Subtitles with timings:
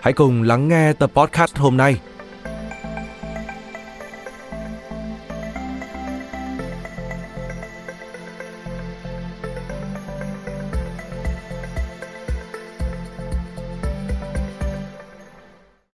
[0.00, 1.96] hãy cùng lắng nghe tập podcast hôm nay.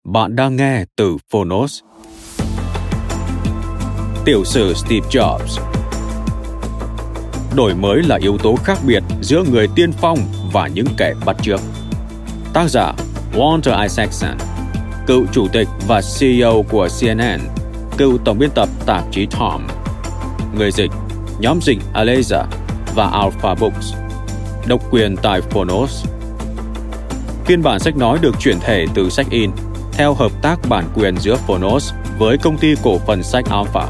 [0.04, 1.80] Bạn đang nghe từ Phonos.
[4.24, 5.70] Tiểu sử Steve Jobs
[7.56, 10.18] Đổi mới là yếu tố khác biệt giữa người tiên phong
[10.52, 11.60] và những kẻ bắt chước.
[12.52, 12.92] Tác giả
[13.34, 14.36] Walter Isaacson,
[15.06, 17.40] cựu chủ tịch và CEO của CNN,
[17.98, 19.66] cựu tổng biên tập tạp chí Tom.
[20.58, 20.90] Người dịch,
[21.38, 22.44] nhóm dịch Aleza
[22.94, 23.94] và Alpha Books.
[24.66, 26.06] Độc quyền tại Phonos.
[27.44, 29.50] Phiên bản sách nói được chuyển thể từ sách in
[29.92, 33.86] theo hợp tác bản quyền giữa Phonos với công ty cổ phần sách Alpha.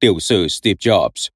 [0.00, 1.28] Tiểu sử Steve Jobs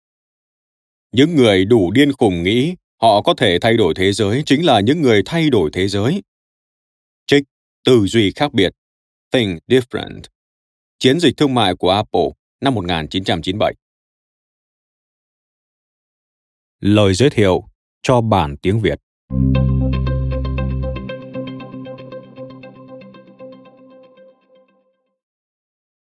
[1.12, 4.80] Những người đủ điên khùng nghĩ họ có thể thay đổi thế giới chính là
[4.80, 6.22] những người thay đổi thế giới.
[7.26, 7.42] Trích,
[7.84, 8.72] tư duy khác biệt,
[9.32, 10.22] think different.
[10.98, 12.28] Chiến dịch thương mại của Apple
[12.60, 13.74] năm 1997.
[16.80, 17.64] Lời giới thiệu
[18.02, 18.98] cho bản tiếng Việt.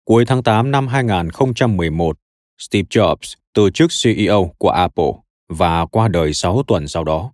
[0.06, 2.18] Cuối tháng 8 năm 2011,
[2.64, 5.12] Steve Jobs từ chức CEO của Apple
[5.50, 7.32] và qua đời 6 tuần sau đó.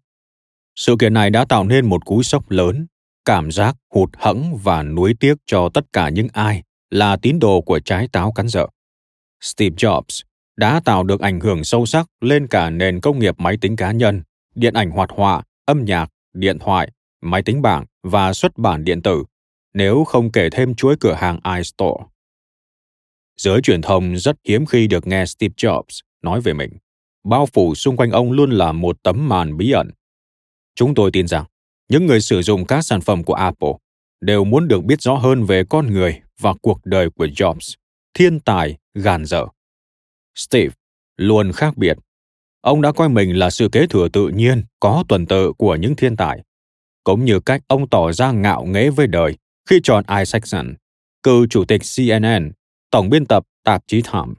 [0.76, 2.88] Sự kiện này đã tạo nên một cú sốc lớn,
[3.26, 7.62] cảm giác hụt hẫng và nuối tiếc cho tất cả những ai là tín đồ
[7.62, 8.68] của trái táo cắn dở.
[9.42, 10.22] Steve Jobs
[10.58, 13.92] đã tạo được ảnh hưởng sâu sắc lên cả nền công nghiệp máy tính cá
[13.92, 14.22] nhân,
[14.56, 16.92] điện ảnh hoạt họa, âm nhạc, điện thoại,
[17.22, 19.24] máy tính bảng và xuất bản điện tử,
[19.74, 22.04] nếu không kể thêm chuỗi cửa hàng iStore.
[23.40, 26.70] Giới truyền thông rất hiếm khi được nghe Steve Jobs nói về mình.
[27.24, 29.92] Bao phủ xung quanh ông luôn là một tấm màn bí ẩn.
[30.76, 31.46] Chúng tôi tin rằng,
[31.90, 33.74] những người sử dụng các sản phẩm của Apple
[34.22, 37.76] đều muốn được biết rõ hơn về con người và cuộc đời của Jobs,
[38.14, 39.46] thiên tài, gàn dở.
[40.36, 40.74] Steve
[41.18, 41.98] luôn khác biệt.
[42.62, 45.96] Ông đã coi mình là sự kế thừa tự nhiên, có tuần tự của những
[45.96, 46.44] thiên tài.
[47.04, 49.38] Cũng như cách ông tỏ ra ngạo nghễ với đời
[49.70, 50.74] khi chọn Isaacson,
[51.24, 52.52] cựu chủ tịch CNN
[52.92, 54.34] tổng biên tập tạp chí Time,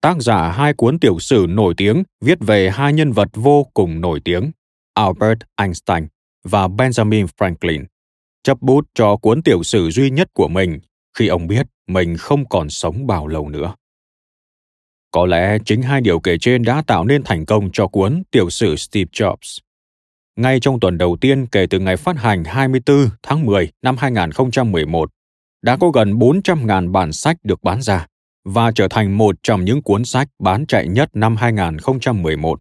[0.00, 4.00] tác giả hai cuốn tiểu sử nổi tiếng viết về hai nhân vật vô cùng
[4.00, 4.50] nổi tiếng,
[4.94, 6.06] Albert Einstein
[6.44, 7.84] và Benjamin Franklin,
[8.42, 10.78] chấp bút cho cuốn tiểu sử duy nhất của mình
[11.18, 13.74] khi ông biết mình không còn sống bao lâu nữa.
[15.10, 18.50] Có lẽ chính hai điều kể trên đã tạo nên thành công cho cuốn tiểu
[18.50, 19.58] sử Steve Jobs.
[20.36, 25.10] Ngay trong tuần đầu tiên kể từ ngày phát hành 24 tháng 10 năm 2011,
[25.62, 28.06] đã có gần 400.000 bản sách được bán ra
[28.44, 32.60] và trở thành một trong những cuốn sách bán chạy nhất năm 2011.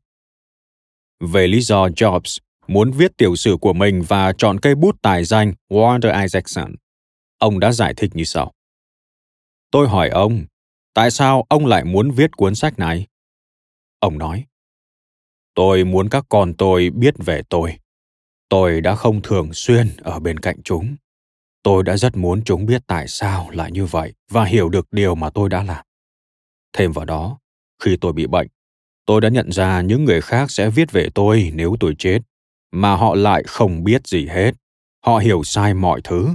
[1.20, 5.24] Về lý do Jobs muốn viết tiểu sử của mình và chọn cây bút tài
[5.24, 6.76] danh Walter Isaacson,
[7.38, 8.52] ông đã giải thích như sau.
[9.72, 10.46] Tôi hỏi ông,
[10.94, 13.08] tại sao ông lại muốn viết cuốn sách này?
[14.00, 14.46] Ông nói,
[15.54, 17.78] tôi muốn các con tôi biết về tôi.
[18.50, 20.96] Tôi đã không thường xuyên ở bên cạnh chúng
[21.64, 25.16] tôi đã rất muốn chúng biết tại sao lại như vậy và hiểu được điều
[25.16, 25.86] mà tôi đã làm.
[26.74, 27.38] Thêm vào đó,
[27.84, 28.48] khi tôi bị bệnh,
[29.06, 32.20] tôi đã nhận ra những người khác sẽ viết về tôi nếu tôi chết,
[32.72, 34.52] mà họ lại không biết gì hết.
[35.06, 36.30] Họ hiểu sai mọi thứ.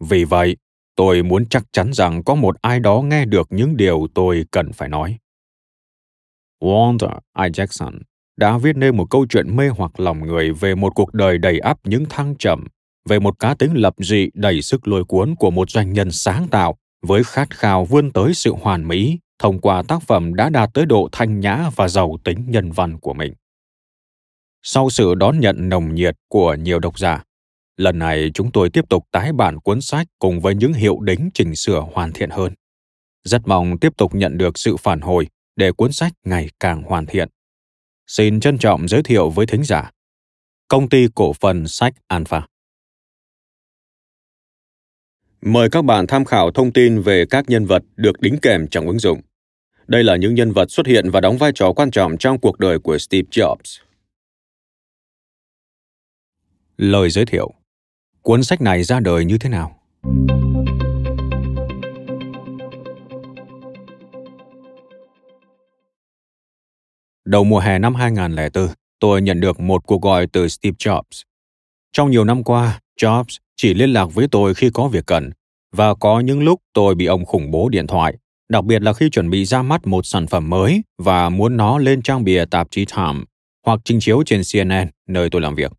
[0.00, 0.56] Vì vậy,
[0.96, 4.72] tôi muốn chắc chắn rằng có một ai đó nghe được những điều tôi cần
[4.72, 5.18] phải nói.
[6.60, 7.98] Walter i jackson
[8.36, 11.58] đã viết nên một câu chuyện mê hoặc lòng người về một cuộc đời đầy
[11.58, 12.66] ắp những thăng trầm
[13.08, 16.48] về một cá tính lập dị đầy sức lôi cuốn của một doanh nhân sáng
[16.48, 20.70] tạo với khát khao vươn tới sự hoàn mỹ thông qua tác phẩm đã đạt
[20.74, 23.34] tới độ thanh nhã và giàu tính nhân văn của mình.
[24.62, 27.24] Sau sự đón nhận nồng nhiệt của nhiều độc giả,
[27.76, 31.30] lần này chúng tôi tiếp tục tái bản cuốn sách cùng với những hiệu đính
[31.34, 32.54] chỉnh sửa hoàn thiện hơn.
[33.24, 37.06] Rất mong tiếp tục nhận được sự phản hồi để cuốn sách ngày càng hoàn
[37.06, 37.28] thiện.
[38.06, 39.90] Xin trân trọng giới thiệu với thính giả.
[40.68, 42.46] Công ty cổ phần sách Alpha.
[45.46, 48.86] Mời các bạn tham khảo thông tin về các nhân vật được đính kèm trong
[48.86, 49.20] ứng dụng.
[49.86, 52.58] Đây là những nhân vật xuất hiện và đóng vai trò quan trọng trong cuộc
[52.58, 53.80] đời của Steve Jobs.
[56.76, 57.52] Lời giới thiệu
[58.22, 59.80] Cuốn sách này ra đời như thế nào?
[67.24, 68.68] Đầu mùa hè năm 2004,
[68.98, 71.22] tôi nhận được một cuộc gọi từ Steve Jobs.
[71.92, 75.30] Trong nhiều năm qua, Jobs chỉ liên lạc với tôi khi có việc cần,
[75.76, 78.14] và có những lúc tôi bị ông khủng bố điện thoại,
[78.48, 81.78] đặc biệt là khi chuẩn bị ra mắt một sản phẩm mới và muốn nó
[81.78, 83.20] lên trang bìa tạp chí Time
[83.66, 85.72] hoặc trình chiếu trên CNN, nơi tôi làm việc.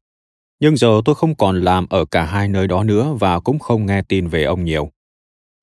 [0.60, 3.86] Nhưng giờ tôi không còn làm ở cả hai nơi đó nữa và cũng không
[3.86, 4.89] nghe tin về ông nhiều.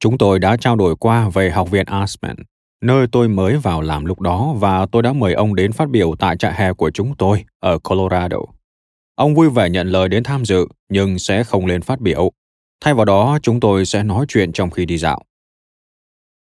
[0.01, 2.37] Chúng tôi đã trao đổi qua về Học viện Aspen,
[2.83, 6.15] nơi tôi mới vào làm lúc đó và tôi đã mời ông đến phát biểu
[6.19, 8.39] tại trại hè của chúng tôi ở Colorado.
[9.15, 12.31] Ông vui vẻ nhận lời đến tham dự nhưng sẽ không lên phát biểu.
[12.81, 15.23] Thay vào đó, chúng tôi sẽ nói chuyện trong khi đi dạo.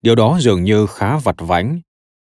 [0.03, 1.81] Điều đó dường như khá vặt vãnh.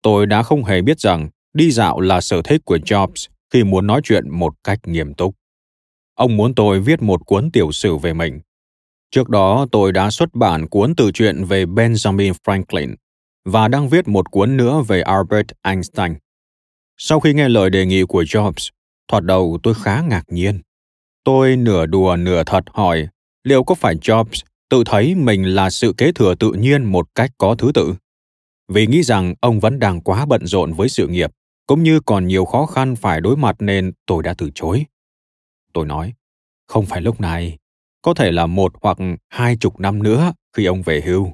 [0.02, 3.86] Tôi đã không hề biết rằng đi dạo là sở thích của Jobs khi muốn
[3.86, 5.34] nói chuyện một cách nghiêm túc.
[6.14, 8.40] Ông muốn tôi viết một cuốn tiểu sử về mình.
[9.10, 12.94] Trước đó, tôi đã xuất bản cuốn tự truyện về Benjamin Franklin
[13.44, 16.14] và đang viết một cuốn nữa về Albert Einstein.
[16.96, 18.70] Sau khi nghe lời đề nghị của Jobs,
[19.08, 20.60] thoạt đầu tôi khá ngạc nhiên.
[21.24, 23.08] Tôi nửa đùa nửa thật hỏi
[23.44, 27.30] liệu có phải Jobs tự thấy mình là sự kế thừa tự nhiên một cách
[27.38, 27.94] có thứ tự?
[28.68, 31.30] Vì nghĩ rằng ông vẫn đang quá bận rộn với sự nghiệp,
[31.66, 34.84] cũng như còn nhiều khó khăn phải đối mặt nên tôi đã từ chối.
[35.72, 36.12] Tôi nói,
[36.66, 37.58] không phải lúc này,
[38.02, 41.32] có thể là một hoặc hai chục năm nữa khi ông về hưu.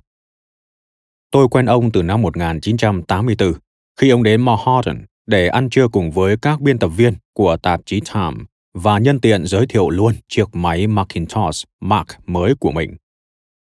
[1.31, 3.53] Tôi quen ông từ năm 1984,
[4.01, 7.81] khi ông đến Manhattan để ăn trưa cùng với các biên tập viên của tạp
[7.87, 8.45] chí Time
[8.75, 12.97] và nhân tiện giới thiệu luôn chiếc máy Macintosh Mac mới của mình.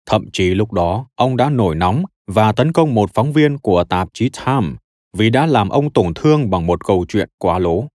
[0.06, 3.83] Thậm chí lúc đó, ông đã nổi nóng và tấn công một phóng viên của
[3.83, 4.68] tạp chí Time
[5.18, 7.88] vì đã làm ông tổn thương bằng một câu chuyện quá lố.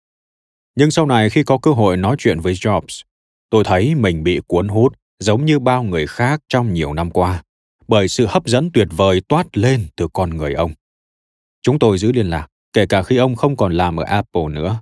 [0.76, 3.02] Nhưng sau này khi có cơ hội nói chuyện với Jobs,
[3.50, 7.42] tôi thấy mình bị cuốn hút giống như bao người khác trong nhiều năm qua,
[7.88, 10.72] bởi sự hấp dẫn tuyệt vời toát lên từ con người ông.
[11.62, 14.80] Chúng tôi giữ liên lạc, kể cả khi ông không còn làm ở Apple nữa.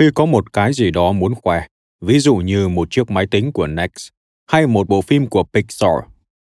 [0.00, 1.66] Khi có một cái gì đó muốn khoe,
[2.00, 4.08] ví dụ như một chiếc máy tính của Next
[4.46, 5.90] hay một bộ phim của Pixar,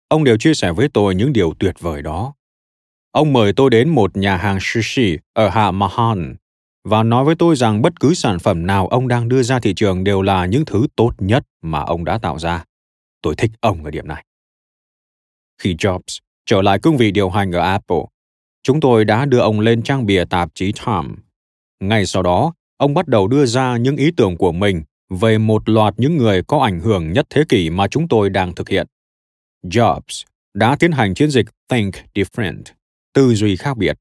[0.07, 2.33] ông đều chia sẻ với tôi những điều tuyệt vời đó.
[3.11, 6.35] Ông mời tôi đến một nhà hàng sushi ở hạ Mahan
[6.83, 9.73] và nói với tôi rằng bất cứ sản phẩm nào ông đang đưa ra thị
[9.73, 12.63] trường đều là những thứ tốt nhất mà ông đã tạo ra.
[13.21, 14.25] Tôi thích ông ở điểm này.
[15.61, 18.03] Khi Jobs trở lại cương vị điều hành ở Apple,
[18.63, 21.09] chúng tôi đã đưa ông lên trang bìa tạp chí Time.
[21.79, 25.69] Ngay sau đó, ông bắt đầu đưa ra những ý tưởng của mình về một
[25.69, 28.87] loạt những người có ảnh hưởng nhất thế kỷ mà chúng tôi đang thực hiện.
[29.63, 30.23] Jobs
[30.53, 32.61] đã tiến hành chiến dịch Think Different,
[33.13, 33.97] tư duy khác biệt,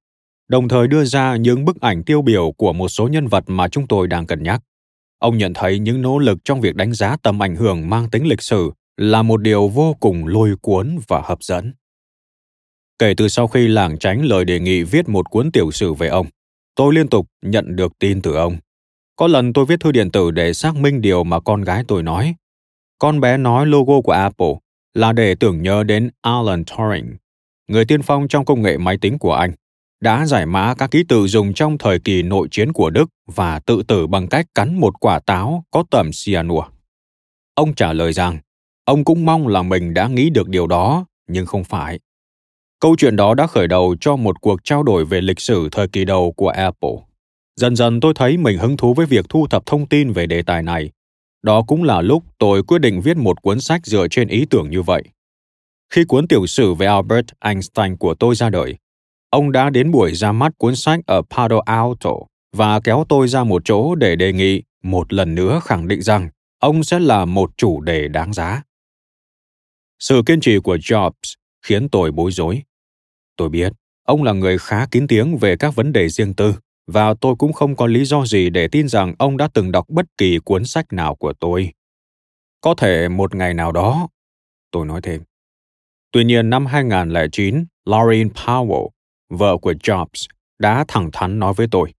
[0.48, 3.68] đồng thời đưa ra những bức ảnh tiêu biểu của một số nhân vật mà
[3.68, 4.62] chúng tôi đang cân nhắc.
[5.18, 8.26] Ông nhận thấy những nỗ lực trong việc đánh giá tầm ảnh hưởng mang tính
[8.26, 11.72] lịch sử là một điều vô cùng lôi cuốn và hấp dẫn.
[12.98, 16.08] Kể từ sau khi lảng tránh lời đề nghị viết một cuốn tiểu sử về
[16.08, 16.26] ông,
[16.74, 18.58] tôi liên tục nhận được tin từ ông.
[19.18, 22.02] Có lần tôi viết thư điện tử để xác minh điều mà con gái tôi
[22.02, 22.34] nói.
[22.98, 24.54] Con bé nói logo của Apple
[24.94, 27.16] là để tưởng nhớ đến Alan Turing,
[27.68, 29.52] người tiên phong trong công nghệ máy tính của Anh,
[30.00, 33.58] đã giải mã các ký tự dùng trong thời kỳ nội chiến của Đức và
[33.58, 36.62] tự tử bằng cách cắn một quả táo có tẩm cyanua.
[37.54, 38.38] Ông trả lời rằng,
[38.84, 41.98] ông cũng mong là mình đã nghĩ được điều đó, nhưng không phải.
[42.80, 45.88] Câu chuyện đó đã khởi đầu cho một cuộc trao đổi về lịch sử thời
[45.88, 47.07] kỳ đầu của Apple.
[47.58, 50.42] Dần dần tôi thấy mình hứng thú với việc thu thập thông tin về đề
[50.42, 50.90] tài này.
[51.42, 54.70] Đó cũng là lúc tôi quyết định viết một cuốn sách dựa trên ý tưởng
[54.70, 55.02] như vậy.
[55.92, 58.76] Khi cuốn tiểu sử về Albert Einstein của tôi ra đời,
[59.30, 62.10] ông đã đến buổi ra mắt cuốn sách ở Palo Alto
[62.56, 66.28] và kéo tôi ra một chỗ để đề nghị một lần nữa khẳng định rằng
[66.58, 68.62] ông sẽ là một chủ đề đáng giá.
[69.98, 72.62] Sự kiên trì của Jobs khiến tôi bối rối.
[73.36, 73.72] Tôi biết,
[74.04, 76.54] ông là người khá kín tiếng về các vấn đề riêng tư,
[76.88, 79.86] và tôi cũng không có lý do gì để tin rằng ông đã từng đọc
[79.88, 81.72] bất kỳ cuốn sách nào của tôi.
[82.60, 84.08] Có thể một ngày nào đó,
[84.70, 85.22] tôi nói thêm.
[86.12, 88.88] Tuy nhiên năm 2009, Lauren Powell,
[89.28, 90.26] vợ của Jobs,
[90.58, 91.92] đã thẳng thắn nói với tôi.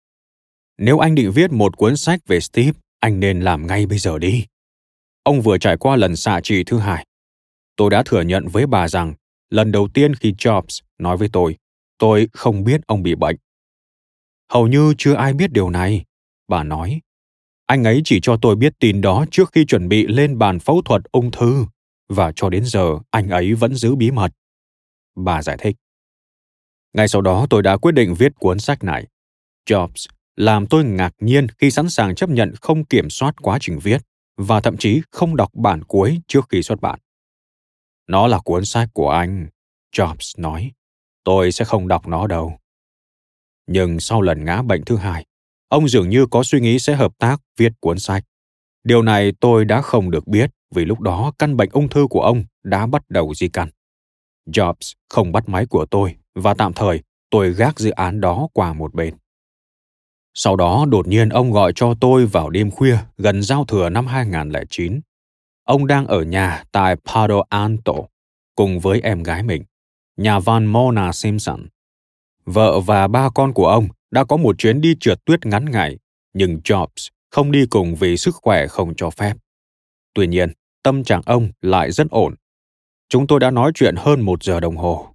[0.79, 4.19] Nếu anh định viết một cuốn sách về Steve, anh nên làm ngay bây giờ
[4.19, 4.47] đi.
[5.23, 7.07] Ông vừa trải qua lần xạ trị thứ hai.
[7.77, 9.15] Tôi đã thừa nhận với bà rằng,
[9.51, 11.57] lần đầu tiên khi Jobs nói với tôi,
[11.99, 13.37] tôi không biết ông bị bệnh.
[14.53, 16.05] Hầu như chưa ai biết điều này,
[16.49, 17.01] bà nói.
[17.67, 20.83] Anh ấy chỉ cho tôi biết tin đó trước khi chuẩn bị lên bàn phẫu
[20.83, 21.67] thuật ung thư,
[22.09, 24.33] và cho đến giờ anh ấy vẫn giữ bí mật.
[25.17, 25.77] Bà giải thích.
[26.93, 29.07] Ngay sau đó tôi đã quyết định viết cuốn sách này.
[29.67, 33.79] Jobs làm tôi ngạc nhiên khi sẵn sàng chấp nhận không kiểm soát quá trình
[33.79, 34.03] viết
[34.37, 37.01] và thậm chí không đọc bản cuối trước khi xuất bản.
[38.07, 39.49] Nó là cuốn sách của anh,
[39.97, 40.73] Jobs nói.
[41.25, 42.59] Tôi sẽ không đọc nó đâu.
[43.69, 45.25] Nhưng sau lần ngã bệnh thứ hai,
[45.69, 48.25] ông dường như có suy nghĩ sẽ hợp tác viết cuốn sách.
[48.85, 52.21] Điều này tôi đã không được biết vì lúc đó căn bệnh ung thư của
[52.21, 53.69] ông đã bắt đầu di căn.
[54.47, 58.73] Jobs không bắt máy của tôi và tạm thời tôi gác dự án đó qua
[58.73, 59.15] một bên.
[60.35, 64.07] Sau đó đột nhiên ông gọi cho tôi vào đêm khuya gần giao thừa năm
[64.07, 65.01] 2009.
[65.65, 67.95] Ông đang ở nhà tại Palo Alto
[68.55, 69.65] cùng với em gái mình,
[70.17, 71.67] nhà văn Mona Simpson.
[72.51, 75.99] Vợ và ba con của ông đã có một chuyến đi trượt tuyết ngắn ngày,
[76.33, 79.35] nhưng Jobs không đi cùng vì sức khỏe không cho phép.
[80.15, 80.53] Tuy nhiên,
[80.83, 82.35] tâm trạng ông lại rất ổn.
[83.09, 85.09] Chúng tôi đã nói chuyện hơn một giờ đồng hồ.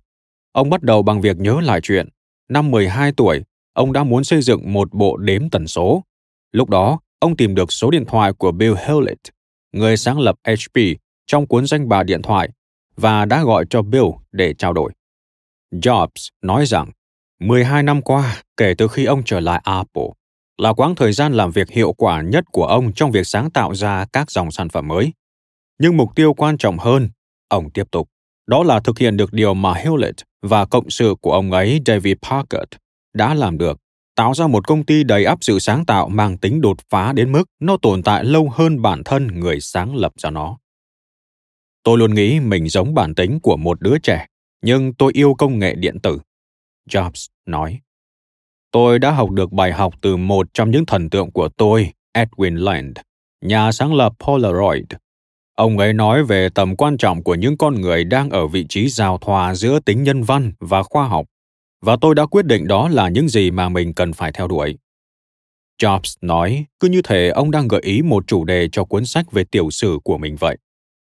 [0.52, 2.10] Ông bắt đầu bằng việc nhớ lại chuyện.
[2.50, 6.04] Năm 12 tuổi, ông đã muốn xây dựng một bộ đếm tần số.
[6.52, 9.32] Lúc đó, ông tìm được số điện thoại của Bill Hewlett,
[9.72, 10.80] người sáng lập HP,
[11.28, 12.50] trong cuốn danh bạ điện thoại
[12.96, 14.92] và đã gọi cho Bill để trao đổi.
[15.72, 16.92] Jobs nói rằng
[17.48, 20.08] 12 năm qua kể từ khi ông trở lại Apple
[20.58, 23.76] là quãng thời gian làm việc hiệu quả nhất của ông trong việc sáng tạo
[23.76, 25.14] ra các dòng sản phẩm mới.
[25.80, 27.10] Nhưng mục tiêu quan trọng hơn,
[27.48, 28.10] ông tiếp tục,
[28.48, 32.16] đó là thực hiện được điều mà Hewlett và cộng sự của ông ấy David
[32.22, 32.64] Parker
[33.14, 33.80] đã làm được,
[34.16, 37.32] tạo ra một công ty đầy ắp sự sáng tạo mang tính đột phá đến
[37.32, 40.58] mức nó tồn tại lâu hơn bản thân người sáng lập ra nó.
[41.84, 44.26] Tôi luôn nghĩ mình giống bản tính của một đứa trẻ,
[44.62, 46.20] nhưng tôi yêu công nghệ điện tử.
[46.90, 47.80] Jobs nói.
[48.72, 52.58] Tôi đã học được bài học từ một trong những thần tượng của tôi, Edwin
[52.58, 52.98] Land,
[53.42, 54.86] nhà sáng lập Polaroid.
[55.56, 58.90] Ông ấy nói về tầm quan trọng của những con người đang ở vị trí
[58.90, 61.26] giao thoa giữa tính nhân văn và khoa học,
[61.82, 64.78] và tôi đã quyết định đó là những gì mà mình cần phải theo đuổi.
[65.82, 69.32] Jobs nói, cứ như thể ông đang gợi ý một chủ đề cho cuốn sách
[69.32, 70.58] về tiểu sử của mình vậy.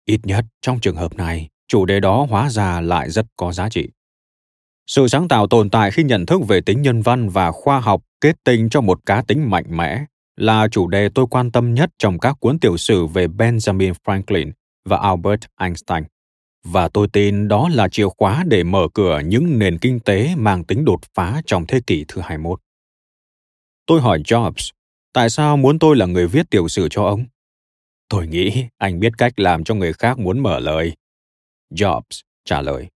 [0.05, 3.69] Ít nhất trong trường hợp này, chủ đề đó hóa ra lại rất có giá
[3.69, 3.89] trị.
[4.89, 8.03] Sự sáng tạo tồn tại khi nhận thức về tính nhân văn và khoa học
[8.21, 10.05] kết tinh cho một cá tính mạnh mẽ
[10.37, 14.53] là chủ đề tôi quan tâm nhất trong các cuốn tiểu sử về Benjamin Franklin
[14.85, 16.05] và Albert Einstein.
[16.65, 20.65] Và tôi tin đó là chìa khóa để mở cửa những nền kinh tế mang
[20.65, 22.61] tính đột phá trong thế kỷ thứ 21.
[23.87, 24.71] Tôi hỏi Jobs,
[25.13, 27.25] tại sao muốn tôi là người viết tiểu sử cho ông?
[28.09, 30.93] Tôi nghĩ anh biết cách làm cho người khác muốn mở lời.
[31.71, 32.89] Jobs trả lời.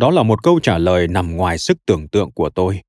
[0.00, 2.80] Đó là một câu trả lời nằm ngoài sức tưởng tượng của tôi.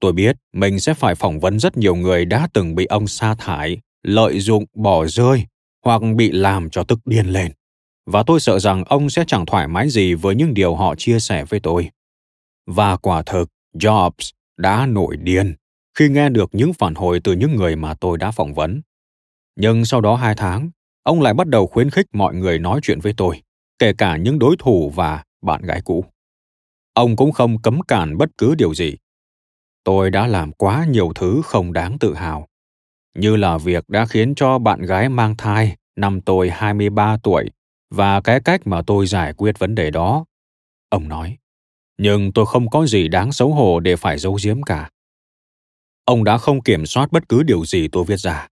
[0.00, 3.34] Tôi biết mình sẽ phải phỏng vấn rất nhiều người đã từng bị ông sa
[3.34, 5.44] thải, lợi dụng, bỏ rơi
[5.84, 7.52] hoặc bị làm cho tức điên lên.
[8.06, 11.18] Và tôi sợ rằng ông sẽ chẳng thoải mái gì với những điều họ chia
[11.20, 11.90] sẻ với tôi.
[12.66, 15.54] Và quả thực, Jobs đã nổi điên
[15.98, 18.80] khi nghe được những phản hồi từ những người mà tôi đã phỏng vấn.
[19.56, 20.70] Nhưng sau đó hai tháng,
[21.02, 23.42] ông lại bắt đầu khuyến khích mọi người nói chuyện với tôi,
[23.78, 26.04] kể cả những đối thủ và bạn gái cũ.
[26.98, 28.96] Ông cũng không cấm cản bất cứ điều gì.
[29.84, 32.48] Tôi đã làm quá nhiều thứ không đáng tự hào,
[33.18, 37.50] như là việc đã khiến cho bạn gái mang thai năm tôi 23 tuổi
[37.90, 40.24] và cái cách mà tôi giải quyết vấn đề đó.
[40.88, 41.36] Ông nói,
[41.98, 44.90] nhưng tôi không có gì đáng xấu hổ để phải giấu giếm cả.
[46.04, 48.48] Ông đã không kiểm soát bất cứ điều gì tôi viết ra,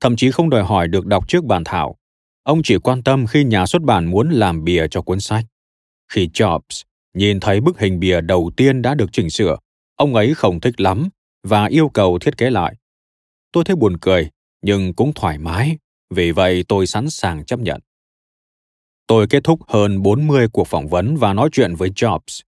[0.00, 1.96] thậm chí không đòi hỏi được đọc trước bản thảo.
[2.42, 5.44] Ông chỉ quan tâm khi nhà xuất bản muốn làm bìa cho cuốn sách.
[6.08, 9.56] Khi Jobs Nhìn thấy bức hình bìa đầu tiên đã được chỉnh sửa,
[9.96, 11.08] ông ấy không thích lắm
[11.42, 12.74] và yêu cầu thiết kế lại.
[13.52, 14.30] Tôi thấy buồn cười,
[14.62, 15.78] nhưng cũng thoải mái,
[16.10, 17.80] vì vậy tôi sẵn sàng chấp nhận.
[19.06, 22.40] Tôi kết thúc hơn 40 cuộc phỏng vấn và nói chuyện với Jobs.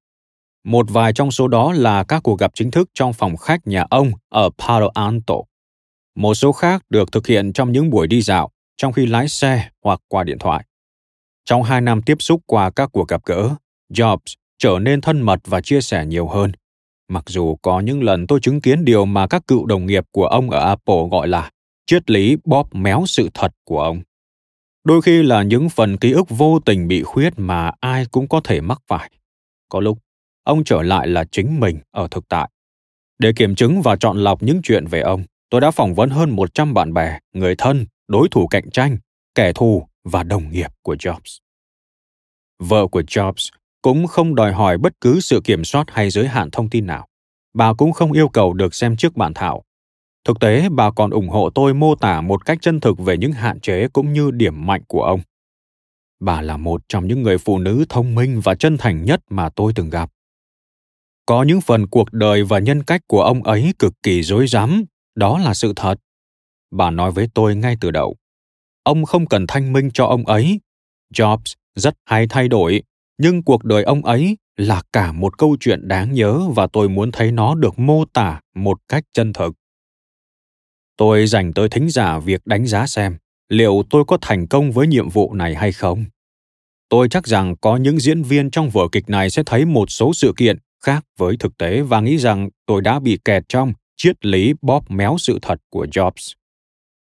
[0.64, 3.87] Một vài trong số đó là các cuộc gặp chính thức trong phòng khách nhà
[3.90, 5.35] ông ở Palo Alto.
[6.14, 9.71] Một số khác được thực hiện trong những buổi đi dạo, trong khi lái xe
[9.85, 10.64] hoặc qua điện thoại.
[11.45, 13.50] Trong hai năm tiếp xúc qua các cuộc gặp gỡ,
[13.92, 16.52] Jobs trở nên thân mật và chia sẻ nhiều hơn.
[17.09, 20.26] Mặc dù có những lần tôi chứng kiến điều mà các cựu đồng nghiệp của
[20.26, 21.50] ông ở Apple gọi là
[21.87, 24.02] triết lý bóp méo sự thật của ông.
[24.85, 28.40] Đôi khi là những phần ký ức vô tình bị khuyết mà ai cũng có
[28.45, 29.11] thể mắc phải.
[29.69, 29.99] Có lúc,
[30.45, 32.50] ông trở lại là chính mình ở thực tại.
[33.19, 36.31] Để kiểm chứng và chọn lọc những chuyện về ông, tôi đã phỏng vấn hơn
[36.31, 38.99] 100 bạn bè, người thân, đối thủ cạnh tranh,
[39.35, 41.38] kẻ thù và đồng nghiệp của Jobs.
[42.59, 43.50] Vợ của Jobs
[43.83, 47.09] cũng không đòi hỏi bất cứ sự kiểm soát hay giới hạn thông tin nào.
[47.55, 49.62] Bà cũng không yêu cầu được xem trước bản thảo.
[50.25, 53.33] Thực tế, bà còn ủng hộ tôi mô tả một cách chân thực về những
[53.33, 55.21] hạn chế cũng như điểm mạnh của ông.
[56.21, 59.49] Bà là một trong những người phụ nữ thông minh và chân thành nhất mà
[59.49, 60.11] tôi từng gặp.
[61.27, 64.85] Có những phần cuộc đời và nhân cách của ông ấy cực kỳ rối rắm,
[65.15, 65.95] đó là sự thật.
[66.71, 68.17] Bà nói với tôi ngay từ đầu.
[68.83, 70.61] Ông không cần thanh minh cho ông ấy.
[71.15, 72.83] Jobs rất hay thay đổi,
[73.23, 77.12] nhưng cuộc đời ông ấy là cả một câu chuyện đáng nhớ và tôi muốn
[77.12, 79.55] thấy nó được mô tả một cách chân thực.
[80.97, 83.17] Tôi dành tới thính giả việc đánh giá xem
[83.49, 86.05] liệu tôi có thành công với nhiệm vụ này hay không.
[86.88, 90.14] Tôi chắc rằng có những diễn viên trong vở kịch này sẽ thấy một số
[90.14, 94.26] sự kiện khác với thực tế và nghĩ rằng tôi đã bị kẹt trong triết
[94.26, 96.33] lý bóp méo sự thật của Jobs.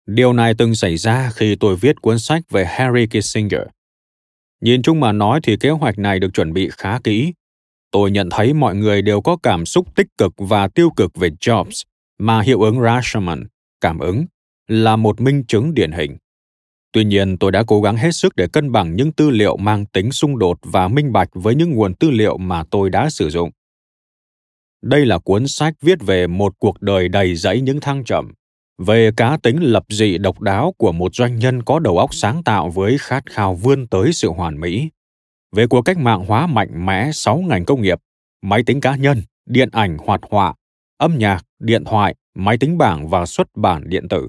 [0.07, 3.61] Điều này từng xảy ra khi tôi viết cuốn sách về Harry Kissinger.
[4.61, 7.33] Nhìn chung mà nói thì kế hoạch này được chuẩn bị khá kỹ.
[7.91, 11.29] Tôi nhận thấy mọi người đều có cảm xúc tích cực và tiêu cực về
[11.29, 11.83] Jobs,
[12.17, 13.43] mà hiệu ứng Rashomon,
[13.81, 14.25] cảm ứng,
[14.67, 16.17] là một minh chứng điển hình.
[16.91, 19.85] Tuy nhiên, tôi đã cố gắng hết sức để cân bằng những tư liệu mang
[19.85, 23.29] tính xung đột và minh bạch với những nguồn tư liệu mà tôi đã sử
[23.29, 23.49] dụng.
[24.81, 28.31] Đây là cuốn sách viết về một cuộc đời đầy dẫy những thăng trầm,
[28.85, 32.43] về cá tính lập dị độc đáo của một doanh nhân có đầu óc sáng
[32.43, 34.89] tạo với khát khao vươn tới sự hoàn mỹ,
[35.55, 37.99] về cuộc cách mạng hóa mạnh mẽ sáu ngành công nghiệp,
[38.41, 40.53] máy tính cá nhân, điện ảnh hoạt họa,
[40.97, 44.27] âm nhạc, điện thoại, máy tính bảng và xuất bản điện tử.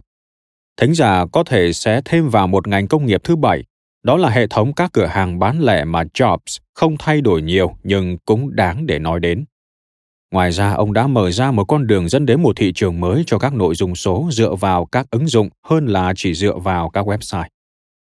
[0.81, 3.65] Thính giả có thể sẽ thêm vào một ngành công nghiệp thứ bảy,
[4.03, 7.77] đó là hệ thống các cửa hàng bán lẻ mà Jobs không thay đổi nhiều
[7.83, 9.45] nhưng cũng đáng để nói đến.
[10.31, 13.23] Ngoài ra, ông đã mở ra một con đường dẫn đến một thị trường mới
[13.27, 16.91] cho các nội dung số dựa vào các ứng dụng hơn là chỉ dựa vào
[16.91, 17.49] các website.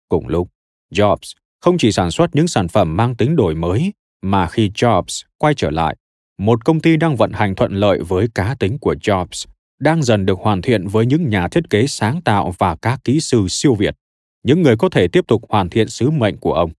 [0.10, 0.50] Cùng lúc,
[0.94, 5.24] Jobs không chỉ sản xuất những sản phẩm mang tính đổi mới, mà khi Jobs
[5.38, 5.96] quay trở lại,
[6.38, 9.46] một công ty đang vận hành thuận lợi với cá tính của Jobs
[9.80, 13.20] đang dần được hoàn thiện với những nhà thiết kế sáng tạo và các kỹ
[13.20, 13.96] sư siêu việt,
[14.44, 16.72] những người có thể tiếp tục hoàn thiện sứ mệnh của ông.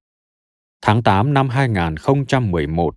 [0.82, 2.94] Tháng 8 năm 2011,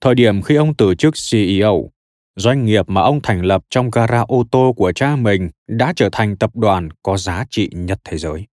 [0.00, 1.90] thời điểm khi ông từ chức CEO,
[2.36, 6.08] doanh nghiệp mà ông thành lập trong gara ô tô của cha mình đã trở
[6.12, 8.46] thành tập đoàn có giá trị nhất thế giới.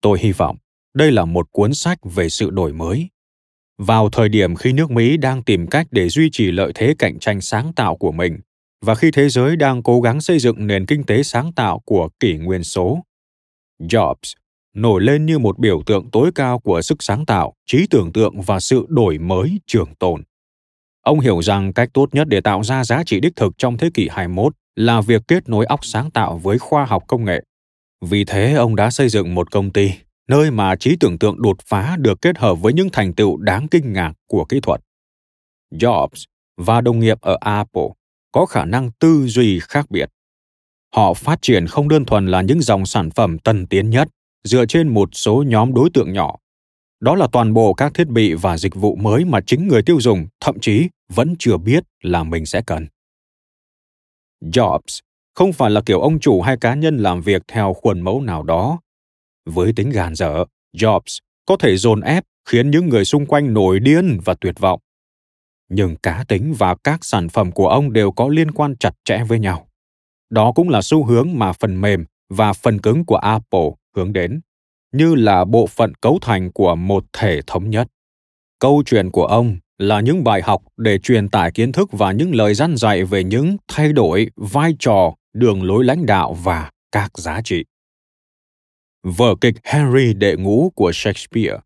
[0.00, 0.56] Tôi hy vọng
[0.94, 3.08] đây là một cuốn sách về sự đổi mới.
[3.78, 7.18] Vào thời điểm khi nước Mỹ đang tìm cách để duy trì lợi thế cạnh
[7.18, 8.38] tranh sáng tạo của mình
[8.84, 12.08] và khi thế giới đang cố gắng xây dựng nền kinh tế sáng tạo của
[12.20, 13.04] kỷ nguyên số,
[13.80, 14.34] Jobs
[14.74, 18.40] nổi lên như một biểu tượng tối cao của sức sáng tạo, trí tưởng tượng
[18.40, 20.22] và sự đổi mới trường tồn.
[21.02, 23.90] Ông hiểu rằng cách tốt nhất để tạo ra giá trị đích thực trong thế
[23.94, 27.44] kỷ 21 là việc kết nối óc sáng tạo với khoa học công nghệ.
[28.00, 29.92] Vì thế, ông đã xây dựng một công ty,
[30.28, 33.68] nơi mà trí tưởng tượng đột phá được kết hợp với những thành tựu đáng
[33.68, 34.80] kinh ngạc của kỹ thuật.
[35.72, 36.24] Jobs
[36.56, 37.88] và đồng nghiệp ở Apple
[38.32, 40.10] có khả năng tư duy khác biệt.
[40.94, 44.08] Họ phát triển không đơn thuần là những dòng sản phẩm tân tiến nhất
[44.44, 46.36] dựa trên một số nhóm đối tượng nhỏ.
[47.00, 50.00] Đó là toàn bộ các thiết bị và dịch vụ mới mà chính người tiêu
[50.00, 52.86] dùng thậm chí vẫn chưa biết là mình sẽ cần.
[54.44, 55.00] Jobs
[55.34, 58.42] không phải là kiểu ông chủ hay cá nhân làm việc theo khuôn mẫu nào
[58.42, 58.80] đó.
[59.46, 60.44] Với tính gàn dở,
[60.76, 64.80] Jobs có thể dồn ép khiến những người xung quanh nổi điên và tuyệt vọng.
[65.68, 69.24] Nhưng cá tính và các sản phẩm của ông đều có liên quan chặt chẽ
[69.28, 69.68] với nhau.
[70.30, 74.40] Đó cũng là xu hướng mà phần mềm và phần cứng của Apple hướng đến,
[74.92, 77.88] như là bộ phận cấu thành của một thể thống nhất.
[78.58, 82.34] Câu chuyện của ông là những bài học để truyền tải kiến thức và những
[82.34, 87.18] lời răn dạy về những thay đổi vai trò, đường lối lãnh đạo và các
[87.18, 87.64] giá trị.
[89.02, 91.58] Vở kịch Henry đệ ngũ của Shakespeare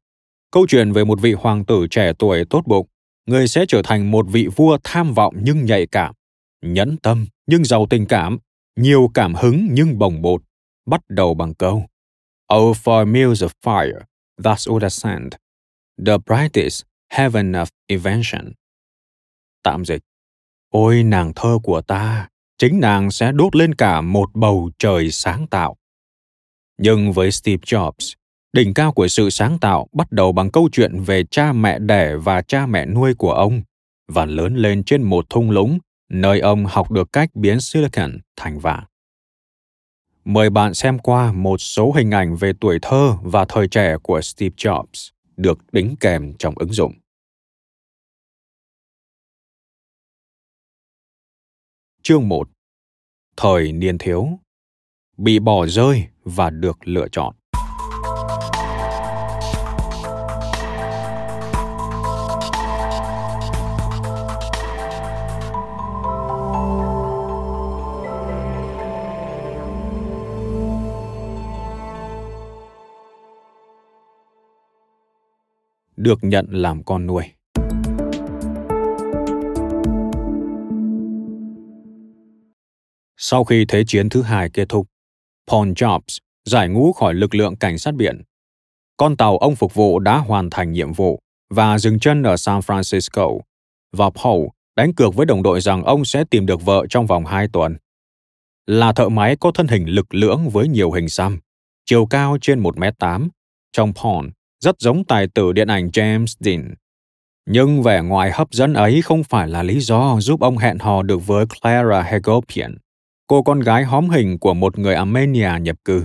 [0.50, 2.86] Câu chuyện về một vị hoàng tử trẻ tuổi tốt bụng,
[3.26, 6.14] người sẽ trở thành một vị vua tham vọng nhưng nhạy cảm,
[6.62, 8.38] nhẫn tâm nhưng giàu tình cảm,
[8.76, 10.42] nhiều cảm hứng nhưng bồng bột,
[10.86, 11.86] bắt đầu bằng câu
[12.54, 14.00] Oh, for meals of fire,
[14.42, 15.34] thus would ascend,
[16.06, 18.52] the brightest heaven of invention.
[19.62, 20.02] Tạm dịch.
[20.70, 25.46] Ôi nàng thơ của ta, chính nàng sẽ đốt lên cả một bầu trời sáng
[25.46, 25.76] tạo.
[26.78, 28.14] Nhưng với Steve Jobs,
[28.52, 32.16] đỉnh cao của sự sáng tạo bắt đầu bằng câu chuyện về cha mẹ đẻ
[32.16, 33.62] và cha mẹ nuôi của ông
[34.08, 35.78] và lớn lên trên một thung lũng
[36.10, 38.84] nơi ông học được cách biến silicon thành vàng
[40.28, 44.20] mời bạn xem qua một số hình ảnh về tuổi thơ và thời trẻ của
[44.20, 46.92] Steve Jobs, được đính kèm trong ứng dụng.
[52.02, 52.48] Chương 1
[53.36, 54.28] Thời niên thiếu.
[55.16, 57.34] Bị bỏ rơi và được lựa chọn.
[75.98, 77.24] Được nhận làm con nuôi.
[83.16, 84.86] Sau khi Thế chiến thứ hai kết thúc,
[85.50, 88.22] Paul Jobs giải ngũ khỏi lực lượng cảnh sát biển.
[88.96, 91.18] Con tàu ông phục vụ đã hoàn thành nhiệm vụ
[91.50, 93.40] và dừng chân ở San Francisco,
[93.92, 97.24] và Paul đánh cược với đồng đội rằng ông sẽ tìm được vợ trong vòng
[97.24, 97.76] hai tuần.
[98.66, 101.38] Là thợ máy có thân hình lực lưỡng với nhiều hình xăm,
[101.86, 103.28] chiều cao trên 1m8,
[103.72, 104.26] trong Paul
[104.60, 106.74] rất giống tài tử điện ảnh James Dean.
[107.46, 111.02] Nhưng vẻ ngoài hấp dẫn ấy không phải là lý do giúp ông hẹn hò
[111.02, 112.76] được với Clara Hagopian,
[113.26, 116.04] cô con gái hóm hình của một người Armenia nhập cư.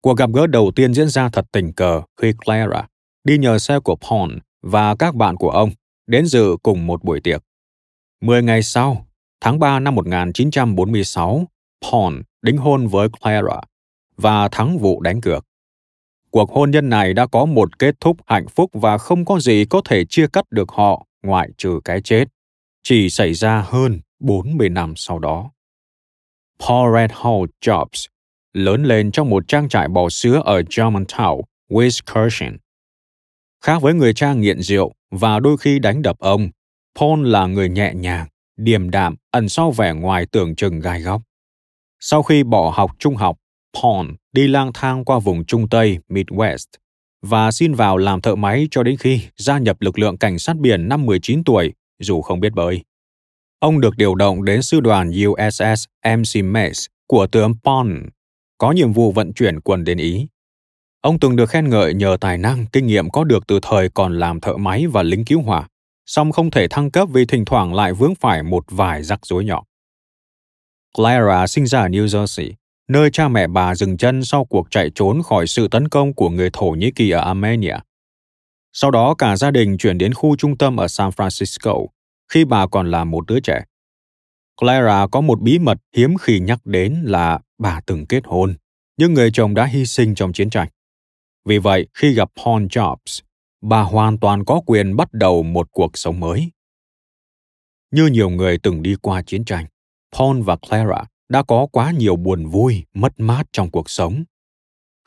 [0.00, 2.86] Cuộc gặp gỡ đầu tiên diễn ra thật tình cờ khi Clara
[3.24, 4.32] đi nhờ xe của Paul
[4.62, 5.70] và các bạn của ông
[6.06, 7.42] đến dự cùng một buổi tiệc.
[8.20, 9.06] Mười ngày sau,
[9.40, 11.44] tháng 3 năm 1946,
[11.90, 13.60] Paul đính hôn với Clara
[14.16, 15.46] và thắng vụ đánh cược
[16.32, 19.64] cuộc hôn nhân này đã có một kết thúc hạnh phúc và không có gì
[19.70, 22.24] có thể chia cắt được họ ngoại trừ cái chết.
[22.82, 25.50] Chỉ xảy ra hơn 40 năm sau đó.
[26.58, 28.06] Paul Red Hall Jobs
[28.52, 32.56] lớn lên trong một trang trại bò sữa ở Germantown, Wisconsin.
[33.64, 36.48] Khác với người cha nghiện rượu và đôi khi đánh đập ông,
[37.00, 41.22] Paul là người nhẹ nhàng, điềm đạm, ẩn sau vẻ ngoài tưởng chừng gai góc.
[42.00, 43.36] Sau khi bỏ học trung học,
[43.74, 46.66] Paul đi lang thang qua vùng Trung Tây Midwest
[47.22, 50.56] và xin vào làm thợ máy cho đến khi gia nhập lực lượng cảnh sát
[50.56, 52.82] biển năm 19 tuổi, dù không biết bơi.
[53.58, 57.92] Ông được điều động đến sư đoàn USS MC Mace của tướng Paul,
[58.58, 60.26] có nhiệm vụ vận chuyển quân đến Ý.
[61.00, 64.18] Ông từng được khen ngợi nhờ tài năng, kinh nghiệm có được từ thời còn
[64.18, 65.68] làm thợ máy và lính cứu hỏa,
[66.06, 69.44] song không thể thăng cấp vì thỉnh thoảng lại vướng phải một vài rắc rối
[69.44, 69.64] nhỏ.
[70.96, 72.52] Clara sinh ra ở New Jersey
[72.88, 76.30] nơi cha mẹ bà dừng chân sau cuộc chạy trốn khỏi sự tấn công của
[76.30, 77.76] người Thổ Nhĩ Kỳ ở Armenia.
[78.72, 81.86] Sau đó cả gia đình chuyển đến khu trung tâm ở San Francisco
[82.28, 83.64] khi bà còn là một đứa trẻ.
[84.60, 88.54] Clara có một bí mật hiếm khi nhắc đến là bà từng kết hôn,
[88.96, 90.68] nhưng người chồng đã hy sinh trong chiến tranh.
[91.44, 93.20] Vì vậy, khi gặp Paul Jobs,
[93.60, 96.50] bà hoàn toàn có quyền bắt đầu một cuộc sống mới.
[97.90, 99.66] Như nhiều người từng đi qua chiến tranh,
[100.16, 104.24] Paul và Clara đã có quá nhiều buồn vui, mất mát trong cuộc sống.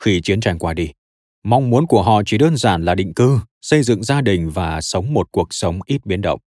[0.02, 0.92] Khi chiến tranh qua đi,
[1.44, 4.80] mong muốn của họ chỉ đơn giản là định cư, xây dựng gia đình và
[4.80, 6.40] sống một cuộc sống ít biến động.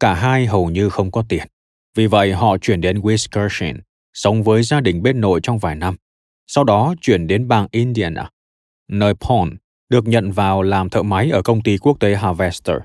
[0.00, 1.46] Cả hai hầu như không có tiền,
[1.94, 3.78] vì vậy họ chuyển đến Wisconsin,
[4.12, 5.96] sống với gia đình bên nội trong vài năm.
[6.46, 8.30] Sau đó chuyển đến bang Indiana,
[8.88, 9.48] nơi Paul
[9.88, 12.76] được nhận vào làm thợ máy ở công ty quốc tế Harvester.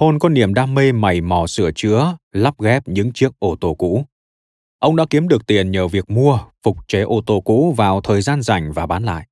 [0.00, 3.74] Paul có niềm đam mê mày mò sửa chữa, lắp ghép những chiếc ô tô
[3.74, 4.04] cũ.
[4.86, 8.22] Ông đã kiếm được tiền nhờ việc mua, phục chế ô tô cũ vào thời
[8.22, 9.26] gian rảnh và bán lại.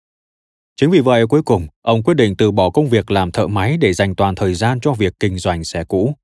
[0.77, 3.77] Chính vì vậy cuối cùng, ông quyết định từ bỏ công việc làm thợ máy
[3.77, 6.15] để dành toàn thời gian cho việc kinh doanh xe cũ.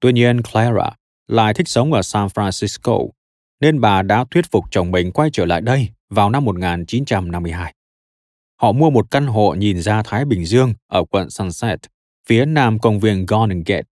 [0.00, 0.90] Tuy nhiên, Clara
[1.28, 3.08] lại thích sống ở San Francisco,
[3.60, 7.74] nên bà đã thuyết phục chồng mình quay trở lại đây vào năm 1952.
[8.60, 11.80] Họ mua một căn hộ nhìn ra Thái Bình Dương ở quận Sunset,
[12.28, 13.88] phía nam công viên Golden Gate.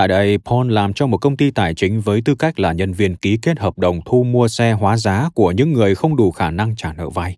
[0.00, 2.92] Tại đây, Paul làm cho một công ty tài chính với tư cách là nhân
[2.92, 6.30] viên ký kết hợp đồng thu mua xe hóa giá của những người không đủ
[6.30, 7.36] khả năng trả nợ vay.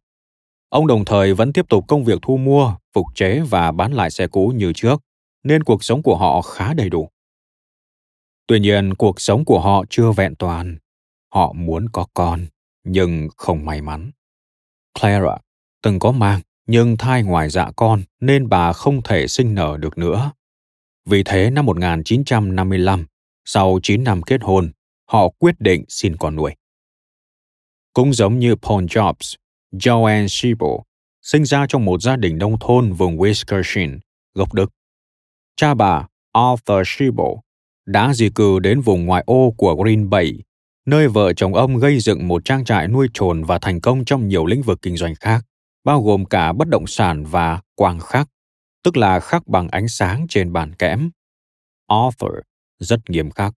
[0.68, 4.10] Ông đồng thời vẫn tiếp tục công việc thu mua, phục chế và bán lại
[4.10, 5.02] xe cũ như trước,
[5.42, 7.08] nên cuộc sống của họ khá đầy đủ.
[8.46, 10.76] Tuy nhiên, cuộc sống của họ chưa vẹn toàn.
[11.34, 12.46] Họ muốn có con,
[12.84, 14.10] nhưng không may mắn.
[15.00, 15.36] Clara
[15.82, 19.98] từng có mang, nhưng thai ngoài dạ con nên bà không thể sinh nở được
[19.98, 20.32] nữa.
[21.04, 23.06] Vì thế năm 1955,
[23.44, 24.70] sau 9 năm kết hôn,
[25.06, 26.54] họ quyết định xin con nuôi.
[27.92, 29.34] Cũng giống như Paul Jobs,
[29.72, 30.70] Joanne Siebel
[31.22, 33.98] sinh ra trong một gia đình nông thôn vùng Wisconsin,
[34.34, 34.70] gốc Đức.
[35.56, 37.32] Cha bà, Arthur Siebel
[37.86, 40.38] đã di cư đến vùng ngoại ô của Green Bay,
[40.86, 44.28] nơi vợ chồng ông gây dựng một trang trại nuôi trồn và thành công trong
[44.28, 45.44] nhiều lĩnh vực kinh doanh khác,
[45.84, 48.28] bao gồm cả bất động sản và quang khắc
[48.84, 51.10] tức là khắc bằng ánh sáng trên bàn kẽm.
[51.86, 52.32] Arthur
[52.78, 53.54] rất nghiêm khắc,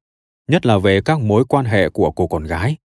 [0.48, 2.78] nhất là về các mối quan hệ của cô con gái.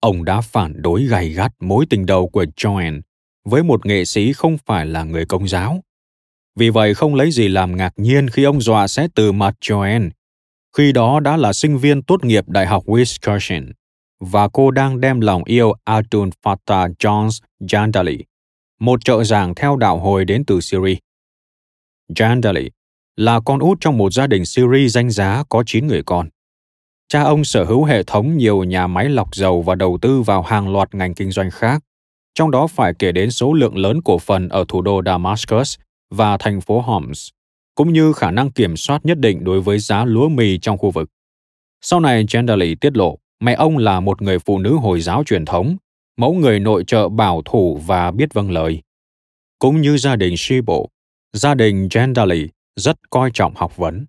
[0.00, 3.00] Ông đã phản đối gay gắt mối tình đầu của Joanne
[3.44, 5.82] với một nghệ sĩ không phải là người công giáo.
[6.56, 10.10] Vì vậy không lấy gì làm ngạc nhiên khi ông dọa sẽ từ mặt Joanne.
[10.76, 13.72] khi đó đã là sinh viên tốt nghiệp Đại học Wisconsin,
[14.20, 18.18] và cô đang đem lòng yêu Adun Fattah Jones Jandali,
[18.80, 20.96] một trợ giảng theo đạo hồi đến từ Syria.
[22.12, 22.68] Jandali
[23.16, 26.28] là con út trong một gia đình Syria danh giá có 9 người con.
[27.08, 30.42] Cha ông sở hữu hệ thống nhiều nhà máy lọc dầu và đầu tư vào
[30.42, 31.82] hàng loạt ngành kinh doanh khác,
[32.34, 35.78] trong đó phải kể đến số lượng lớn cổ phần ở thủ đô Damascus
[36.10, 37.28] và thành phố Homs,
[37.74, 40.90] cũng như khả năng kiểm soát nhất định đối với giá lúa mì trong khu
[40.90, 41.10] vực.
[41.80, 45.44] Sau này, Chandlerly tiết lộ mẹ ông là một người phụ nữ Hồi giáo truyền
[45.44, 45.76] thống,
[46.16, 48.82] mẫu người nội trợ bảo thủ và biết vâng lời.
[49.58, 50.78] Cũng như gia đình Shibo,
[51.32, 54.06] gia đình Gendali rất coi trọng học vấn.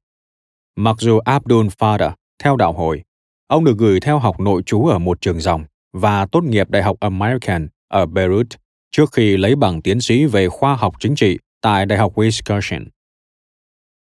[0.76, 2.12] Mặc dù Abdul Fader
[2.44, 3.04] theo đạo hồi,
[3.48, 6.84] ông được gửi theo học nội trú ở một trường dòng và tốt nghiệp Đại
[6.84, 8.48] học American ở Beirut
[8.92, 12.86] trước khi lấy bằng tiến sĩ về khoa học chính trị tại Đại học Wisconsin.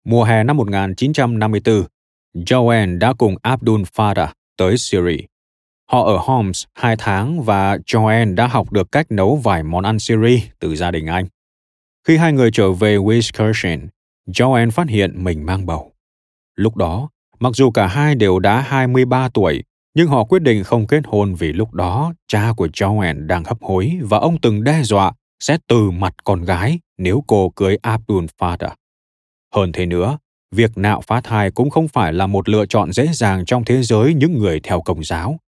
[0.05, 1.83] Mùa hè năm 1954,
[2.35, 5.27] Joanne đã cùng Abdul Fada tới Syria.
[5.91, 9.99] Họ ở Homs hai tháng và Joanne đã học được cách nấu vài món ăn
[9.99, 11.27] Syria từ gia đình anh.
[12.07, 13.89] Khi hai người trở về Wisconsin,
[14.27, 15.93] Joanne phát hiện mình mang bầu.
[16.57, 19.65] Lúc đó, mặc dù cả hai đều đã 23 tuổi,
[19.95, 23.63] nhưng họ quyết định không kết hôn vì lúc đó cha của Joanne đang hấp
[23.63, 28.25] hối và ông từng đe dọa sẽ từ mặt con gái nếu cô cưới Abdul
[28.39, 28.71] Father.
[29.55, 30.19] Hơn thế nữa,
[30.55, 33.83] việc nạo phá thai cũng không phải là một lựa chọn dễ dàng trong thế
[33.83, 35.41] giới những người theo công giáo.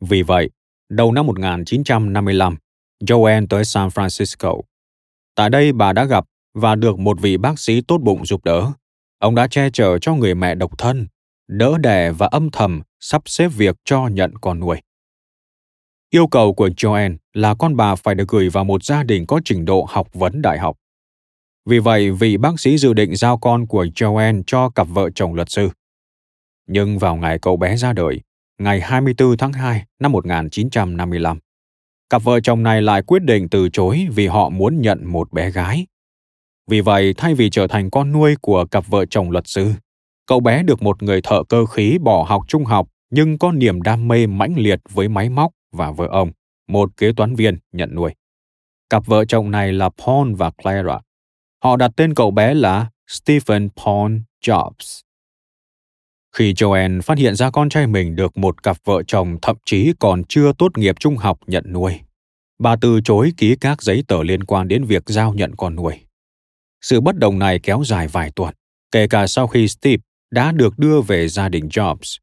[0.00, 0.50] Vì vậy,
[0.88, 2.56] đầu năm 1955,
[3.04, 4.60] Joanne tới San Francisco.
[5.38, 6.24] Tại đây bà đã gặp
[6.54, 8.72] và được một vị bác sĩ tốt bụng giúp đỡ.
[9.18, 11.06] Ông đã che chở cho người mẹ độc thân,
[11.48, 14.76] đỡ đẻ và âm thầm sắp xếp việc cho nhận con nuôi.
[16.10, 19.40] Yêu cầu của Joanne là con bà phải được gửi vào một gia đình có
[19.44, 20.76] trình độ học vấn đại học.
[21.66, 25.34] Vì vậy, vị bác sĩ dự định giao con của Joanne cho cặp vợ chồng
[25.34, 25.68] luật sư.
[26.66, 28.20] Nhưng vào ngày cậu bé ra đời,
[28.58, 31.38] ngày 24 tháng 2 năm 1955,
[32.10, 35.50] cặp vợ chồng này lại quyết định từ chối vì họ muốn nhận một bé
[35.50, 35.86] gái.
[36.70, 39.72] Vì vậy, thay vì trở thành con nuôi của cặp vợ chồng luật sư,
[40.26, 43.82] cậu bé được một người thợ cơ khí bỏ học trung học nhưng có niềm
[43.82, 46.32] đam mê mãnh liệt với máy móc và vợ ông,
[46.68, 48.14] một kế toán viên, nhận nuôi.
[48.90, 51.00] Cặp vợ chồng này là Paul và Clara.
[51.64, 54.12] Họ đặt tên cậu bé là Stephen Paul
[54.44, 55.00] Jobs.
[56.38, 59.92] Khi Joanne phát hiện ra con trai mình được một cặp vợ chồng thậm chí
[59.98, 62.00] còn chưa tốt nghiệp trung học nhận nuôi,
[62.58, 65.94] bà từ chối ký các giấy tờ liên quan đến việc giao nhận con nuôi.
[66.80, 68.54] Sự bất đồng này kéo dài vài tuần,
[68.90, 72.18] kể cả sau khi Steve đã được đưa về gia đình Jobs.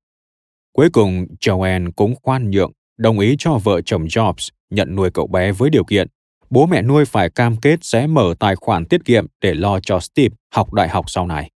[0.74, 5.28] Cuối cùng, Joanne cũng khoan nhượng, đồng ý cho vợ chồng Jobs nhận nuôi cậu
[5.28, 6.08] bé với điều kiện
[6.50, 10.00] bố mẹ nuôi phải cam kết sẽ mở tài khoản tiết kiệm để lo cho
[10.00, 11.52] Steve học đại học sau này.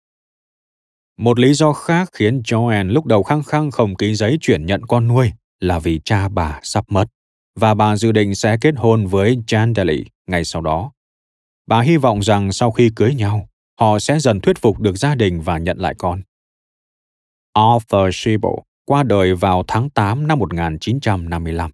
[1.16, 4.86] Một lý do khác khiến Joanne lúc đầu khăng khăng không ký giấy chuyển nhận
[4.86, 7.04] con nuôi là vì cha bà sắp mất
[7.56, 10.92] và bà dự định sẽ kết hôn với Chandeli ngay sau đó.
[11.66, 13.48] Bà hy vọng rằng sau khi cưới nhau,
[13.80, 16.22] họ sẽ dần thuyết phục được gia đình và nhận lại con.
[17.52, 21.70] Arthur Shibble qua đời vào tháng 8 năm 1955,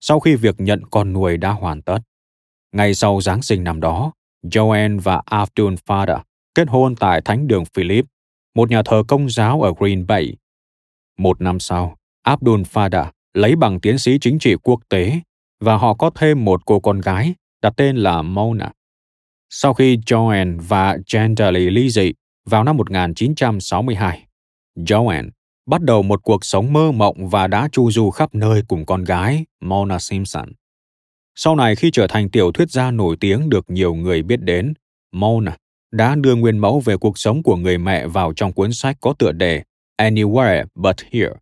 [0.00, 1.98] sau khi việc nhận con nuôi đã hoàn tất.
[2.72, 6.20] Ngày sau Giáng sinh năm đó, Joanne và Abdul Fattah
[6.54, 8.04] kết hôn tại Thánh đường Philip,
[8.54, 10.36] một nhà thờ công giáo ở Green Bay.
[11.18, 15.20] Một năm sau, Abdul Fada lấy bằng tiến sĩ chính trị quốc tế
[15.60, 18.72] và họ có thêm một cô con gái đặt tên là Mona.
[19.50, 22.12] Sau khi Joanne và Chandler ly dị
[22.44, 24.26] vào năm 1962,
[24.76, 25.30] Joanne
[25.66, 29.04] bắt đầu một cuộc sống mơ mộng và đã chu du khắp nơi cùng con
[29.04, 30.52] gái Mona Simpson.
[31.34, 34.74] Sau này khi trở thành tiểu thuyết gia nổi tiếng được nhiều người biết đến,
[35.12, 35.56] Mona
[35.94, 39.14] đã đưa nguyên mẫu về cuộc sống của người mẹ vào trong cuốn sách có
[39.18, 39.62] tựa đề
[39.96, 41.32] Anywhere But Here,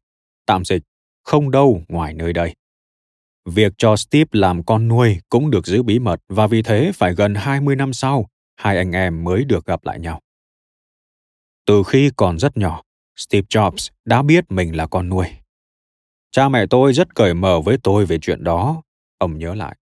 [0.46, 0.82] tạm dịch,
[1.22, 2.54] không đâu ngoài nơi đây.
[3.48, 7.14] Việc cho Steve làm con nuôi cũng được giữ bí mật và vì thế phải
[7.14, 10.20] gần 20 năm sau, hai anh em mới được gặp lại nhau.
[11.66, 12.82] Từ khi còn rất nhỏ,
[13.16, 15.26] Steve Jobs đã biết mình là con nuôi.
[16.30, 18.82] Cha mẹ tôi rất cởi mở với tôi về chuyện đó,
[19.18, 19.76] ông nhớ lại.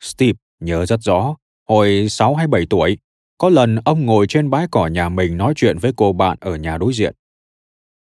[0.00, 1.36] Steve nhớ rất rõ,
[1.68, 2.98] hồi 6 hay 7 tuổi,
[3.42, 6.56] có lần ông ngồi trên bãi cỏ nhà mình nói chuyện với cô bạn ở
[6.56, 7.14] nhà đối diện.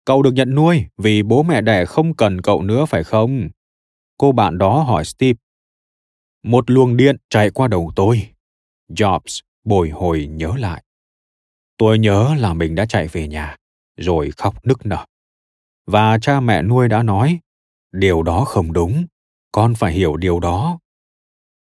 [0.05, 3.49] Cậu được nhận nuôi vì bố mẹ đẻ không cần cậu nữa phải không?
[4.17, 5.37] Cô bạn đó hỏi Steve.
[6.43, 8.27] Một luồng điện chạy qua đầu tôi.
[8.89, 10.83] Jobs bồi hồi nhớ lại.
[11.77, 13.57] Tôi nhớ là mình đã chạy về nhà,
[13.97, 15.05] rồi khóc nức nở.
[15.87, 17.39] Và cha mẹ nuôi đã nói,
[17.91, 19.05] điều đó không đúng,
[19.51, 20.79] con phải hiểu điều đó.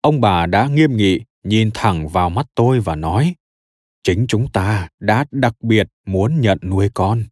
[0.00, 3.34] Ông bà đã nghiêm nghị nhìn thẳng vào mắt tôi và nói,
[4.02, 7.22] chính chúng ta đã đặc biệt muốn nhận nuôi con.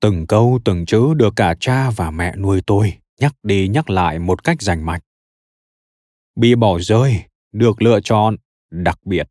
[0.00, 4.18] Từng câu từng chữ được cả cha và mẹ nuôi tôi nhắc đi nhắc lại
[4.18, 5.02] một cách rành mạch.
[6.36, 7.22] Bị bỏ rơi,
[7.52, 8.36] được lựa chọn,
[8.70, 9.28] đặc biệt.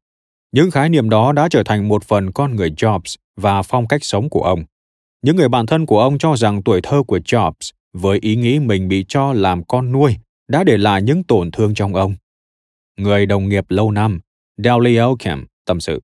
[0.52, 4.04] Những khái niệm đó đã trở thành một phần con người Jobs và phong cách
[4.04, 4.64] sống của ông.
[5.22, 8.60] Những người bạn thân của ông cho rằng tuổi thơ của Jobs với ý nghĩ
[8.60, 10.16] mình bị cho làm con nuôi
[10.48, 12.16] đã để lại những tổn thương trong ông.
[12.98, 14.20] Người đồng nghiệp lâu năm,
[14.58, 16.00] Dalio Elkham, tâm sự.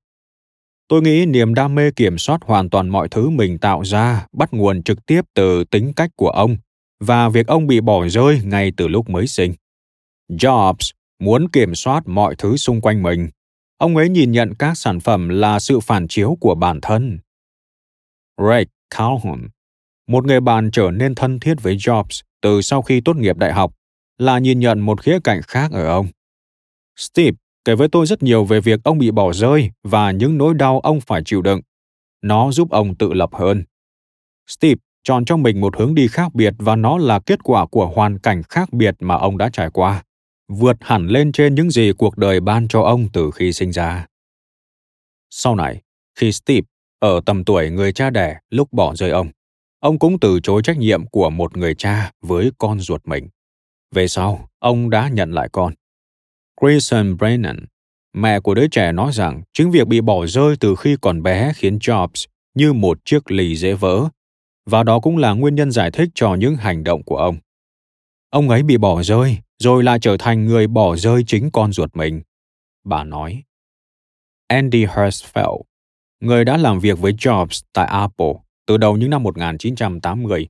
[0.92, 4.48] Tôi nghĩ niềm đam mê kiểm soát hoàn toàn mọi thứ mình tạo ra bắt
[4.52, 6.56] nguồn trực tiếp từ tính cách của ông
[7.00, 9.54] và việc ông bị bỏ rơi ngay từ lúc mới sinh.
[10.28, 13.28] Jobs muốn kiểm soát mọi thứ xung quanh mình.
[13.78, 17.18] Ông ấy nhìn nhận các sản phẩm là sự phản chiếu của bản thân.
[18.48, 19.48] Ray Calhoun,
[20.08, 23.52] một người bạn trở nên thân thiết với Jobs từ sau khi tốt nghiệp đại
[23.52, 23.74] học,
[24.18, 26.06] là nhìn nhận một khía cạnh khác ở ông.
[26.96, 30.54] Steve kể với tôi rất nhiều về việc ông bị bỏ rơi và những nỗi
[30.54, 31.60] đau ông phải chịu đựng.
[32.22, 33.64] Nó giúp ông tự lập hơn.
[34.46, 37.86] Steve chọn cho mình một hướng đi khác biệt và nó là kết quả của
[37.86, 40.04] hoàn cảnh khác biệt mà ông đã trải qua,
[40.48, 44.06] vượt hẳn lên trên những gì cuộc đời ban cho ông từ khi sinh ra.
[45.30, 45.80] Sau này,
[46.18, 46.66] khi Steve
[46.98, 49.30] ở tầm tuổi người cha đẻ lúc bỏ rơi ông,
[49.80, 53.28] ông cũng từ chối trách nhiệm của một người cha với con ruột mình.
[53.94, 55.72] Về sau, ông đã nhận lại con.
[56.60, 57.66] Grayson Brennan,
[58.12, 61.52] mẹ của đứa trẻ nói rằng chính việc bị bỏ rơi từ khi còn bé
[61.56, 64.08] khiến Jobs như một chiếc lì dễ vỡ,
[64.66, 67.36] và đó cũng là nguyên nhân giải thích cho những hành động của ông.
[68.30, 71.96] Ông ấy bị bỏ rơi, rồi lại trở thành người bỏ rơi chính con ruột
[71.96, 72.22] mình.
[72.84, 73.42] Bà nói.
[74.48, 75.62] Andy Hertzfeld,
[76.20, 78.34] người đã làm việc với Jobs tại Apple
[78.66, 80.48] từ đầu những năm 1980,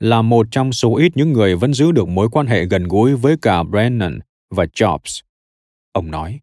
[0.00, 3.14] là một trong số ít những người vẫn giữ được mối quan hệ gần gũi
[3.16, 4.18] với cả Brennan
[4.50, 5.20] và Jobs.
[5.92, 6.40] Ông nói.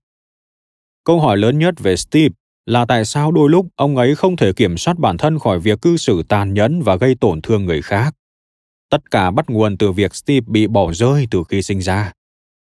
[1.04, 4.54] Câu hỏi lớn nhất về Steve là tại sao đôi lúc ông ấy không thể
[4.54, 7.82] kiểm soát bản thân khỏi việc cư xử tàn nhẫn và gây tổn thương người
[7.82, 8.16] khác.
[8.90, 12.12] Tất cả bắt nguồn từ việc Steve bị bỏ rơi từ khi sinh ra.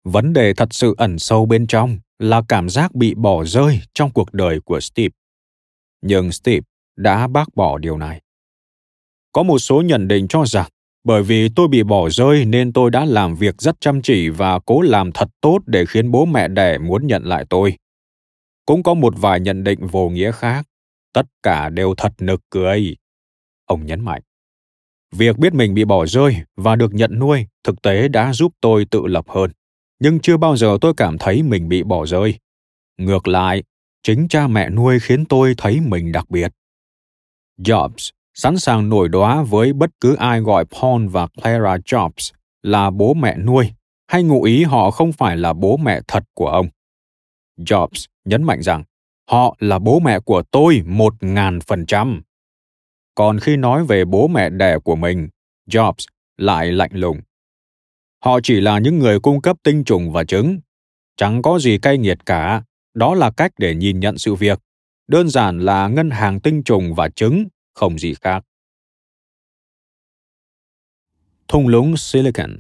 [0.04, 4.10] Vấn đề thật sự ẩn sâu bên trong là cảm giác bị bỏ rơi trong
[4.10, 5.12] cuộc đời của Steve.
[6.02, 6.60] Nhưng Steve
[6.96, 8.20] đã bác bỏ điều này.
[9.32, 10.70] Có một số nhận định cho rằng
[11.04, 14.58] bởi vì tôi bị bỏ rơi nên tôi đã làm việc rất chăm chỉ và
[14.58, 17.76] cố làm thật tốt để khiến bố mẹ đẻ muốn nhận lại tôi.
[18.66, 20.66] Cũng có một vài nhận định vô nghĩa khác.
[21.12, 22.96] Tất cả đều thật nực cười.
[23.66, 24.22] Ông nhấn mạnh.
[25.12, 28.84] Việc biết mình bị bỏ rơi và được nhận nuôi thực tế đã giúp tôi
[28.90, 29.50] tự lập hơn.
[29.98, 32.38] Nhưng chưa bao giờ tôi cảm thấy mình bị bỏ rơi.
[32.98, 33.62] Ngược lại,
[34.02, 36.52] chính cha mẹ nuôi khiến tôi thấy mình đặc biệt.
[37.58, 42.90] Jobs sẵn sàng nổi đóa với bất cứ ai gọi Paul và Clara Jobs là
[42.90, 43.72] bố mẹ nuôi
[44.06, 46.68] hay ngụ ý họ không phải là bố mẹ thật của ông.
[47.58, 48.84] Jobs nhấn mạnh rằng
[49.30, 52.22] họ là bố mẹ của tôi một ngàn phần trăm.
[53.14, 55.28] Còn khi nói về bố mẹ đẻ của mình,
[55.70, 57.20] Jobs lại lạnh lùng.
[58.24, 60.58] Họ chỉ là những người cung cấp tinh trùng và trứng.
[61.16, 62.62] Chẳng có gì cay nghiệt cả,
[62.94, 64.58] đó là cách để nhìn nhận sự việc.
[65.08, 68.44] Đơn giản là ngân hàng tinh trùng và trứng, không gì khác.
[71.48, 72.56] Thung lũng Silicon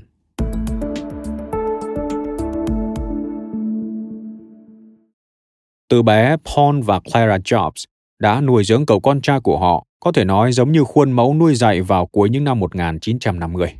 [5.88, 7.84] Từ bé, Paul và Clara Jobs
[8.18, 11.34] đã nuôi dưỡng cậu con trai của họ, có thể nói giống như khuôn mẫu
[11.34, 13.74] nuôi dạy vào cuối những năm 1950.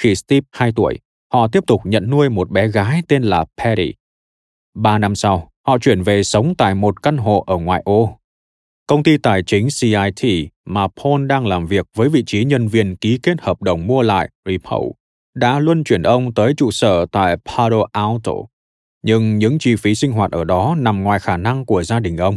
[0.00, 0.98] Khi Steve 2 tuổi,
[1.32, 3.94] họ tiếp tục nhận nuôi một bé gái tên là Patty.
[4.74, 8.18] Ba năm sau, họ chuyển về sống tại một căn hộ ở ngoại ô.
[8.86, 12.96] Công ty tài chính CIT mà Paul đang làm việc với vị trí nhân viên
[12.96, 14.78] ký kết hợp đồng mua lại Repo
[15.34, 18.32] đã luân chuyển ông tới trụ sở tại Palo Alto
[19.02, 22.16] nhưng những chi phí sinh hoạt ở đó nằm ngoài khả năng của gia đình
[22.16, 22.36] ông.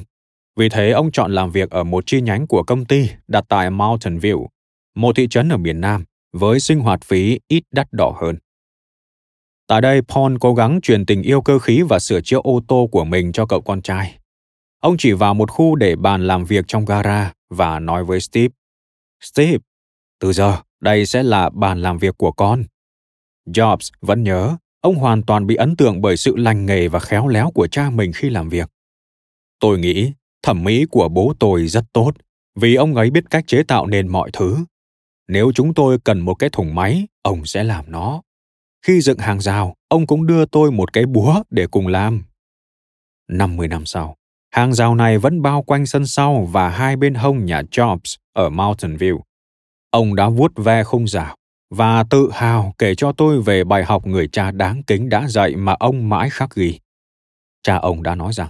[0.55, 3.69] Vì thế ông chọn làm việc ở một chi nhánh của công ty đặt tại
[3.69, 4.47] Mountain View,
[4.95, 6.03] một thị trấn ở miền Nam,
[6.33, 8.37] với sinh hoạt phí ít đắt đỏ hơn.
[9.67, 12.89] Tại đây, Paul cố gắng truyền tình yêu cơ khí và sửa chữa ô tô
[12.91, 14.17] của mình cho cậu con trai.
[14.85, 18.53] Ông chỉ vào một khu để bàn làm việc trong gara và nói với Steve,
[19.21, 19.57] Steve,
[20.19, 22.63] từ giờ đây sẽ là bàn làm việc của con.
[23.47, 27.27] Jobs vẫn nhớ ông hoàn toàn bị ấn tượng bởi sự lành nghề và khéo
[27.27, 28.69] léo của cha mình khi làm việc.
[29.59, 30.11] Tôi nghĩ
[30.43, 32.11] thẩm mỹ của bố tôi rất tốt
[32.55, 34.57] vì ông ấy biết cách chế tạo nên mọi thứ.
[35.27, 38.21] Nếu chúng tôi cần một cái thùng máy ông sẽ làm nó.
[38.85, 42.23] Khi dựng hàng rào ông cũng đưa tôi một cái búa để cùng làm.
[43.27, 44.15] 50 năm sau
[44.55, 48.49] hàng rào này vẫn bao quanh sân sau và hai bên hông nhà Jobs ở
[48.49, 49.19] Mountain View.
[49.91, 51.35] Ông đã vuốt ve khung rào
[51.69, 55.55] và tự hào kể cho tôi về bài học người cha đáng kính đã dạy
[55.55, 56.79] mà ông mãi khắc ghi.
[57.63, 58.49] Cha ông đã nói rằng,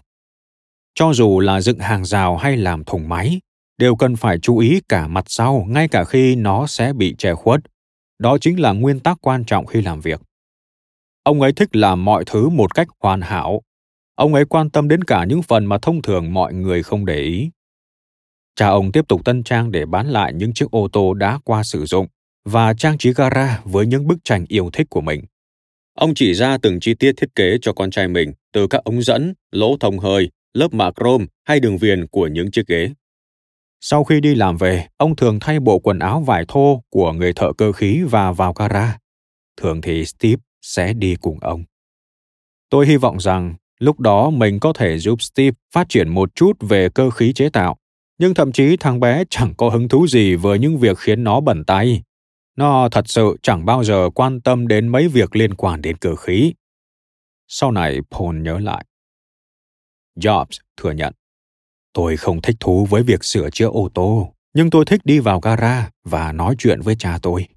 [0.96, 3.40] cho dù là dựng hàng rào hay làm thùng máy,
[3.78, 7.34] đều cần phải chú ý cả mặt sau ngay cả khi nó sẽ bị che
[7.34, 7.62] khuất
[8.20, 10.22] đó chính là nguyên tắc quan trọng khi làm việc
[11.24, 13.62] ông ấy thích làm mọi thứ một cách hoàn hảo
[14.16, 17.20] ông ấy quan tâm đến cả những phần mà thông thường mọi người không để
[17.20, 17.50] ý
[18.56, 21.64] cha ông tiếp tục tân trang để bán lại những chiếc ô tô đã qua
[21.64, 22.08] sử dụng
[22.46, 25.24] và trang trí gara với những bức tranh yêu thích của mình
[25.94, 29.02] ông chỉ ra từng chi tiết thiết kế cho con trai mình từ các ống
[29.02, 32.92] dẫn lỗ thông hơi lớp mạ chrome hay đường viền của những chiếc ghế
[33.88, 37.34] sau khi đi làm về, ông thường thay bộ quần áo vải thô của người
[37.34, 38.98] thợ cơ khí và vào gara.
[39.58, 41.64] Thường thì Steve sẽ đi cùng ông.
[42.70, 46.54] Tôi hy vọng rằng lúc đó mình có thể giúp Steve phát triển một chút
[46.60, 47.78] về cơ khí chế tạo,
[48.18, 51.40] nhưng thậm chí thằng bé chẳng có hứng thú gì với những việc khiến nó
[51.40, 52.04] bẩn tay.
[52.56, 56.16] Nó thật sự chẳng bao giờ quan tâm đến mấy việc liên quan đến cơ
[56.16, 56.54] khí.
[57.48, 58.86] Sau này Paul nhớ lại.
[60.16, 61.14] Jobs thừa nhận
[61.94, 65.40] Tôi không thích thú với việc sửa chữa ô tô, nhưng tôi thích đi vào
[65.40, 67.48] gara và nói chuyện với cha tôi.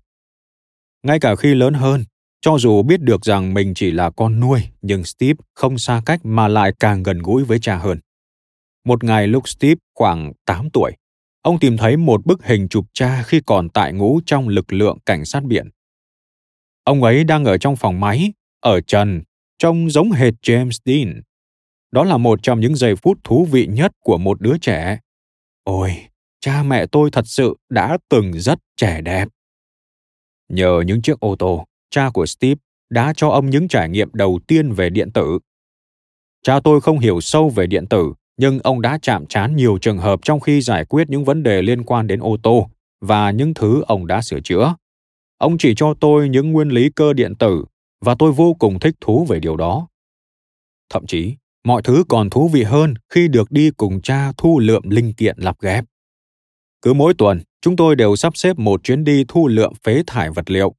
[1.03, 2.05] Ngay cả khi lớn hơn,
[2.41, 6.20] cho dù biết được rằng mình chỉ là con nuôi, nhưng Steve không xa cách
[6.24, 8.01] mà lại càng gần gũi với cha hơn.
[8.84, 10.93] Một ngày lúc Steve khoảng 8 tuổi,
[11.43, 14.99] ông tìm thấy một bức hình chụp cha khi còn tại ngũ trong lực lượng
[15.07, 15.68] cảnh sát biển.
[16.84, 19.22] Ông ấy đang ở trong phòng máy, ở trần,
[19.59, 21.22] trông giống hệt James Dean,
[21.91, 24.99] đó là một trong những giây phút thú vị nhất của một đứa trẻ
[25.64, 26.09] ôi
[26.41, 29.28] cha mẹ tôi thật sự đã từng rất trẻ đẹp
[30.49, 32.61] nhờ những chiếc ô tô cha của steve
[32.91, 35.39] đã cho ông những trải nghiệm đầu tiên về điện tử
[36.43, 39.99] cha tôi không hiểu sâu về điện tử nhưng ông đã chạm trán nhiều trường
[39.99, 42.70] hợp trong khi giải quyết những vấn đề liên quan đến ô tô
[43.01, 44.74] và những thứ ông đã sửa chữa
[45.39, 47.64] ông chỉ cho tôi những nguyên lý cơ điện tử
[48.01, 49.89] và tôi vô cùng thích thú về điều đó
[50.91, 51.34] thậm chí
[51.68, 55.36] mọi thứ còn thú vị hơn khi được đi cùng cha thu lượm linh kiện
[55.39, 55.84] lắp ghép.
[56.82, 60.30] Cứ mỗi tuần, chúng tôi đều sắp xếp một chuyến đi thu lượm phế thải
[60.30, 60.74] vật liệu.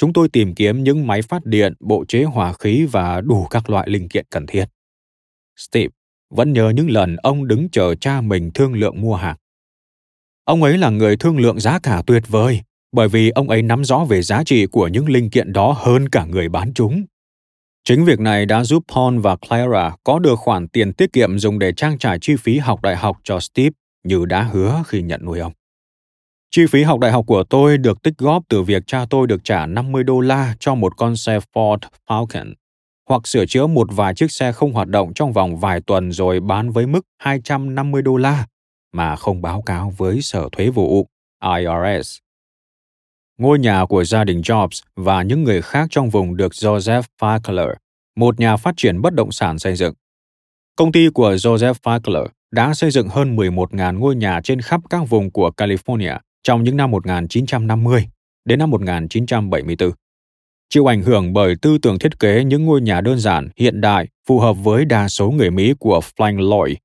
[0.00, 3.70] Chúng tôi tìm kiếm những máy phát điện, bộ chế hỏa khí và đủ các
[3.70, 4.64] loại linh kiện cần thiết.
[5.56, 5.88] Steve
[6.30, 9.36] vẫn nhớ những lần ông đứng chờ cha mình thương lượng mua hàng.
[10.44, 12.60] Ông ấy là người thương lượng giá cả tuyệt vời,
[12.92, 16.08] bởi vì ông ấy nắm rõ về giá trị của những linh kiện đó hơn
[16.08, 17.04] cả người bán chúng.
[17.84, 21.58] Chính việc này đã giúp Paul và Clara có được khoản tiền tiết kiệm dùng
[21.58, 23.74] để trang trải chi phí học đại học cho Steve
[24.04, 25.52] như đã hứa khi nhận nuôi ông.
[26.52, 29.44] Chi phí học đại học của tôi được tích góp từ việc cha tôi được
[29.44, 32.54] trả 50 đô la cho một con xe Ford Falcon,
[33.08, 36.40] hoặc sửa chữa một vài chiếc xe không hoạt động trong vòng vài tuần rồi
[36.40, 38.46] bán với mức 250 đô la
[38.92, 41.06] mà không báo cáo với Sở Thuế vụ
[41.44, 42.18] IRS.
[43.38, 47.74] Ngôi nhà của gia đình Jobs và những người khác trong vùng được Joseph Fackler,
[48.16, 49.94] một nhà phát triển bất động sản xây dựng.
[50.76, 55.08] Công ty của Joseph Fackler đã xây dựng hơn 11.000 ngôi nhà trên khắp các
[55.08, 58.08] vùng của California trong những năm 1950
[58.44, 59.90] đến năm 1974.
[60.68, 64.08] Chịu ảnh hưởng bởi tư tưởng thiết kế những ngôi nhà đơn giản, hiện đại,
[64.26, 66.76] phù hợp với đa số người Mỹ của Frank Lloyd,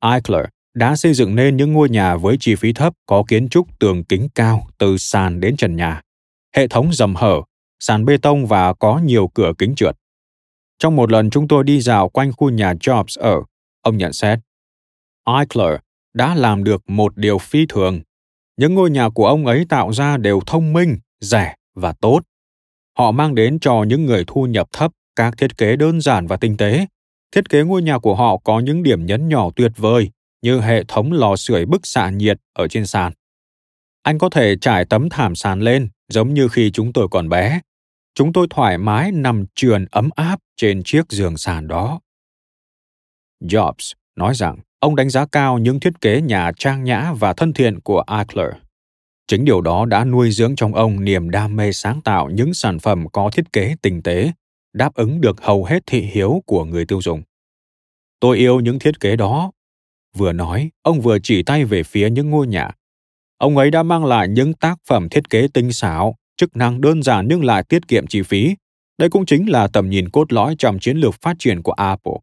[0.00, 0.44] Eichler
[0.74, 4.04] đã xây dựng nên những ngôi nhà với chi phí thấp có kiến trúc tường
[4.04, 6.02] kính cao từ sàn đến trần nhà,
[6.56, 7.42] hệ thống dầm hở,
[7.80, 9.96] sàn bê tông và có nhiều cửa kính trượt.
[10.78, 13.42] Trong một lần chúng tôi đi dạo quanh khu nhà Jobs ở,
[13.82, 14.38] ông nhận xét,
[15.36, 15.74] Eichler
[16.14, 18.00] đã làm được một điều phi thường.
[18.58, 22.20] Những ngôi nhà của ông ấy tạo ra đều thông minh, rẻ và tốt.
[22.98, 26.36] Họ mang đến cho những người thu nhập thấp các thiết kế đơn giản và
[26.36, 26.86] tinh tế.
[27.32, 30.10] Thiết kế ngôi nhà của họ có những điểm nhấn nhỏ tuyệt vời
[30.42, 33.12] như hệ thống lò sưởi bức xạ nhiệt ở trên sàn.
[34.02, 37.60] Anh có thể trải tấm thảm sàn lên giống như khi chúng tôi còn bé.
[38.14, 42.00] Chúng tôi thoải mái nằm trườn ấm áp trên chiếc giường sàn đó.
[43.40, 47.52] Jobs nói rằng ông đánh giá cao những thiết kế nhà trang nhã và thân
[47.52, 48.50] thiện của Eichler.
[49.26, 52.78] Chính điều đó đã nuôi dưỡng trong ông niềm đam mê sáng tạo những sản
[52.78, 54.32] phẩm có thiết kế tinh tế,
[54.72, 57.22] đáp ứng được hầu hết thị hiếu của người tiêu dùng.
[58.20, 59.52] Tôi yêu những thiết kế đó
[60.16, 62.70] Vừa nói, ông vừa chỉ tay về phía những ngôi nhà.
[63.38, 67.02] Ông ấy đã mang lại những tác phẩm thiết kế tinh xảo, chức năng đơn
[67.02, 68.56] giản nhưng lại tiết kiệm chi phí.
[68.98, 72.14] Đây cũng chính là tầm nhìn cốt lõi trong chiến lược phát triển của Apple,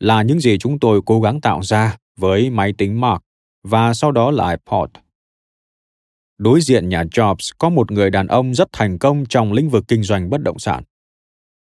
[0.00, 3.22] là những gì chúng tôi cố gắng tạo ra với máy tính Mac
[3.62, 4.90] và sau đó là iPod.
[6.38, 9.84] Đối diện nhà Jobs có một người đàn ông rất thành công trong lĩnh vực
[9.88, 10.84] kinh doanh bất động sản.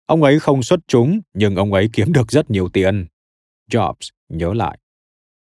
[0.05, 3.07] Ông ấy không xuất chúng, nhưng ông ấy kiếm được rất nhiều tiền.
[3.71, 4.77] Jobs nhớ lại.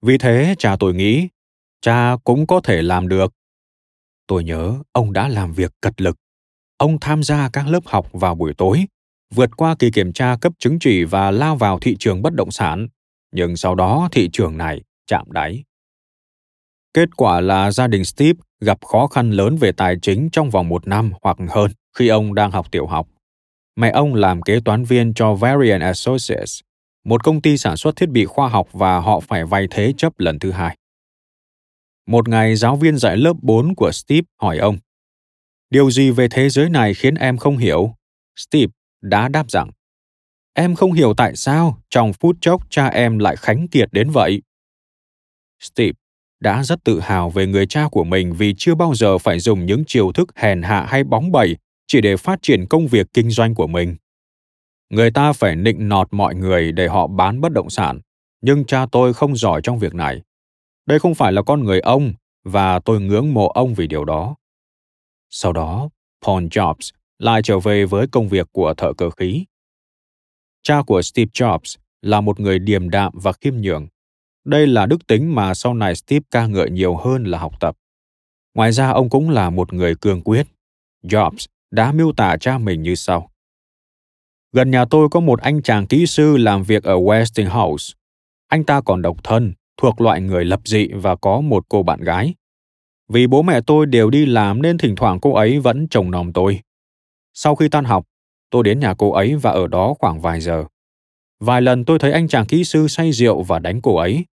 [0.02, 1.28] Vì thế cha tôi nghĩ,
[1.82, 3.34] cha cũng có thể làm được.
[4.28, 6.18] Tôi nhớ ông đã làm việc cật lực.
[6.78, 8.86] Ông tham gia các lớp học vào buổi tối,
[9.32, 12.52] vượt qua kỳ kiểm tra cấp chứng chỉ và lao vào thị trường bất động
[12.52, 12.88] sản.
[13.32, 15.64] Nhưng sau đó thị trường này chạm đáy.
[16.94, 20.70] Kết quả là gia đình Steve gặp khó khăn lớn về tài chính trong vòng
[20.70, 23.08] một năm hoặc hơn khi ông đang học tiểu học.
[23.76, 26.60] Mẹ ông làm kế toán viên cho Varian Associates,
[27.06, 30.20] một công ty sản xuất thiết bị khoa học và họ phải vay thế chấp
[30.20, 30.78] lần thứ hai.
[32.08, 34.78] Một ngày giáo viên dạy lớp 4 của Steve hỏi ông,
[35.70, 37.96] Điều gì về thế giới này khiến em không hiểu?
[38.36, 38.72] Steve
[39.02, 39.72] đã đáp rằng,
[40.54, 44.42] Em không hiểu tại sao trong phút chốc cha em lại khánh kiệt đến vậy.
[45.60, 45.98] Steve
[46.40, 49.66] đã rất tự hào về người cha của mình vì chưa bao giờ phải dùng
[49.66, 53.30] những chiêu thức hèn hạ hay bóng bẩy chỉ để phát triển công việc kinh
[53.30, 53.96] doanh của mình.
[54.90, 58.00] Người ta phải nịnh nọt mọi người để họ bán bất động sản,
[58.42, 60.22] nhưng cha tôi không giỏi trong việc này.
[60.86, 64.36] Đây không phải là con người ông và tôi ngưỡng mộ ông vì điều đó.
[65.30, 65.90] Sau đó,
[66.26, 66.92] Paul Jobs
[67.22, 69.46] lại trở về với công việc của thợ cơ khí.
[70.64, 73.88] Cha của Steve Jobs là một người điềm đạm và khiêm nhường.
[74.46, 77.78] Đây là đức tính mà sau này Steve ca ngợi nhiều hơn là học tập.
[78.54, 80.48] Ngoài ra ông cũng là một người cương quyết.
[81.04, 83.32] Jobs đã miêu tả cha mình như sau.
[84.52, 87.94] Gần nhà tôi có một anh chàng kỹ sư làm việc ở Westinghouse.
[88.48, 92.02] Anh ta còn độc thân, thuộc loại người lập dị và có một cô bạn
[92.02, 92.34] gái.
[93.10, 96.34] Vì bố mẹ tôi đều đi làm nên thỉnh thoảng cô ấy vẫn chồng nòm
[96.34, 96.62] tôi.
[97.34, 98.06] Sau khi tan học,
[98.50, 100.66] tôi đến nhà cô ấy và ở đó khoảng vài giờ.
[101.40, 104.26] Vài lần tôi thấy anh chàng kỹ sư say rượu và đánh cô ấy.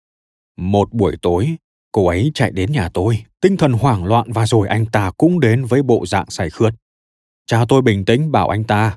[0.57, 1.57] Một buổi tối,
[1.93, 5.41] cô ấy chạy đến nhà tôi, tinh thần hoảng loạn và rồi anh ta cũng
[5.41, 6.75] đến với bộ dạng say khướt.
[7.47, 8.97] Cha tôi bình tĩnh bảo anh ta,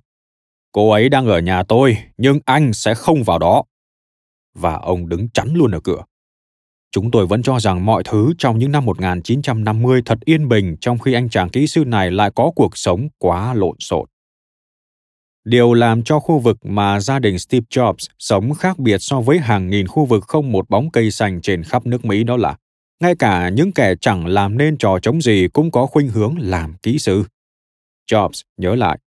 [0.71, 3.63] cô ấy đang ở nhà tôi, nhưng anh sẽ không vào đó.
[4.53, 6.03] Và ông đứng chắn luôn ở cửa.
[6.91, 10.99] Chúng tôi vẫn cho rằng mọi thứ trong những năm 1950 thật yên bình trong
[10.99, 14.05] khi anh chàng kỹ sư này lại có cuộc sống quá lộn xộn.
[15.45, 19.39] Điều làm cho khu vực mà gia đình Steve Jobs sống khác biệt so với
[19.39, 22.55] hàng nghìn khu vực không một bóng cây xanh trên khắp nước Mỹ đó là
[22.99, 26.75] ngay cả những kẻ chẳng làm nên trò chống gì cũng có khuynh hướng làm
[26.83, 27.23] kỹ sư.
[28.11, 28.99] Jobs nhớ lại.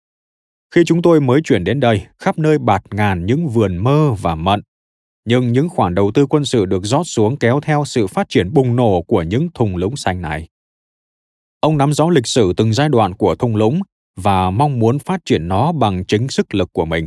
[0.75, 4.35] Khi chúng tôi mới chuyển đến đây, khắp nơi bạt ngàn những vườn mơ và
[4.35, 4.63] mận.
[5.25, 8.53] Nhưng những khoản đầu tư quân sự được rót xuống kéo theo sự phát triển
[8.53, 10.49] bùng nổ của những thung lũng xanh này.
[11.61, 13.81] Ông nắm rõ lịch sử từng giai đoạn của thung lũng
[14.17, 17.07] và mong muốn phát triển nó bằng chính sức lực của mình.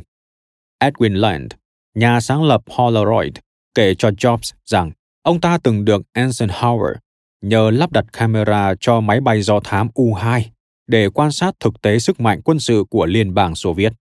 [0.84, 1.52] Edwin Land,
[1.96, 3.34] nhà sáng lập Polaroid,
[3.76, 4.92] kể cho Jobs rằng
[5.22, 6.94] ông ta từng được Eisenhower
[7.42, 10.42] nhờ lắp đặt camera cho máy bay do thám U-2
[10.88, 13.94] để quan sát thực tế sức mạnh quân sự của Liên bang Xô Viết.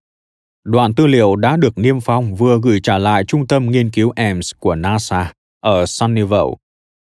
[0.65, 4.13] Đoạn tư liệu đã được Niêm Phong vừa gửi trả lại Trung tâm Nghiên cứu
[4.17, 6.55] Ames của NASA ở Sunnyvale,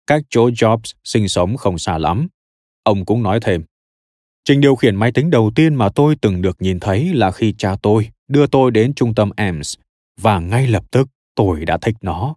[0.07, 2.29] cách chỗ Jobs sinh sống không xa lắm.
[2.83, 3.65] Ông cũng nói thêm,
[4.49, 7.55] Trình điều khiển máy tính đầu tiên mà tôi từng được nhìn thấy là khi
[7.59, 9.75] cha tôi đưa tôi đến trung tâm Ames
[10.21, 12.35] và ngay lập tức tôi đã thích nó.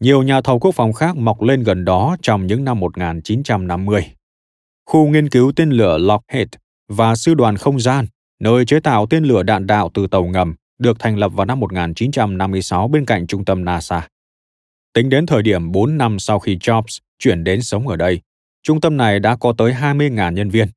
[0.00, 4.06] Nhiều nhà thầu quốc phòng khác mọc lên gần đó trong những năm 1950.
[4.86, 6.48] Khu nghiên cứu tên lửa Lockheed
[6.88, 8.06] và Sư đoàn Không gian,
[8.40, 11.60] nơi chế tạo tên lửa đạn đạo từ tàu ngầm, được thành lập vào năm
[11.60, 14.08] 1956 bên cạnh trung tâm NASA.
[14.92, 18.20] Tính đến thời điểm 4 năm sau khi Jobs chuyển đến sống ở đây,
[18.62, 20.68] trung tâm này đã có tới 20.000 nhân viên.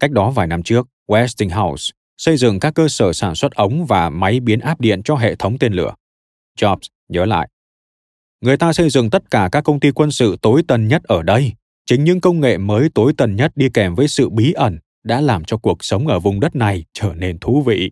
[0.00, 4.10] Cách đó vài năm trước, Westinghouse xây dựng các cơ sở sản xuất ống và
[4.10, 5.94] máy biến áp điện cho hệ thống tên lửa.
[6.58, 7.48] Jobs nhớ lại.
[8.40, 11.22] Người ta xây dựng tất cả các công ty quân sự tối tân nhất ở
[11.22, 11.52] đây.
[11.86, 15.20] Chính những công nghệ mới tối tân nhất đi kèm với sự bí ẩn đã
[15.20, 17.90] làm cho cuộc sống ở vùng đất này trở nên thú vị.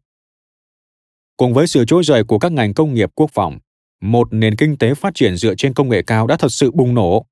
[1.37, 3.59] Cùng với sự trỗi dậy của các ngành công nghiệp quốc phòng,
[4.01, 6.95] một nền kinh tế phát triển dựa trên công nghệ cao đã thật sự bùng
[6.95, 7.27] nổ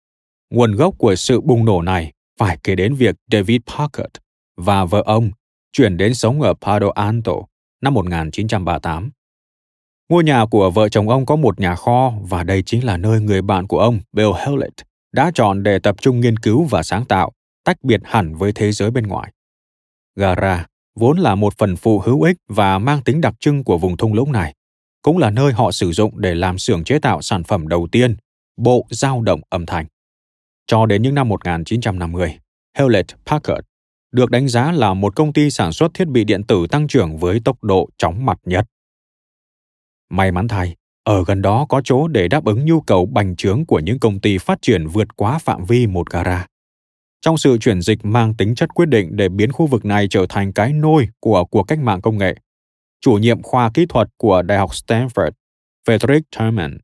[0.50, 4.10] Nguồn gốc của sự bùng nổ này phải kể đến việc David Packard
[4.56, 5.30] và vợ ông
[5.72, 7.32] chuyển đến sống ở Palo Alto
[7.82, 9.10] năm 1938.
[10.08, 13.20] Ngôi nhà của vợ chồng ông có một nhà kho và đây chính là nơi
[13.20, 17.04] người bạn của ông, Bill Hewlett, đã chọn để tập trung nghiên cứu và sáng
[17.04, 17.32] tạo,
[17.64, 19.32] tách biệt hẳn với thế giới bên ngoài.
[20.18, 23.96] Gara vốn là một phần phụ hữu ích và mang tính đặc trưng của vùng
[23.96, 24.54] thung lũng này,
[25.02, 28.16] cũng là nơi họ sử dụng để làm xưởng chế tạo sản phẩm đầu tiên,
[28.56, 29.86] bộ dao động âm thanh.
[30.66, 32.38] Cho đến những năm 1950,
[32.78, 33.60] Hewlett Packard
[34.12, 37.16] được đánh giá là một công ty sản xuất thiết bị điện tử tăng trưởng
[37.16, 38.64] với tốc độ chóng mặt nhất.
[40.10, 43.66] May mắn thay, ở gần đó có chỗ để đáp ứng nhu cầu bành trướng
[43.66, 46.46] của những công ty phát triển vượt quá phạm vi một gara.
[47.20, 50.26] Trong sự chuyển dịch mang tính chất quyết định để biến khu vực này trở
[50.28, 52.34] thành cái nôi của cuộc cách mạng công nghệ,
[53.00, 55.30] chủ nhiệm khoa kỹ thuật của Đại học Stanford,
[55.88, 56.78] Frederick Terman,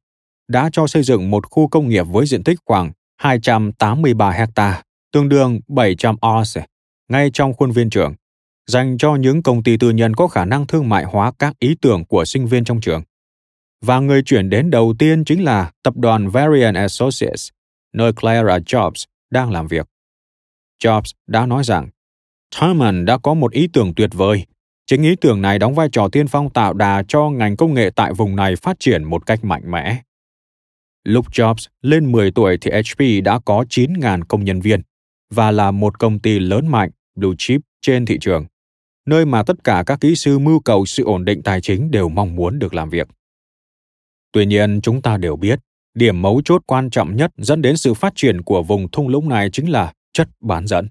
[0.49, 4.83] đã cho xây dựng một khu công nghiệp với diện tích khoảng 283 hecta,
[5.13, 6.67] tương đương 700 ounce,
[7.09, 8.15] ngay trong khuôn viên trường,
[8.67, 11.77] dành cho những công ty tư nhân có khả năng thương mại hóa các ý
[11.81, 13.03] tưởng của sinh viên trong trường.
[13.83, 17.49] Và người chuyển đến đầu tiên chính là tập đoàn Varian Associates,
[17.93, 19.87] nơi Clara Jobs đang làm việc.
[20.85, 21.89] Jobs đã nói rằng
[22.57, 24.47] Thurman đã có một ý tưởng tuyệt vời.
[24.87, 27.91] Chính ý tưởng này đóng vai trò tiên phong tạo đà cho ngành công nghệ
[27.91, 30.03] tại vùng này phát triển một cách mạnh mẽ.
[31.05, 34.81] Lúc Jobs lên 10 tuổi thì HP đã có 9.000 công nhân viên
[35.31, 38.47] và là một công ty lớn mạnh, blue chip trên thị trường,
[39.07, 42.09] nơi mà tất cả các kỹ sư mưu cầu sự ổn định tài chính đều
[42.09, 43.09] mong muốn được làm việc.
[44.33, 45.59] Tuy nhiên, chúng ta đều biết,
[45.95, 49.29] điểm mấu chốt quan trọng nhất dẫn đến sự phát triển của vùng thung lũng
[49.29, 50.89] này chính là chất bán dẫn.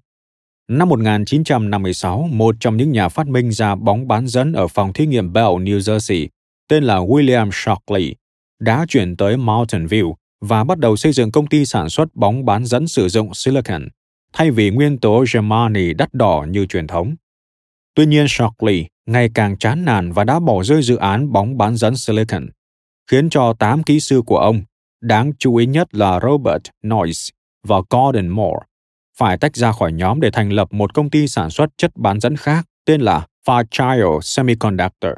[0.70, 5.06] Năm 1956, một trong những nhà phát minh ra bóng bán dẫn ở phòng thí
[5.06, 6.28] nghiệm Bell, New Jersey,
[6.68, 8.16] tên là William Shockley,
[8.60, 12.46] đã chuyển tới Mountain View và bắt đầu xây dựng công ty sản xuất bóng
[12.46, 13.88] bán dẫn sử dụng silicon,
[14.34, 17.16] thay vì nguyên tố germani đắt đỏ như truyền thống.
[17.96, 21.76] Tuy nhiên Shockley ngày càng chán nản và đã bỏ rơi dự án bóng bán
[21.76, 22.50] dẫn silicon,
[23.12, 24.62] khiến cho 8 kỹ sư của ông,
[25.02, 27.36] đáng chú ý nhất là Robert Noyce
[27.68, 28.66] và Gordon Moore,
[29.18, 32.20] phải tách ra khỏi nhóm để thành lập một công ty sản xuất chất bán
[32.20, 35.11] dẫn khác tên là Fairchild Semiconductor.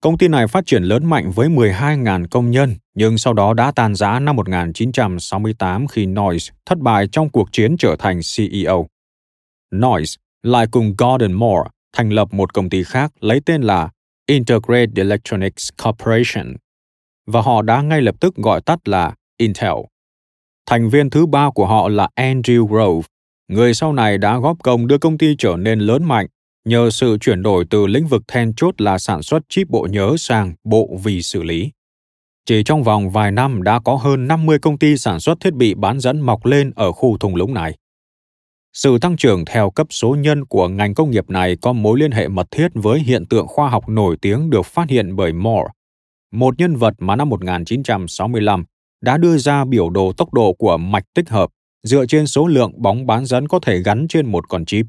[0.00, 3.72] Công ty này phát triển lớn mạnh với 12.000 công nhân, nhưng sau đó đã
[3.72, 8.86] tan rã năm 1968 khi Noyce thất bại trong cuộc chiến trở thành CEO.
[9.74, 10.12] Noyce
[10.42, 13.90] lại cùng Gordon Moore thành lập một công ty khác lấy tên là
[14.26, 16.56] Integrated Electronics Corporation,
[17.26, 19.74] và họ đã ngay lập tức gọi tắt là Intel.
[20.66, 23.08] Thành viên thứ ba của họ là Andrew Grove,
[23.48, 26.26] người sau này đã góp công đưa công ty trở nên lớn mạnh
[26.64, 30.14] nhờ sự chuyển đổi từ lĩnh vực then chốt là sản xuất chip bộ nhớ
[30.18, 31.70] sang bộ vì xử lý.
[32.46, 35.74] Chỉ trong vòng vài năm đã có hơn 50 công ty sản xuất thiết bị
[35.74, 37.76] bán dẫn mọc lên ở khu thung lũng này.
[38.72, 42.10] Sự tăng trưởng theo cấp số nhân của ngành công nghiệp này có mối liên
[42.10, 45.68] hệ mật thiết với hiện tượng khoa học nổi tiếng được phát hiện bởi Moore,
[46.32, 48.64] một nhân vật mà năm 1965
[49.04, 51.50] đã đưa ra biểu đồ tốc độ của mạch tích hợp
[51.82, 54.86] dựa trên số lượng bóng bán dẫn có thể gắn trên một con chip.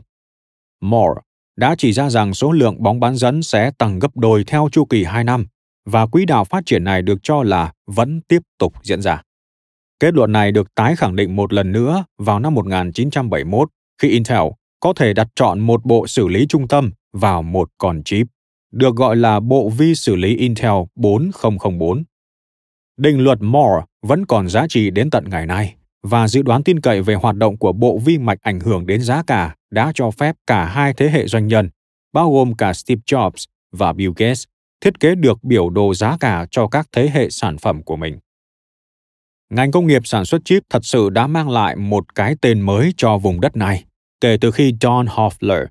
[0.81, 1.21] Moore
[1.55, 4.85] đã chỉ ra rằng số lượng bóng bán dẫn sẽ tăng gấp đôi theo chu
[4.85, 5.45] kỳ 2 năm
[5.85, 9.21] và quỹ đạo phát triển này được cho là vẫn tiếp tục diễn ra.
[9.99, 13.69] Kết luận này được tái khẳng định một lần nữa vào năm 1971
[14.01, 14.41] khi Intel
[14.79, 18.27] có thể đặt chọn một bộ xử lý trung tâm vào một con chip,
[18.71, 22.03] được gọi là bộ vi xử lý Intel 4004.
[22.97, 26.79] Định luật Moore vẫn còn giá trị đến tận ngày nay và dự đoán tin
[26.79, 30.11] cậy về hoạt động của bộ vi mạch ảnh hưởng đến giá cả đã cho
[30.11, 31.69] phép cả hai thế hệ doanh nhân,
[32.13, 34.43] bao gồm cả Steve Jobs và Bill Gates,
[34.81, 38.19] thiết kế được biểu đồ giá cả cho các thế hệ sản phẩm của mình.
[39.49, 42.93] Ngành công nghiệp sản xuất chip thật sự đã mang lại một cái tên mới
[42.97, 43.83] cho vùng đất này
[44.21, 45.65] kể từ khi Don Hoffler,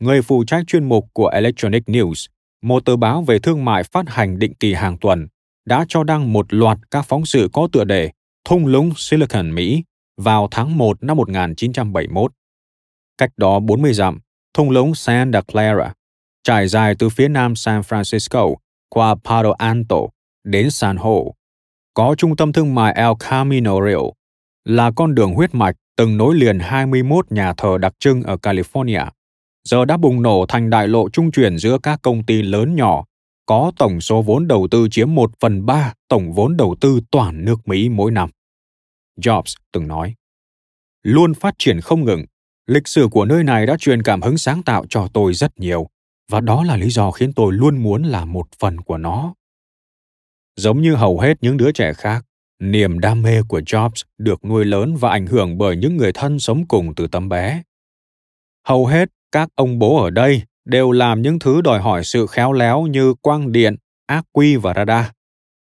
[0.00, 2.26] người phụ trách chuyên mục của Electronic News,
[2.62, 5.26] một tờ báo về thương mại phát hành định kỳ hàng tuần,
[5.70, 8.10] đã cho đăng một loạt các phóng sự có tựa đề
[8.44, 9.84] thung lũng Silicon Mỹ
[10.16, 12.32] vào tháng 1 năm 1971.
[13.18, 14.18] Cách đó 40 dặm,
[14.54, 15.92] thung lũng Santa Clara,
[16.44, 18.54] trải dài từ phía nam San Francisco
[18.88, 19.96] qua Palo Alto
[20.44, 21.30] đến San Jose.
[21.94, 24.04] Có trung tâm thương mại El Camino Real,
[24.64, 29.06] là con đường huyết mạch từng nối liền 21 nhà thờ đặc trưng ở California,
[29.64, 33.04] giờ đã bùng nổ thành đại lộ trung chuyển giữa các công ty lớn nhỏ,
[33.50, 37.44] có tổng số vốn đầu tư chiếm 1 phần 3 tổng vốn đầu tư toàn
[37.44, 38.30] nước Mỹ mỗi năm.
[39.20, 40.14] Jobs từng nói,
[41.02, 42.24] luôn phát triển không ngừng,
[42.66, 45.88] lịch sử của nơi này đã truyền cảm hứng sáng tạo cho tôi rất nhiều,
[46.28, 49.34] và đó là lý do khiến tôi luôn muốn là một phần của nó.
[50.56, 52.26] Giống như hầu hết những đứa trẻ khác,
[52.58, 56.38] niềm đam mê của Jobs được nuôi lớn và ảnh hưởng bởi những người thân
[56.38, 57.62] sống cùng từ tấm bé.
[58.66, 62.52] Hầu hết các ông bố ở đây đều làm những thứ đòi hỏi sự khéo
[62.52, 65.06] léo như quang điện, ác quy và radar.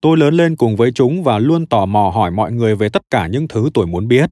[0.01, 3.01] Tôi lớn lên cùng với chúng và luôn tò mò hỏi mọi người về tất
[3.09, 4.29] cả những thứ tôi muốn biết.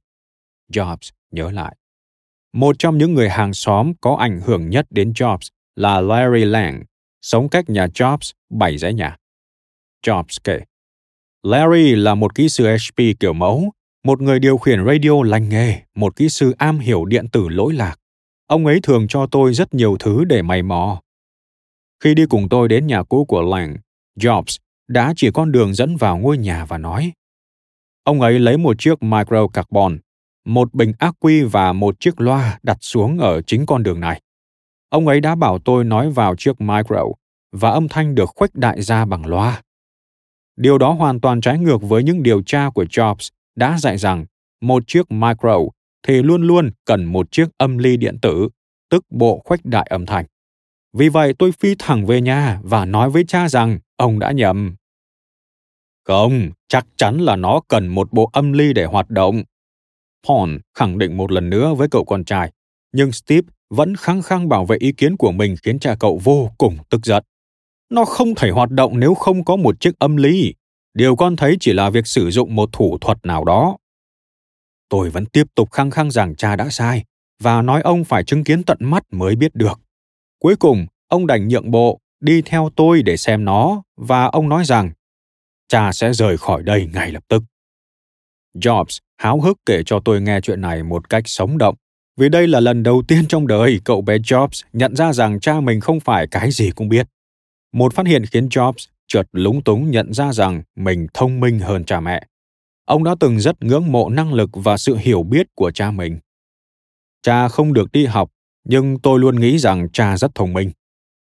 [0.73, 1.75] Jobs nhớ lại.
[2.53, 6.83] Một trong những người hàng xóm có ảnh hưởng nhất đến Jobs là Larry Lang,
[7.21, 9.17] sống cách nhà Jobs bảy dãy nhà.
[10.05, 10.59] Jobs kể.
[11.43, 13.71] Larry là một kỹ sư HP kiểu mẫu,
[14.03, 17.73] một người điều khiển radio lành nghề, một kỹ sư am hiểu điện tử lỗi
[17.73, 17.95] lạc.
[18.47, 21.01] Ông ấy thường cho tôi rất nhiều thứ để mày mò.
[22.03, 23.77] Khi đi cùng tôi đến nhà cũ của làng,
[24.19, 27.11] Jobs đã chỉ con đường dẫn vào ngôi nhà và nói.
[28.03, 29.97] Ông ấy lấy một chiếc micro carbon,
[30.45, 34.21] một bình ác quy và một chiếc loa đặt xuống ở chính con đường này.
[34.89, 37.03] Ông ấy đã bảo tôi nói vào chiếc micro
[37.51, 39.61] và âm thanh được khuếch đại ra bằng loa.
[40.55, 44.25] Điều đó hoàn toàn trái ngược với những điều tra của Jobs đã dạy rằng
[44.61, 45.57] một chiếc micro
[46.07, 48.49] thì luôn luôn cần một chiếc âm ly điện tử,
[48.89, 50.25] tức bộ khuếch đại âm thanh.
[50.93, 54.75] Vì vậy tôi phi thẳng về nhà và nói với cha rằng ông đã nhầm.
[56.05, 59.43] Không, chắc chắn là nó cần một bộ âm ly để hoạt động.
[60.27, 62.51] Paul khẳng định một lần nữa với cậu con trai,
[62.91, 66.51] nhưng Steve vẫn khăng khăng bảo vệ ý kiến của mình khiến cha cậu vô
[66.57, 67.23] cùng tức giận.
[67.89, 70.53] Nó không thể hoạt động nếu không có một chiếc âm ly.
[70.93, 73.77] Điều con thấy chỉ là việc sử dụng một thủ thuật nào đó.
[74.89, 77.03] Tôi vẫn tiếp tục khăng khăng rằng cha đã sai
[77.39, 79.79] và nói ông phải chứng kiến tận mắt mới biết được.
[80.39, 84.65] Cuối cùng, ông đành nhượng bộ, đi theo tôi để xem nó và ông nói
[84.65, 84.91] rằng
[85.67, 87.43] cha sẽ rời khỏi đây ngay lập tức.
[88.55, 91.75] Jobs háo hức kể cho tôi nghe chuyện này một cách sống động,
[92.17, 95.59] vì đây là lần đầu tiên trong đời cậu bé Jobs nhận ra rằng cha
[95.59, 97.07] mình không phải cái gì cũng biết.
[97.73, 101.83] Một phát hiện khiến Jobs chợt lúng túng nhận ra rằng mình thông minh hơn
[101.85, 102.23] cha mẹ.
[102.87, 106.19] Ông đã từng rất ngưỡng mộ năng lực và sự hiểu biết của cha mình.
[107.21, 108.31] Cha không được đi học,
[108.63, 110.71] nhưng tôi luôn nghĩ rằng cha rất thông minh.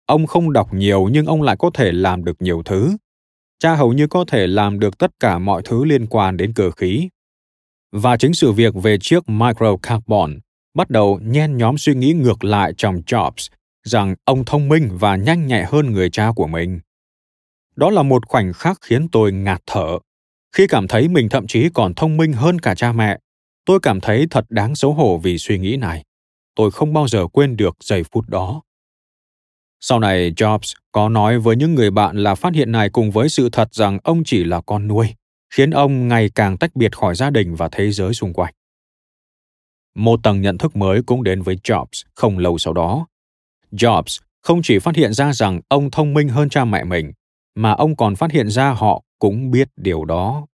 [0.05, 2.97] Ông không đọc nhiều nhưng ông lại có thể làm được nhiều thứ.
[3.59, 6.71] Cha hầu như có thể làm được tất cả mọi thứ liên quan đến cơ
[6.71, 7.09] khí.
[7.91, 10.39] Và chính sự việc về chiếc microcarbon
[10.73, 13.49] bắt đầu nhen nhóm suy nghĩ ngược lại trong Jobs
[13.83, 16.79] rằng ông thông minh và nhanh nhạy hơn người cha của mình.
[17.75, 19.99] Đó là một khoảnh khắc khiến tôi ngạt thở.
[20.55, 23.19] Khi cảm thấy mình thậm chí còn thông minh hơn cả cha mẹ,
[23.65, 26.03] tôi cảm thấy thật đáng xấu hổ vì suy nghĩ này.
[26.55, 28.61] Tôi không bao giờ quên được giây phút đó.
[29.79, 33.29] Sau này, Jobs có nói với những người bạn là phát hiện này cùng với
[33.29, 35.07] sự thật rằng ông chỉ là con nuôi,
[35.49, 38.53] khiến ông ngày càng tách biệt khỏi gia đình và thế giới xung quanh.
[39.95, 43.07] Một tầng nhận thức mới cũng đến với Jobs không lâu sau đó.
[43.71, 47.11] Jobs không chỉ phát hiện ra rằng ông thông minh hơn cha mẹ mình,
[47.55, 50.45] mà ông còn phát hiện ra họ cũng biết điều đó.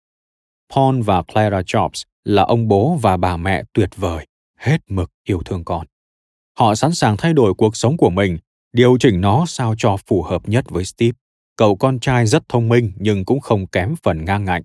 [0.75, 4.27] Paul và Clara Jobs là ông bố và bà mẹ tuyệt vời,
[4.59, 5.87] hết mực yêu thương con.
[6.59, 8.39] Họ sẵn sàng thay đổi cuộc sống của mình,
[8.73, 11.17] điều chỉnh nó sao cho phù hợp nhất với Steve.
[11.57, 14.63] Cậu con trai rất thông minh nhưng cũng không kém phần ngang ngạnh.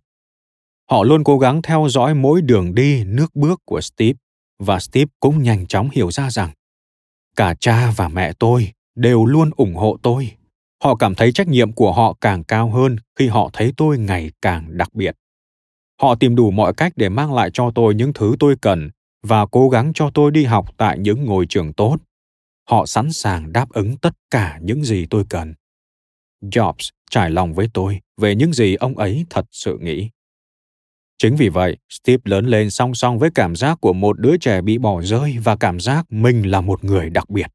[0.90, 4.18] Họ luôn cố gắng theo dõi mỗi đường đi, nước bước của Steve,
[4.60, 6.50] và Steve cũng nhanh chóng hiểu ra rằng
[7.36, 10.32] cả cha và mẹ tôi đều luôn ủng hộ tôi
[10.84, 14.32] họ cảm thấy trách nhiệm của họ càng cao hơn khi họ thấy tôi ngày
[14.42, 15.16] càng đặc biệt.
[16.02, 18.90] Họ tìm đủ mọi cách để mang lại cho tôi những thứ tôi cần
[19.24, 21.98] và cố gắng cho tôi đi học tại những ngôi trường tốt.
[22.70, 25.54] Họ sẵn sàng đáp ứng tất cả những gì tôi cần.
[26.42, 30.10] Jobs trải lòng với tôi về những gì ông ấy thật sự nghĩ.
[31.18, 34.62] Chính vì vậy, steve lớn lên song song với cảm giác của một đứa trẻ
[34.62, 37.48] bị bỏ rơi và cảm giác mình là một người đặc biệt.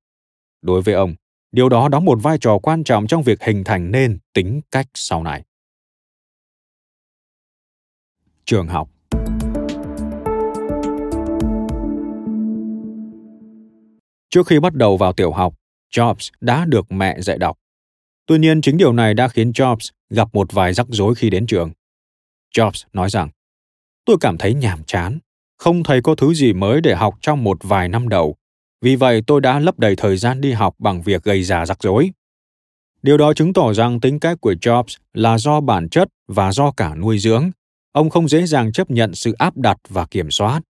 [0.62, 1.14] Đối với ông
[1.53, 4.86] điều đó đóng một vai trò quan trọng trong việc hình thành nên tính cách
[4.94, 5.44] sau này.
[8.44, 8.90] Trường học.
[14.30, 15.55] Trước khi bắt đầu vào tiểu học,
[15.92, 17.59] jobs đã được mẹ dạy đọc.
[18.26, 21.46] Tuy nhiên, chính điều này đã khiến jobs gặp một vài rắc rối khi đến
[21.46, 21.72] trường.
[22.57, 23.28] Jobs nói rằng,
[24.05, 25.18] tôi cảm thấy nhàm chán,
[25.57, 28.36] không thấy có thứ gì mới để học trong một vài năm đầu
[28.81, 31.83] vì vậy tôi đã lấp đầy thời gian đi học bằng việc gây ra rắc
[31.83, 32.11] rối.
[33.03, 36.70] Điều đó chứng tỏ rằng tính cách của Jobs là do bản chất và do
[36.70, 37.51] cả nuôi dưỡng.
[37.93, 40.61] Ông không dễ dàng chấp nhận sự áp đặt và kiểm soát.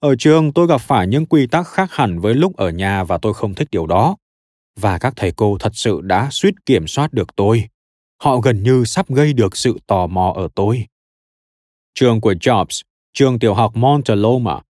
[0.00, 3.18] Ở trường tôi gặp phải những quy tắc khác hẳn với lúc ở nhà và
[3.18, 4.16] tôi không thích điều đó.
[4.80, 7.68] Và các thầy cô thật sự đã suýt kiểm soát được tôi.
[8.22, 10.86] Họ gần như sắp gây được sự tò mò ở tôi.
[11.94, 12.82] Trường của Jobs,
[13.12, 14.60] trường tiểu học Montaloma,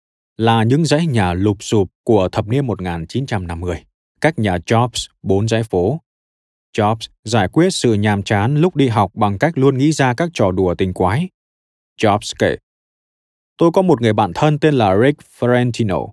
[0.41, 3.84] là những dãy nhà lụp sụp của thập niên 1950,
[4.20, 6.01] cách nhà Jobs bốn dãy phố.
[6.76, 10.28] Jobs giải quyết sự nhàm chán lúc đi học bằng cách luôn nghĩ ra các
[10.34, 11.28] trò đùa tình quái.
[12.03, 12.57] Jobs kể,
[13.57, 16.11] Tôi có một người bạn thân tên là Rick Ferentino,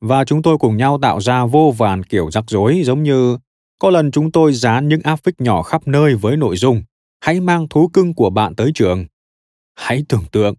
[0.00, 3.38] và chúng tôi cùng nhau tạo ra vô vàn kiểu rắc rối giống như
[3.78, 6.82] có lần chúng tôi dán những áp phích nhỏ khắp nơi với nội dung
[7.20, 9.06] hãy mang thú cưng của bạn tới trường.
[9.74, 10.54] Hãy tưởng tượng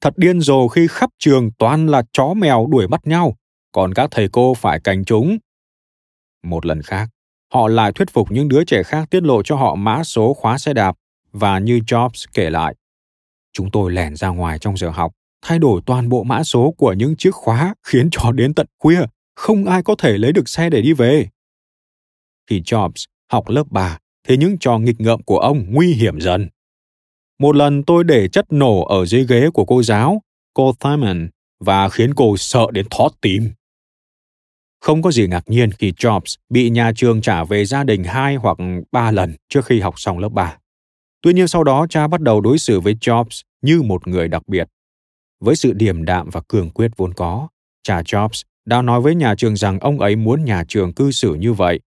[0.00, 3.36] Thật điên rồ khi khắp trường toàn là chó mèo đuổi bắt nhau,
[3.72, 5.38] còn các thầy cô phải cành chúng.
[6.42, 7.08] Một lần khác,
[7.52, 10.58] họ lại thuyết phục những đứa trẻ khác tiết lộ cho họ mã số khóa
[10.58, 10.96] xe đạp
[11.32, 12.74] và như Jobs kể lại,
[13.52, 16.92] chúng tôi lẻn ra ngoài trong giờ học, thay đổi toàn bộ mã số của
[16.92, 19.00] những chiếc khóa khiến cho đến tận khuya,
[19.36, 21.28] không ai có thể lấy được xe để đi về.
[22.46, 23.98] Khi Jobs học lớp 3,
[24.28, 26.48] thì những trò nghịch ngợm của ông nguy hiểm dần.
[27.40, 30.22] Một lần tôi để chất nổ ở dưới ghế của cô giáo,
[30.54, 31.28] cô Thurman,
[31.60, 33.50] và khiến cô sợ đến thót tim.
[34.80, 38.36] Không có gì ngạc nhiên khi Jobs bị nhà trường trả về gia đình hai
[38.36, 38.58] hoặc
[38.92, 40.56] ba lần trước khi học xong lớp 3.
[41.22, 44.42] Tuy nhiên sau đó cha bắt đầu đối xử với Jobs như một người đặc
[44.48, 44.68] biệt.
[45.40, 47.48] Với sự điềm đạm và cường quyết vốn có,
[47.82, 51.34] cha Jobs đã nói với nhà trường rằng ông ấy muốn nhà trường cư xử
[51.34, 51.80] như vậy.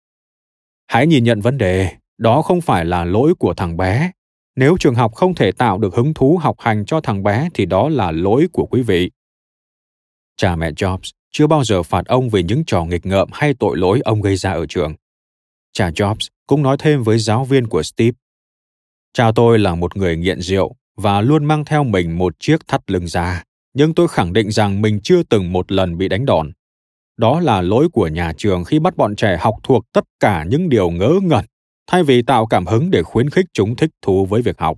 [0.88, 4.12] Hãy nhìn nhận vấn đề, đó không phải là lỗi của thằng bé,
[4.56, 7.66] nếu trường học không thể tạo được hứng thú học hành cho thằng bé thì
[7.66, 9.12] đó là lỗi của quý vị
[10.38, 13.78] Cha mẹ Jobs chưa bao giờ phạt ông vì những trò nghịch ngợm hay tội
[13.78, 14.94] lỗi ông gây ra ở trường.
[15.74, 18.18] Cha Jobs cũng nói thêm với giáo viên của Steve.
[19.14, 22.92] Cha tôi là một người nghiện rượu và luôn mang theo mình một chiếc thắt
[22.92, 23.44] lưng già,
[23.74, 26.52] nhưng tôi khẳng định rằng mình chưa từng một lần bị đánh đòn.
[27.18, 30.70] Đó là lỗi của nhà trường khi bắt bọn trẻ học thuộc tất cả những
[30.70, 31.46] điều ngớ ngẩn,
[31.92, 34.78] thay vì tạo cảm hứng để khuyến khích chúng thích thú với việc học.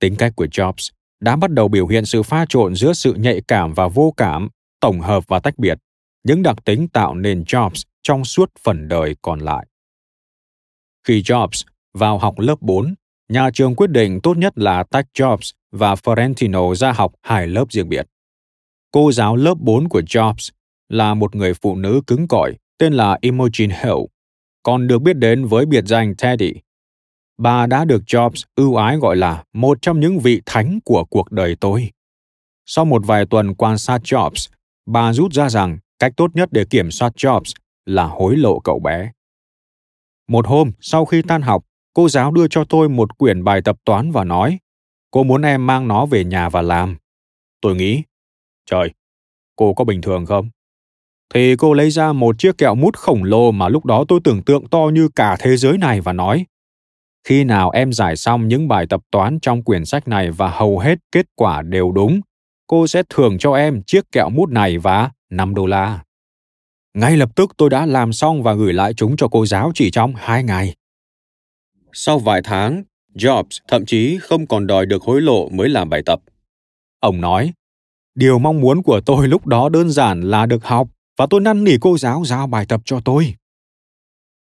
[0.00, 0.90] Tính cách của Jobs
[1.20, 4.48] đã bắt đầu biểu hiện sự pha trộn giữa sự nhạy cảm và vô cảm,
[4.80, 5.78] tổng hợp và tách biệt,
[6.24, 9.66] những đặc tính tạo nên Jobs trong suốt phần đời còn lại.
[11.04, 11.64] Khi Jobs
[11.94, 12.94] vào học lớp 4,
[13.28, 17.64] nhà trường quyết định tốt nhất là tách Jobs và Florentino ra học hai lớp
[17.70, 18.06] riêng biệt.
[18.90, 20.50] Cô giáo lớp 4 của Jobs
[20.88, 23.98] là một người phụ nữ cứng cỏi tên là Imogen Hill,
[24.62, 26.52] còn được biết đến với biệt danh Teddy.
[27.38, 31.32] Bà đã được Jobs ưu ái gọi là một trong những vị thánh của cuộc
[31.32, 31.90] đời tôi.
[32.66, 34.48] Sau một vài tuần quan sát Jobs,
[34.86, 37.52] bà rút ra rằng cách tốt nhất để kiểm soát Jobs
[37.86, 39.12] là hối lộ cậu bé.
[40.28, 43.76] Một hôm, sau khi tan học, cô giáo đưa cho tôi một quyển bài tập
[43.84, 44.58] toán và nói,
[45.10, 46.96] cô muốn em mang nó về nhà và làm.
[47.60, 48.02] Tôi nghĩ,
[48.66, 48.90] trời,
[49.56, 50.50] cô có bình thường không?
[51.34, 54.42] Thì cô lấy ra một chiếc kẹo mút khổng lồ mà lúc đó tôi tưởng
[54.42, 56.46] tượng to như cả thế giới này và nói,
[57.24, 60.78] khi nào em giải xong những bài tập toán trong quyển sách này và hầu
[60.78, 62.20] hết kết quả đều đúng,
[62.66, 66.02] cô sẽ thưởng cho em chiếc kẹo mút này và 5 đô la.
[66.94, 69.90] Ngay lập tức tôi đã làm xong và gửi lại chúng cho cô giáo chỉ
[69.90, 70.74] trong hai ngày.
[71.92, 72.82] Sau vài tháng,
[73.14, 76.20] Jobs thậm chí không còn đòi được hối lộ mới làm bài tập.
[77.00, 77.52] Ông nói,
[78.14, 80.88] điều mong muốn của tôi lúc đó đơn giản là được học
[81.20, 83.34] và tôi năn nỉ cô giáo giao bài tập cho tôi.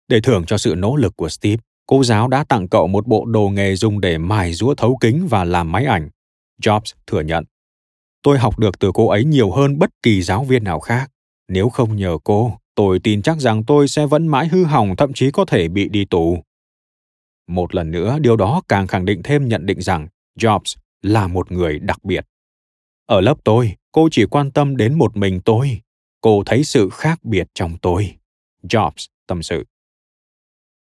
[0.09, 3.25] Để thưởng cho sự nỗ lực của Steve, cô giáo đã tặng cậu một bộ
[3.25, 6.09] đồ nghề dùng để mài rúa thấu kính và làm máy ảnh.
[6.62, 7.45] Jobs thừa nhận.
[8.23, 11.11] Tôi học được từ cô ấy nhiều hơn bất kỳ giáo viên nào khác.
[11.49, 15.12] Nếu không nhờ cô, tôi tin chắc rằng tôi sẽ vẫn mãi hư hỏng thậm
[15.12, 16.43] chí có thể bị đi tù.
[17.49, 20.09] Một lần nữa, điều đó càng khẳng định thêm nhận định rằng
[20.39, 22.27] Jobs là một người đặc biệt.
[23.07, 25.81] Ở lớp tôi, cô chỉ quan tâm đến một mình tôi.
[26.21, 28.16] Cô thấy sự khác biệt trong tôi.
[28.62, 29.64] Jobs tâm sự.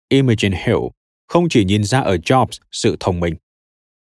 [0.09, 0.79] Imogen Hill
[1.27, 3.35] không chỉ nhìn ra ở Jobs sự thông minh.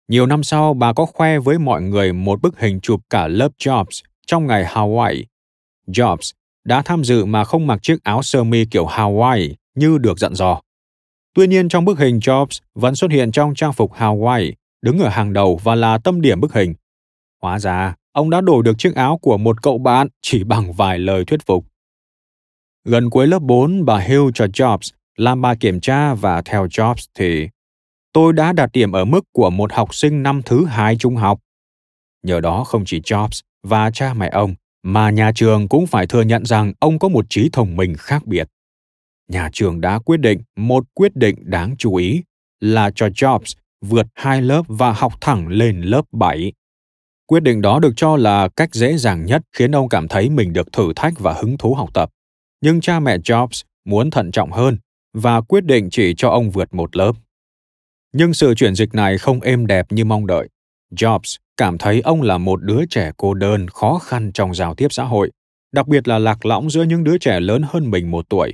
[0.07, 3.51] Nhiều năm sau, bà có khoe với mọi người một bức hình chụp cả lớp
[3.57, 5.23] Jobs trong ngày Hawaii.
[5.87, 6.31] Jobs
[6.63, 10.35] đã tham dự mà không mặc chiếc áo sơ mi kiểu Hawaii như được dặn
[10.35, 10.61] dò.
[11.33, 14.51] Tuy nhiên trong bức hình Jobs vẫn xuất hiện trong trang phục Hawaii,
[14.81, 16.73] đứng ở hàng đầu và là tâm điểm bức hình.
[17.41, 20.99] Hóa ra, ông đã đổi được chiếc áo của một cậu bạn chỉ bằng vài
[20.99, 21.65] lời thuyết phục.
[22.85, 27.05] Gần cuối lớp 4, bà Hill cho Jobs làm bài kiểm tra và theo Jobs
[27.15, 27.49] thì
[28.13, 31.39] tôi đã đạt điểm ở mức của một học sinh năm thứ hai trung học.
[32.23, 36.21] Nhờ đó không chỉ Jobs và cha mẹ ông mà nhà trường cũng phải thừa
[36.21, 38.47] nhận rằng ông có một trí thông minh khác biệt.
[39.27, 42.23] Nhà trường đã quyết định một quyết định đáng chú ý
[42.59, 46.53] là cho Jobs vượt hai lớp và học thẳng lên lớp 7.
[47.31, 50.53] Quyết định đó được cho là cách dễ dàng nhất khiến ông cảm thấy mình
[50.53, 52.09] được thử thách và hứng thú học tập.
[52.61, 54.77] Nhưng cha mẹ Jobs muốn thận trọng hơn
[55.13, 57.11] và quyết định chỉ cho ông vượt một lớp.
[58.13, 60.49] Nhưng sự chuyển dịch này không êm đẹp như mong đợi.
[60.95, 64.87] Jobs cảm thấy ông là một đứa trẻ cô đơn khó khăn trong giao tiếp
[64.91, 65.31] xã hội,
[65.71, 68.53] đặc biệt là lạc lõng giữa những đứa trẻ lớn hơn mình một tuổi.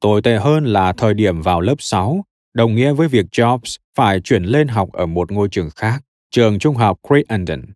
[0.00, 4.20] Tồi tệ hơn là thời điểm vào lớp 6, đồng nghĩa với việc Jobs phải
[4.20, 7.75] chuyển lên học ở một ngôi trường khác, trường trung học Crittenden.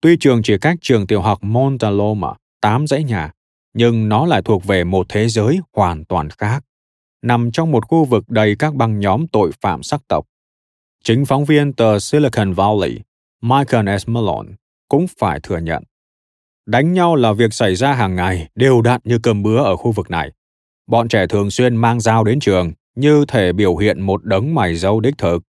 [0.00, 2.28] Tuy trường chỉ cách trường tiểu học Montaloma,
[2.60, 3.32] 8 dãy nhà,
[3.74, 6.64] nhưng nó lại thuộc về một thế giới hoàn toàn khác,
[7.22, 10.26] nằm trong một khu vực đầy các băng nhóm tội phạm sắc tộc.
[11.04, 13.00] Chính phóng viên tờ Silicon Valley
[13.42, 14.08] Michael S.
[14.08, 14.48] Malone
[14.88, 15.82] cũng phải thừa nhận.
[16.66, 19.92] Đánh nhau là việc xảy ra hàng ngày, đều đặn như cơm bữa ở khu
[19.92, 20.30] vực này.
[20.86, 24.76] Bọn trẻ thường xuyên mang dao đến trường, như thể biểu hiện một đấng mày
[24.76, 25.42] dâu đích thực.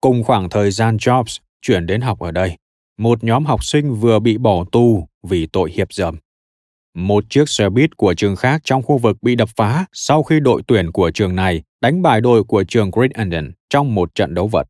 [0.00, 2.56] Cùng khoảng thời gian Jobs chuyển đến học ở đây,
[2.98, 6.16] một nhóm học sinh vừa bị bỏ tù vì tội hiệp dâm.
[6.94, 10.40] Một chiếc xe buýt của trường khác trong khu vực bị đập phá sau khi
[10.40, 14.34] đội tuyển của trường này đánh bại đội của trường Great Anden trong một trận
[14.34, 14.68] đấu vật.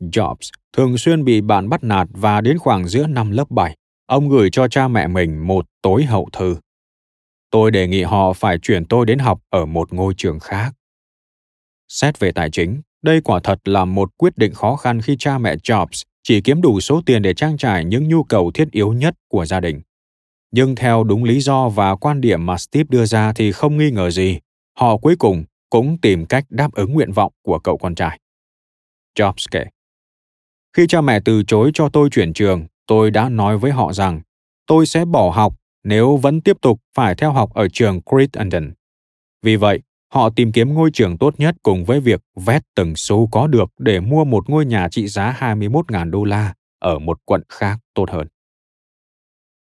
[0.00, 3.76] Jobs thường xuyên bị bạn bắt nạt và đến khoảng giữa năm lớp 7,
[4.06, 6.56] ông gửi cho cha mẹ mình một tối hậu thư.
[7.50, 10.72] Tôi đề nghị họ phải chuyển tôi đến học ở một ngôi trường khác.
[11.88, 15.38] Xét về tài chính, đây quả thật là một quyết định khó khăn khi cha
[15.38, 18.92] mẹ Jobs chỉ kiếm đủ số tiền để trang trải những nhu cầu thiết yếu
[18.92, 19.80] nhất của gia đình.
[20.50, 23.90] Nhưng theo đúng lý do và quan điểm mà Steve đưa ra thì không nghi
[23.90, 24.38] ngờ gì,
[24.78, 28.20] họ cuối cùng cũng tìm cách đáp ứng nguyện vọng của cậu con trai.
[29.18, 29.64] Jobs kể.
[30.76, 34.20] Khi cha mẹ từ chối cho tôi chuyển trường, tôi đã nói với họ rằng
[34.66, 35.54] tôi sẽ bỏ học
[35.84, 38.72] nếu vẫn tiếp tục phải theo học ở trường Crittenden.
[39.42, 39.80] Vì vậy,
[40.12, 43.70] họ tìm kiếm ngôi trường tốt nhất cùng với việc vét từng xu có được
[43.78, 48.10] để mua một ngôi nhà trị giá 21.000 đô la ở một quận khác tốt
[48.10, 48.26] hơn.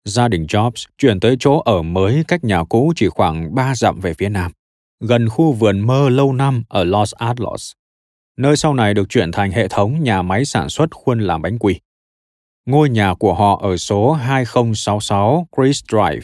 [0.05, 4.01] Gia đình Jobs chuyển tới chỗ ở mới cách nhà cũ chỉ khoảng 3 dặm
[4.01, 4.53] về phía nam,
[5.01, 7.72] gần khu vườn mơ lâu năm ở Los Altos,
[8.36, 11.59] nơi sau này được chuyển thành hệ thống nhà máy sản xuất khuôn làm bánh
[11.59, 11.80] quỳ.
[12.66, 16.22] Ngôi nhà của họ ở số 2066 Chris Drive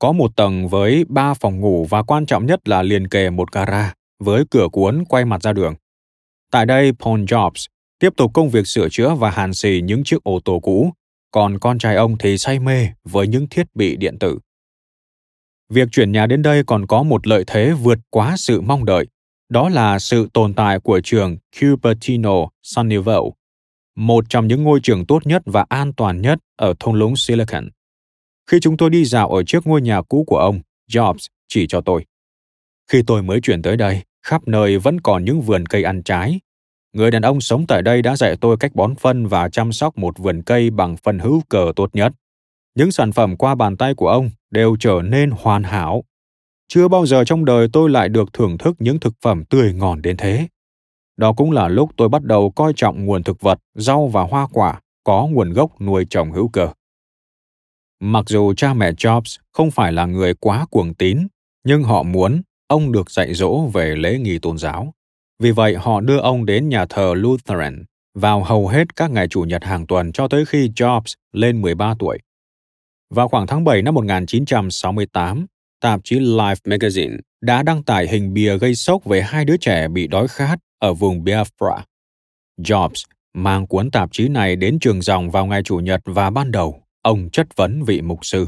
[0.00, 3.52] có một tầng với ba phòng ngủ và quan trọng nhất là liền kề một
[3.52, 5.74] gara với cửa cuốn quay mặt ra đường.
[6.50, 7.66] Tại đây, Paul Jobs
[7.98, 10.92] tiếp tục công việc sửa chữa và hàn xì những chiếc ô tô cũ,
[11.30, 14.38] còn con trai ông thì say mê với những thiết bị điện tử.
[15.68, 19.06] Việc chuyển nhà đến đây còn có một lợi thế vượt quá sự mong đợi,
[19.48, 23.30] đó là sự tồn tại của trường Cupertino Sunnyvale,
[23.96, 27.68] một trong những ngôi trường tốt nhất và an toàn nhất ở thung lũng Silicon.
[28.50, 31.80] Khi chúng tôi đi dạo ở trước ngôi nhà cũ của ông, Jobs chỉ cho
[31.80, 32.04] tôi.
[32.90, 36.40] Khi tôi mới chuyển tới đây, khắp nơi vẫn còn những vườn cây ăn trái.
[36.92, 39.98] Người đàn ông sống tại đây đã dạy tôi cách bón phân và chăm sóc
[39.98, 42.12] một vườn cây bằng phân hữu cơ tốt nhất.
[42.74, 46.04] Những sản phẩm qua bàn tay của ông đều trở nên hoàn hảo.
[46.68, 50.02] Chưa bao giờ trong đời tôi lại được thưởng thức những thực phẩm tươi ngon
[50.02, 50.48] đến thế.
[51.16, 54.46] Đó cũng là lúc tôi bắt đầu coi trọng nguồn thực vật, rau và hoa
[54.52, 56.68] quả có nguồn gốc nuôi trồng hữu cơ.
[58.02, 61.26] Mặc dù cha mẹ Jobs không phải là người quá cuồng tín,
[61.64, 64.94] nhưng họ muốn ông được dạy dỗ về lễ nghi tôn giáo.
[65.42, 67.84] Vì vậy họ đưa ông đến nhà thờ Lutheran
[68.14, 71.94] vào hầu hết các ngày Chủ nhật hàng tuần cho tới khi Jobs lên 13
[71.98, 72.18] tuổi.
[73.14, 75.46] Vào khoảng tháng 7 năm 1968,
[75.80, 79.88] tạp chí Life Magazine đã đăng tải hình bìa gây sốc về hai đứa trẻ
[79.88, 81.80] bị đói khát ở vùng Biafra.
[82.60, 86.50] Jobs mang cuốn tạp chí này đến trường dòng vào ngày Chủ nhật và ban
[86.50, 88.46] đầu ông chất vấn vị mục sư.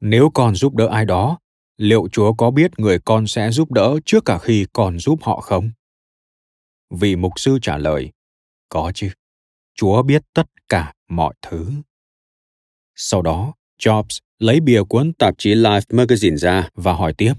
[0.00, 1.38] Nếu con giúp đỡ ai đó,
[1.76, 5.40] liệu Chúa có biết người con sẽ giúp đỡ trước cả khi còn giúp họ
[5.40, 5.70] không?
[6.90, 8.10] Vị mục sư trả lời,
[8.68, 9.10] có chứ.
[9.74, 11.70] Chúa biết tất cả mọi thứ.
[12.94, 17.34] Sau đó, Jobs lấy bìa cuốn tạp chí Life Magazine ra và hỏi tiếp.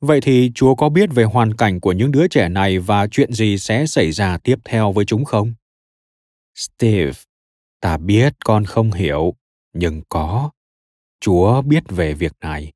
[0.00, 3.32] Vậy thì Chúa có biết về hoàn cảnh của những đứa trẻ này và chuyện
[3.32, 5.54] gì sẽ xảy ra tiếp theo với chúng không?
[6.54, 7.12] Steve,
[7.82, 9.34] ta biết con không hiểu,
[9.72, 10.50] nhưng có.
[11.20, 12.72] Chúa biết về việc này.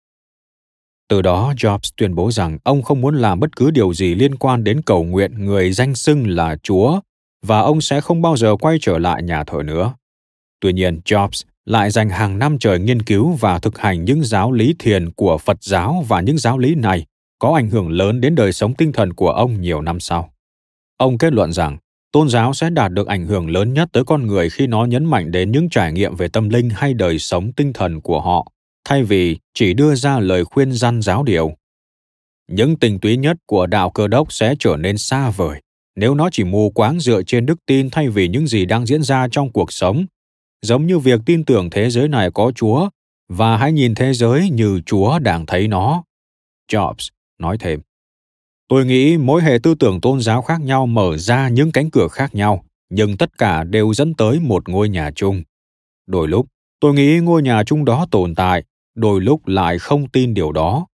[1.09, 4.35] Từ đó, Jobs tuyên bố rằng ông không muốn làm bất cứ điều gì liên
[4.35, 7.01] quan đến cầu nguyện người danh xưng là Chúa
[7.43, 9.95] và ông sẽ không bao giờ quay trở lại nhà thờ nữa.
[10.61, 14.53] Tuy nhiên, Jobs lại dành hàng năm trời nghiên cứu và thực hành những giáo
[14.53, 17.07] lý thiền của Phật giáo và những giáo lý này
[17.39, 20.33] có ảnh hưởng lớn đến đời sống tinh thần của ông nhiều năm sau.
[20.97, 21.77] Ông kết luận rằng
[22.13, 25.05] tôn giáo sẽ đạt được ảnh hưởng lớn nhất tới con người khi nó nhấn
[25.05, 28.53] mạnh đến những trải nghiệm về tâm linh hay đời sống tinh thần của họ,
[28.85, 31.53] thay vì chỉ đưa ra lời khuyên răn giáo điều.
[32.49, 35.61] Những tình túy nhất của đạo cơ đốc sẽ trở nên xa vời
[35.97, 39.03] nếu nó chỉ mù quáng dựa trên đức tin thay vì những gì đang diễn
[39.03, 40.07] ra trong cuộc sống.
[40.63, 42.89] Giống như việc tin tưởng thế giới này có chúa,
[43.29, 46.05] và hãy nhìn thế giới như chúa đang thấy nó.
[46.73, 47.81] Jobs nói thêm
[48.69, 52.09] tôi nghĩ mỗi hệ tư tưởng tôn giáo khác nhau mở ra những cánh cửa
[52.09, 55.43] khác nhau nhưng tất cả đều dẫn tới một ngôi nhà chung.
[56.07, 56.47] Đôi lúc
[56.81, 58.65] tôi nghĩ ngôi nhà chung đó tồn tại
[58.95, 60.87] đôi lúc lại không tin điều đó.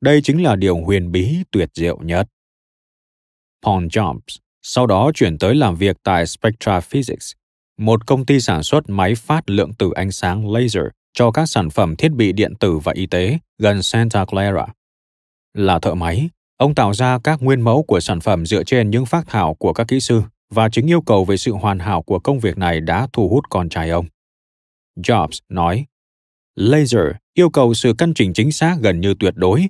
[0.00, 2.28] Đây chính là điều huyền bí tuyệt diệu nhất.
[3.62, 7.32] Paul jobs sau đó chuyển tới làm việc tại spectra physics
[7.80, 11.70] một công ty sản xuất máy phát lượng tử ánh sáng laser cho các sản
[11.70, 14.66] phẩm thiết bị điện tử và y tế gần Santa Clara.
[15.54, 16.28] Là thợ máy,
[16.60, 19.72] ông tạo ra các nguyên mẫu của sản phẩm dựa trên những phác thảo của
[19.72, 22.80] các kỹ sư và chính yêu cầu về sự hoàn hảo của công việc này
[22.80, 24.06] đã thu hút con trai ông.
[24.96, 25.86] Jobs nói,
[26.56, 29.68] Laser yêu cầu sự căn chỉnh chính xác gần như tuyệt đối.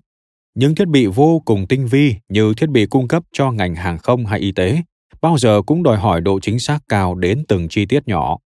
[0.54, 3.98] Những thiết bị vô cùng tinh vi như thiết bị cung cấp cho ngành hàng
[3.98, 4.82] không hay y tế
[5.20, 8.38] bao giờ cũng đòi hỏi độ chính xác cao đến từng chi tiết nhỏ.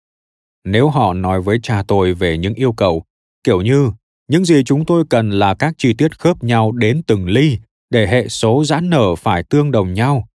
[0.64, 3.04] Nếu họ nói với cha tôi về những yêu cầu,
[3.44, 3.92] kiểu như
[4.28, 7.58] những gì chúng tôi cần là các chi tiết khớp nhau đến từng ly
[7.90, 10.28] để hệ số giãn nở phải tương đồng nhau,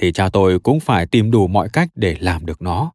[0.00, 2.92] thì cha tôi cũng phải tìm đủ mọi cách để làm được nó.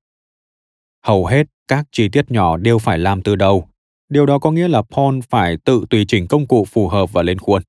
[1.06, 3.68] Hầu hết các chi tiết nhỏ đều phải làm từ đầu.
[4.10, 7.22] Điều đó có nghĩa là Paul phải tự tùy chỉnh công cụ phù hợp và
[7.22, 7.62] lên khuôn.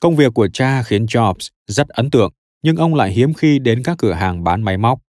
[0.00, 3.82] Công việc của cha khiến Jobs rất ấn tượng nhưng ông lại hiếm khi đến
[3.82, 5.00] các cửa hàng bán máy móc.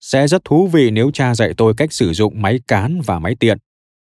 [0.00, 3.36] Sẽ rất thú vị nếu cha dạy tôi cách sử dụng máy cán và máy
[3.40, 3.58] tiện.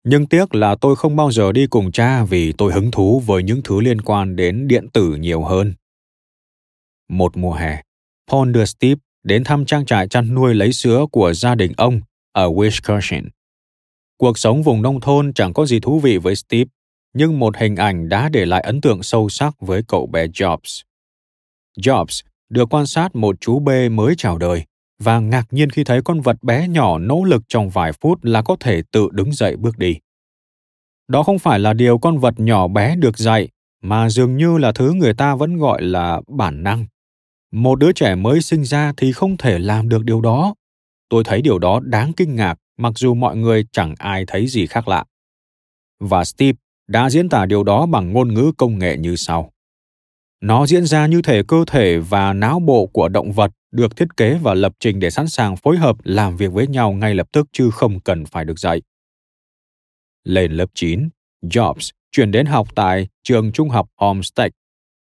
[0.05, 3.42] Nhưng tiếc là tôi không bao giờ đi cùng cha vì tôi hứng thú với
[3.42, 5.74] những thứ liên quan đến điện tử nhiều hơn.
[7.09, 7.82] Một mùa hè,
[8.30, 12.00] Paul đưa Steve đến thăm trang trại chăn nuôi lấy sữa của gia đình ông
[12.32, 13.22] ở Wisconsin.
[14.16, 16.70] Cuộc sống vùng nông thôn chẳng có gì thú vị với Steve,
[17.14, 20.82] nhưng một hình ảnh đã để lại ấn tượng sâu sắc với cậu bé Jobs.
[21.78, 24.64] Jobs được quan sát một chú bê mới chào đời
[25.05, 28.42] và ngạc nhiên khi thấy con vật bé nhỏ nỗ lực trong vài phút là
[28.42, 29.96] có thể tự đứng dậy bước đi.
[31.09, 33.48] Đó không phải là điều con vật nhỏ bé được dạy,
[33.82, 36.86] mà dường như là thứ người ta vẫn gọi là bản năng.
[37.53, 40.55] Một đứa trẻ mới sinh ra thì không thể làm được điều đó.
[41.09, 44.66] Tôi thấy điều đó đáng kinh ngạc mặc dù mọi người chẳng ai thấy gì
[44.66, 45.05] khác lạ.
[46.00, 49.53] Và Steve đã diễn tả điều đó bằng ngôn ngữ công nghệ như sau.
[50.40, 54.16] Nó diễn ra như thể cơ thể và não bộ của động vật được thiết
[54.16, 57.28] kế và lập trình để sẵn sàng phối hợp làm việc với nhau ngay lập
[57.32, 58.82] tức chứ không cần phải được dạy.
[60.24, 61.08] Lên lớp 9,
[61.42, 64.52] Jobs chuyển đến học tại trường trung học Olmsted.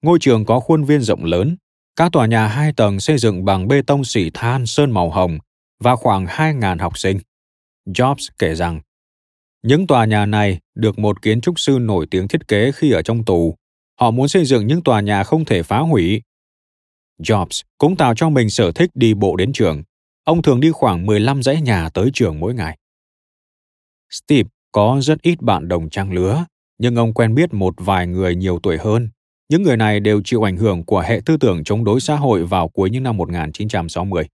[0.02, 1.56] Ngôi trường có khuôn viên rộng lớn,
[1.96, 5.38] các tòa nhà hai tầng xây dựng bằng bê tông xỉ than sơn màu hồng
[5.80, 7.18] và khoảng 2.000 học sinh.
[7.86, 8.80] Jobs kể rằng,
[9.62, 13.02] những tòa nhà này được một kiến trúc sư nổi tiếng thiết kế khi ở
[13.02, 13.56] trong tù.
[14.00, 16.22] Họ muốn xây dựng những tòa nhà không thể phá hủy.
[17.22, 19.82] Jobs cũng tạo cho mình sở thích đi bộ đến trường.
[20.24, 22.78] Ông thường đi khoảng 15 dãy nhà tới trường mỗi ngày.
[24.10, 26.44] Steve có rất ít bạn đồng trang lứa,
[26.78, 29.08] nhưng ông quen biết một vài người nhiều tuổi hơn.
[29.48, 32.44] Những người này đều chịu ảnh hưởng của hệ tư tưởng chống đối xã hội
[32.46, 34.28] vào cuối những năm 1960.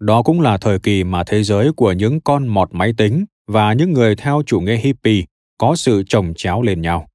[0.00, 3.72] Đó cũng là thời kỳ mà thế giới của những con mọt máy tính và
[3.72, 5.24] những người theo chủ nghĩa hippie
[5.58, 7.08] có sự chồng chéo lên nhau.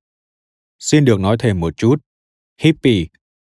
[0.79, 1.95] Xin được nói thêm một chút.
[2.61, 3.05] Hippie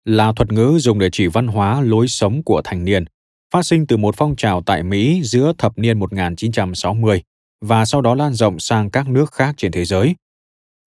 [0.06, 3.04] là thuật ngữ dùng để chỉ văn hóa lối sống của thanh niên,
[3.50, 7.22] phát sinh từ một phong trào tại Mỹ giữa thập niên 1960
[7.60, 10.14] và sau đó lan rộng sang các nước khác trên thế giới.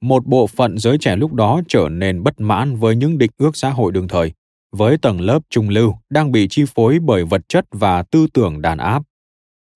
[0.01, 3.57] Một bộ phận giới trẻ lúc đó trở nên bất mãn với những định ước
[3.57, 4.31] xã hội đương thời,
[4.71, 8.61] với tầng lớp trung lưu đang bị chi phối bởi vật chất và tư tưởng
[8.61, 9.03] đàn áp.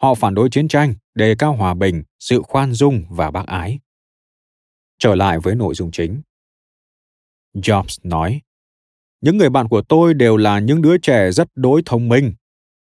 [0.02, 3.80] Họ phản đối chiến tranh, đề cao hòa bình, sự khoan dung và bác ái.
[5.00, 6.22] Trở lại với nội dung chính.
[7.54, 8.41] Jobs nói,
[9.24, 12.34] những người bạn của tôi đều là những đứa trẻ rất đối thông minh.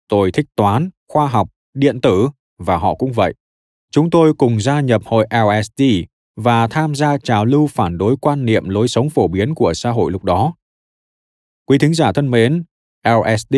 [0.07, 3.33] Tôi thích toán, khoa học, điện tử và họ cũng vậy.
[3.91, 5.83] Chúng tôi cùng gia nhập hội LSD
[6.35, 9.91] và tham gia trào lưu phản đối quan niệm lối sống phổ biến của xã
[9.91, 10.53] hội lúc đó.
[11.65, 12.63] Quý thính giả thân mến,
[13.05, 13.55] LSD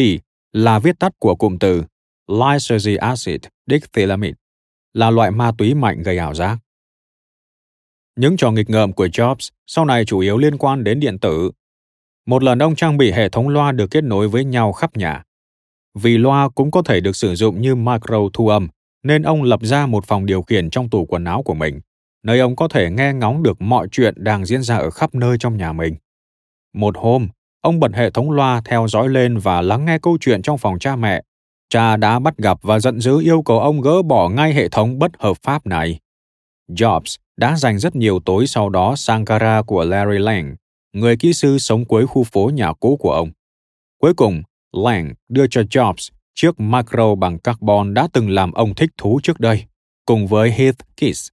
[0.52, 1.84] là viết tắt của cụm từ
[2.28, 4.38] lysergic acid diethylamide,
[4.94, 6.58] là loại ma túy mạnh gây ảo giác.
[8.16, 11.52] Những trò nghịch ngợm của Jobs sau này chủ yếu liên quan đến điện tử.
[12.26, 15.24] Một lần ông trang bị hệ thống loa được kết nối với nhau khắp nhà.
[15.94, 18.68] Vì loa cũng có thể được sử dụng như micro thu âm,
[19.04, 21.80] nên ông lập ra một phòng điều khiển trong tủ quần áo của mình,
[22.24, 25.38] nơi ông có thể nghe ngóng được mọi chuyện đang diễn ra ở khắp nơi
[25.40, 25.96] trong nhà mình.
[26.74, 27.28] Một hôm,
[27.62, 30.80] ông bật hệ thống loa theo dõi lên và lắng nghe câu chuyện trong phòng
[30.80, 31.24] cha mẹ.
[31.70, 35.00] Cha đã bắt gặp và giận dữ yêu cầu ông gỡ bỏ ngay hệ thống
[35.00, 36.00] bất hợp pháp này.
[36.70, 40.56] Jobs đã dành rất nhiều tối sau đó sang gara của Larry Lang,
[40.96, 43.32] người kỹ sư sống cuối khu phố nhà cũ của ông.
[44.02, 44.44] Cuối cùng,
[44.74, 49.40] Lang đưa cho Jobs chiếc macro bằng carbon đã từng làm ông thích thú trước
[49.40, 49.64] đây,
[50.06, 51.30] cùng với Heath Kiss.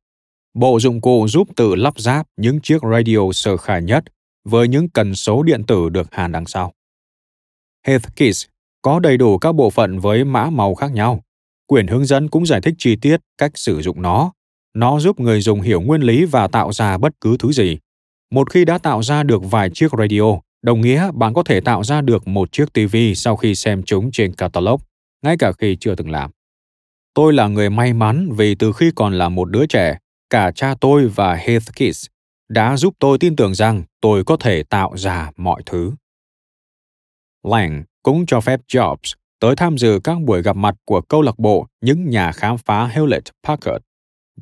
[0.55, 4.05] Bộ dụng cụ giúp tự lắp ráp những chiếc radio sơ khai nhất
[4.45, 6.73] với những cần số điện tử được hàn đằng sau.
[7.87, 8.47] Heathkiss
[8.83, 11.21] có đầy đủ các bộ phận với mã màu khác nhau.
[11.67, 14.33] Quyển hướng dẫn cũng giải thích chi tiết cách sử dụng nó.
[14.75, 17.79] Nó giúp người dùng hiểu nguyên lý và tạo ra bất cứ thứ gì.
[18.33, 21.85] Một khi đã tạo ra được vài chiếc radio, đồng nghĩa bạn có thể tạo
[21.85, 24.81] ra được một chiếc TV sau khi xem chúng trên catalog,
[25.23, 26.31] ngay cả khi chưa từng làm.
[27.15, 29.99] Tôi là người may mắn vì từ khi còn là một đứa trẻ,
[30.31, 32.07] cả cha tôi và Heathkiss
[32.49, 35.93] đã giúp tôi tin tưởng rằng tôi có thể tạo ra mọi thứ.
[37.43, 41.39] Lang cũng cho phép Jobs tới tham dự các buổi gặp mặt của câu lạc
[41.39, 43.85] bộ những nhà khám phá Hewlett Packard,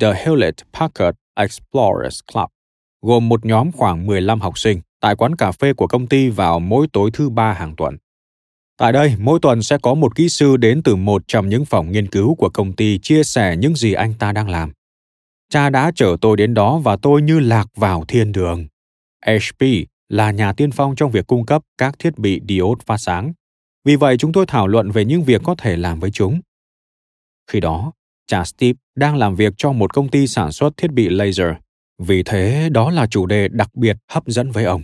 [0.00, 2.50] The Hewlett Packard Explorers Club,
[3.02, 6.60] gồm một nhóm khoảng 15 học sinh tại quán cà phê của công ty vào
[6.60, 7.96] mỗi tối thứ ba hàng tuần.
[8.76, 11.92] Tại đây, mỗi tuần sẽ có một kỹ sư đến từ một trong những phòng
[11.92, 14.72] nghiên cứu của công ty chia sẻ những gì anh ta đang làm.
[15.48, 18.66] Cha đã chở tôi đến đó và tôi như lạc vào thiên đường.
[19.26, 19.64] HP
[20.08, 23.32] là nhà tiên phong trong việc cung cấp các thiết bị diode phát sáng.
[23.84, 26.40] Vì vậy chúng tôi thảo luận về những việc có thể làm với chúng.
[27.50, 27.92] Khi đó,
[28.26, 31.54] cha Steve đang làm việc cho một công ty sản xuất thiết bị laser.
[32.06, 34.82] Vì thế, đó là chủ đề đặc biệt hấp dẫn với ông.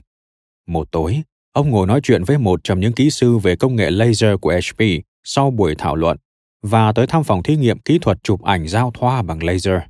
[0.66, 1.22] Một tối,
[1.52, 4.52] ông ngồi nói chuyện với một trong những kỹ sư về công nghệ laser của
[4.52, 4.84] HP
[5.24, 6.16] sau buổi thảo luận
[6.62, 9.80] và tới thăm phòng thí nghiệm kỹ thuật chụp ảnh giao thoa bằng laser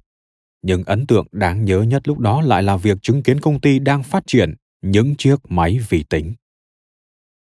[0.67, 3.79] nhưng ấn tượng đáng nhớ nhất lúc đó lại là việc chứng kiến công ty
[3.79, 6.35] đang phát triển những chiếc máy vi tính.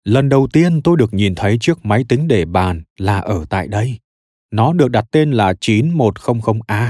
[0.03, 3.67] Lần đầu tiên tôi được nhìn thấy chiếc máy tính để bàn là ở tại
[3.67, 3.99] đây.
[4.51, 6.89] Nó được đặt tên là 9100A,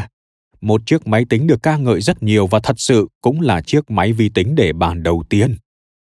[0.64, 3.92] một chiếc máy tính được ca ngợi rất nhiều và thật sự cũng là chiếc
[3.92, 5.58] máy vi tính để bàn đầu tiên.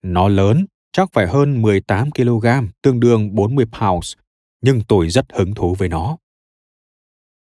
[0.04, 2.48] Nó lớn, chắc phải hơn 18 kg,
[2.82, 4.14] tương đương 40 pounds,
[4.62, 6.18] nhưng tôi rất hứng thú với nó.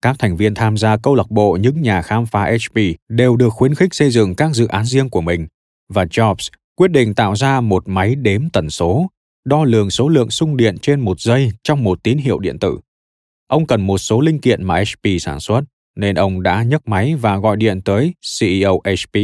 [0.02, 3.50] Các thành viên tham gia câu lạc bộ những nhà khám phá HP đều được
[3.50, 5.46] khuyến khích xây dựng các dự án riêng của mình,
[5.88, 9.10] và Jobs quyết định tạo ra một máy đếm tần số,
[9.44, 12.78] đo lường số lượng xung điện trên một giây trong một tín hiệu điện tử.
[13.46, 15.64] Ông cần một số linh kiện mà HP sản xuất,
[15.96, 19.20] nên ông đã nhấc máy và gọi điện tới CEO HP.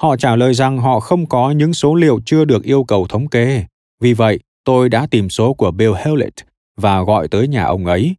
[0.00, 3.28] Họ trả lời rằng họ không có những số liệu chưa được yêu cầu thống
[3.28, 3.64] kê.
[4.00, 6.44] Vì vậy, tôi đã tìm số của Bill Hewlett
[6.76, 8.14] và gọi tới nhà ông ấy.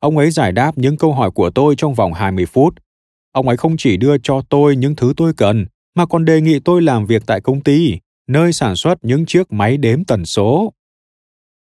[0.00, 2.74] Ông ấy giải đáp những câu hỏi của tôi trong vòng 20 phút.
[3.32, 6.60] Ông ấy không chỉ đưa cho tôi những thứ tôi cần, mà còn đề nghị
[6.60, 10.72] tôi làm việc tại công ty, nơi sản xuất những chiếc máy đếm tần số.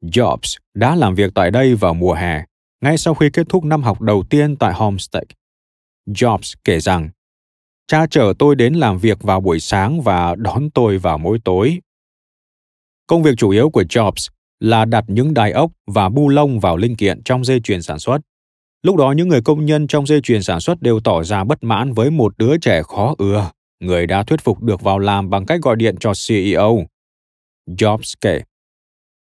[0.05, 2.45] Jobs đã làm việc tại đây vào mùa hè,
[2.85, 5.25] ngay sau khi kết thúc năm học đầu tiên tại Homestead.
[6.07, 7.11] Jobs kể rằng,
[7.87, 11.79] cha chở tôi đến làm việc vào buổi sáng và đón tôi vào mỗi tối.
[13.07, 14.29] Công việc chủ yếu của Jobs
[14.61, 17.99] là đặt những đài ốc và bu lông vào linh kiện trong dây chuyền sản
[17.99, 18.19] xuất.
[18.83, 21.63] Lúc đó những người công nhân trong dây chuyền sản xuất đều tỏ ra bất
[21.63, 23.51] mãn với một đứa trẻ khó ưa,
[23.81, 26.87] người đã thuyết phục được vào làm bằng cách gọi điện cho CEO.
[27.67, 28.41] Jobs kể,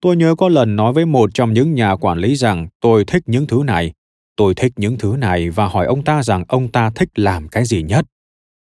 [0.03, 3.23] Tôi nhớ có lần nói với một trong những nhà quản lý rằng, tôi thích
[3.27, 3.93] những thứ này.
[4.37, 7.65] Tôi thích những thứ này và hỏi ông ta rằng ông ta thích làm cái
[7.65, 8.07] gì nhất.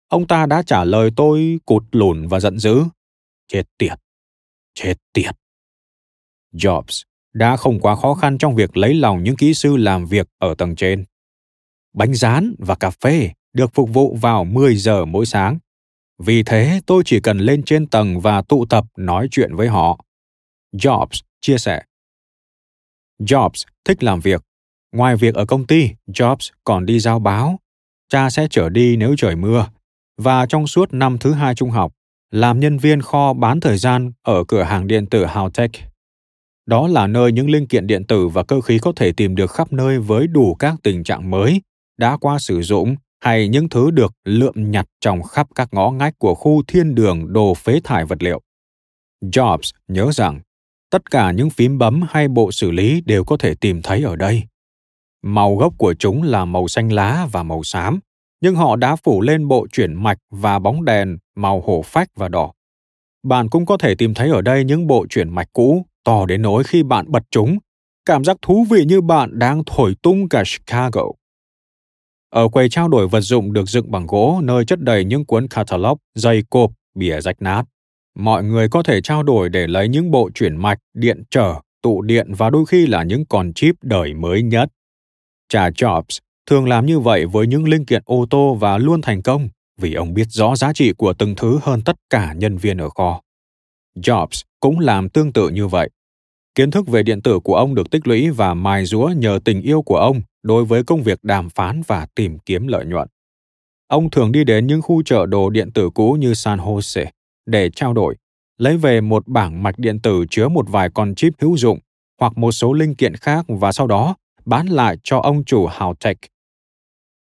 [0.08, 2.84] Ông ta đã trả lời tôi cụt lùn và giận dữ.
[3.48, 3.98] Chết tiệt.
[4.74, 5.34] Chết tiệt.
[6.54, 7.02] Jobs
[7.32, 10.54] đã không quá khó khăn trong việc lấy lòng những kỹ sư làm việc ở
[10.58, 11.04] tầng trên.
[11.94, 15.58] Bánh rán và cà phê được phục vụ vào 10 giờ mỗi sáng.
[16.18, 20.04] Vì thế, tôi chỉ cần lên trên tầng và tụ tập nói chuyện với họ.
[20.72, 21.82] Jobs chia sẻ.
[23.20, 24.42] Jobs thích làm việc.
[24.92, 27.58] Ngoài việc ở công ty, Jobs còn đi giao báo.
[28.08, 29.66] Cha sẽ chở đi nếu trời mưa.
[30.16, 31.92] Và trong suốt năm thứ hai trung học,
[32.30, 35.68] làm nhân viên kho bán thời gian ở cửa hàng điện tử Howtech.
[36.66, 39.50] Đó là nơi những linh kiện điện tử và cơ khí có thể tìm được
[39.50, 41.62] khắp nơi với đủ các tình trạng mới,
[41.98, 46.18] đã qua sử dụng hay những thứ được lượm nhặt trong khắp các ngõ ngách
[46.18, 48.40] của khu thiên đường đồ phế thải vật liệu.
[49.24, 50.40] Jobs nhớ rằng
[50.92, 54.16] tất cả những phím bấm hay bộ xử lý đều có thể tìm thấy ở
[54.16, 54.42] đây.
[55.22, 58.00] Màu gốc của chúng là màu xanh lá và màu xám,
[58.40, 62.28] nhưng họ đã phủ lên bộ chuyển mạch và bóng đèn màu hổ phách và
[62.28, 62.52] đỏ.
[63.22, 66.42] Bạn cũng có thể tìm thấy ở đây những bộ chuyển mạch cũ, to đến
[66.42, 67.58] nỗi khi bạn bật chúng,
[68.06, 71.04] cảm giác thú vị như bạn đang thổi tung cả Chicago.
[72.30, 75.48] Ở quầy trao đổi vật dụng được dựng bằng gỗ nơi chất đầy những cuốn
[75.48, 77.64] catalog, dây cộp, bìa rách nát.
[78.14, 82.02] Mọi người có thể trao đổi để lấy những bộ chuyển mạch, điện trở, tụ
[82.02, 84.68] điện và đôi khi là những con chip đời mới nhất.
[85.48, 89.22] Cha Jobs thường làm như vậy với những linh kiện ô tô và luôn thành
[89.22, 89.48] công
[89.80, 92.88] vì ông biết rõ giá trị của từng thứ hơn tất cả nhân viên ở
[92.88, 93.20] kho.
[93.96, 95.90] Jobs cũng làm tương tự như vậy.
[96.54, 99.62] Kiến thức về điện tử của ông được tích lũy và mài rũa nhờ tình
[99.62, 103.08] yêu của ông đối với công việc đàm phán và tìm kiếm lợi nhuận.
[103.88, 107.06] Ông thường đi đến những khu chợ đồ điện tử cũ như San Jose
[107.46, 108.16] để trao đổi,
[108.58, 111.78] lấy về một bảng mạch điện tử chứa một vài con chip hữu dụng
[112.20, 116.14] hoặc một số linh kiện khác và sau đó bán lại cho ông chủ Howtech.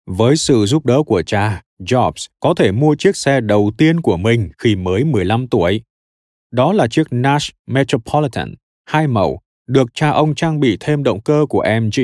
[0.07, 4.16] Với sự giúp đỡ của cha, Jobs có thể mua chiếc xe đầu tiên của
[4.16, 5.83] mình khi mới 15 tuổi.
[6.51, 8.55] Đó là chiếc Nash Metropolitan,
[8.85, 12.01] hai màu, được cha ông trang bị thêm động cơ của MG.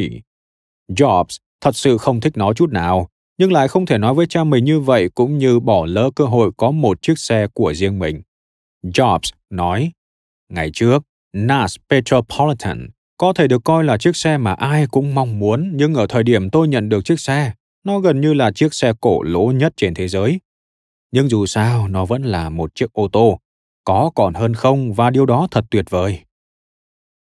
[0.88, 3.08] Jobs thật sự không thích nó chút nào,
[3.38, 6.24] nhưng lại không thể nói với cha mình như vậy cũng như bỏ lỡ cơ
[6.24, 8.22] hội có một chiếc xe của riêng mình.
[8.84, 9.92] Jobs nói,
[10.48, 11.02] ngày trước,
[11.32, 15.94] Nas Petropolitan có thể được coi là chiếc xe mà ai cũng mong muốn, nhưng
[15.94, 17.52] ở thời điểm tôi nhận được chiếc xe,
[17.84, 20.40] nó gần như là chiếc xe cổ lỗ nhất trên thế giới.
[21.12, 23.38] Nhưng dù sao, nó vẫn là một chiếc ô tô,
[23.84, 26.20] có còn hơn không và điều đó thật tuyệt vời.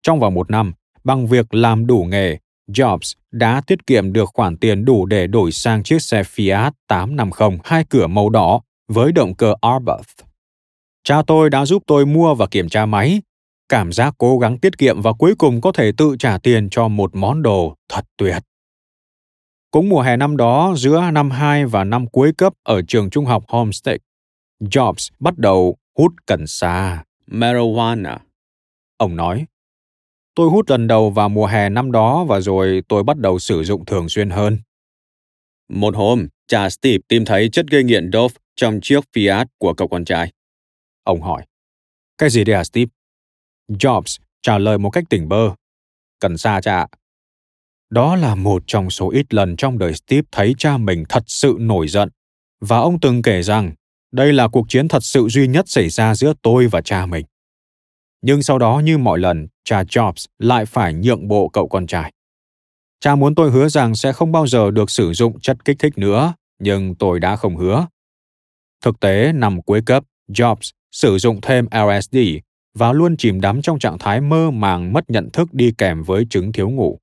[0.01, 0.73] Trong vòng một năm,
[1.03, 2.37] bằng việc làm đủ nghề,
[2.67, 7.59] Jobs đã tiết kiệm được khoản tiền đủ để đổi sang chiếc xe Fiat 850
[7.63, 10.27] hai cửa màu đỏ với động cơ Arbuth.
[11.03, 13.21] Cha tôi đã giúp tôi mua và kiểm tra máy.
[13.69, 16.87] Cảm giác cố gắng tiết kiệm và cuối cùng có thể tự trả tiền cho
[16.87, 18.43] một món đồ thật tuyệt.
[19.71, 23.25] Cũng mùa hè năm đó, giữa năm 2 và năm cuối cấp ở trường trung
[23.25, 23.97] học Homestead,
[24.59, 28.17] Jobs bắt đầu hút cần sa, marijuana.
[28.97, 29.45] Ông nói,
[30.37, 33.63] Tôi hút lần đầu vào mùa hè năm đó và rồi tôi bắt đầu sử
[33.63, 34.57] dụng thường xuyên hơn.
[35.69, 39.87] Một hôm, cha Steve tìm thấy chất gây nghiện dope trong chiếc Fiat của cậu
[39.87, 40.31] con trai.
[41.03, 41.45] Ông hỏi,
[42.17, 42.89] cái gì đây à Steve?
[43.67, 45.49] Jobs trả lời một cách tỉnh bơ.
[46.19, 46.87] Cần sa cha
[47.89, 51.57] Đó là một trong số ít lần trong đời Steve thấy cha mình thật sự
[51.59, 52.09] nổi giận.
[52.61, 53.73] Và ông từng kể rằng
[54.11, 57.25] đây là cuộc chiến thật sự duy nhất xảy ra giữa tôi và cha mình.
[58.21, 62.13] Nhưng sau đó như mọi lần, cha Jobs lại phải nhượng bộ cậu con trai.
[62.99, 65.97] Cha muốn tôi hứa rằng sẽ không bao giờ được sử dụng chất kích thích
[65.97, 67.87] nữa, nhưng tôi đã không hứa.
[68.83, 72.17] Thực tế, năm cuối cấp, Jobs sử dụng thêm LSD
[72.73, 76.25] và luôn chìm đắm trong trạng thái mơ màng mất nhận thức đi kèm với
[76.29, 76.99] chứng thiếu ngủ.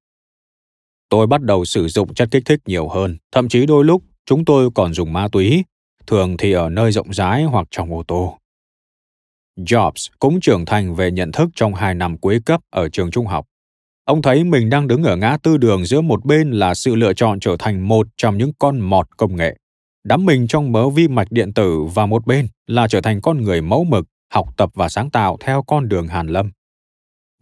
[1.08, 4.44] Tôi bắt đầu sử dụng chất kích thích nhiều hơn, thậm chí đôi lúc chúng
[4.44, 5.64] tôi còn dùng ma túy,
[6.06, 8.38] thường thì ở nơi rộng rãi hoặc trong ô tô.
[9.56, 13.26] Jobs cũng trưởng thành về nhận thức trong hai năm cuối cấp ở trường trung
[13.26, 13.46] học.
[14.04, 17.12] Ông thấy mình đang đứng ở ngã tư đường giữa một bên là sự lựa
[17.12, 19.56] chọn trở thành một trong những con mọt công nghệ,
[20.04, 23.42] đắm mình trong mớ vi mạch điện tử và một bên là trở thành con
[23.42, 26.50] người mẫu mực, học tập và sáng tạo theo con đường hàn lâm.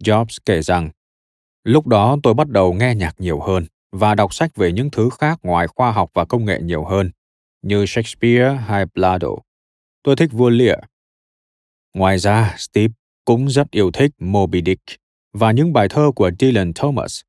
[0.03, 0.89] Jobs kể rằng,
[1.63, 5.09] lúc đó tôi bắt đầu nghe nhạc nhiều hơn và đọc sách về những thứ
[5.19, 7.11] khác ngoài khoa học và công nghệ nhiều hơn,
[7.61, 9.27] như Shakespeare hay Plato.
[10.03, 10.79] Tôi thích vua Lear.
[11.93, 12.93] Ngoài ra, Steve
[13.25, 14.83] cũng rất yêu thích Moby Dick
[15.33, 17.21] và những bài thơ của Dylan Thomas.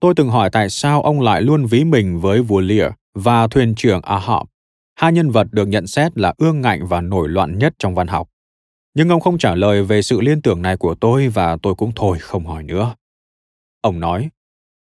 [0.00, 3.74] Tôi từng hỏi tại sao ông lại luôn ví mình với vua Lear và thuyền
[3.74, 4.46] trưởng Ahab,
[4.94, 8.06] hai nhân vật được nhận xét là ương ngạnh và nổi loạn nhất trong văn
[8.06, 8.28] học.
[8.94, 11.92] Nhưng ông không trả lời về sự liên tưởng này của tôi và tôi cũng
[11.96, 12.94] thôi không hỏi nữa.
[13.80, 14.28] Ông nói,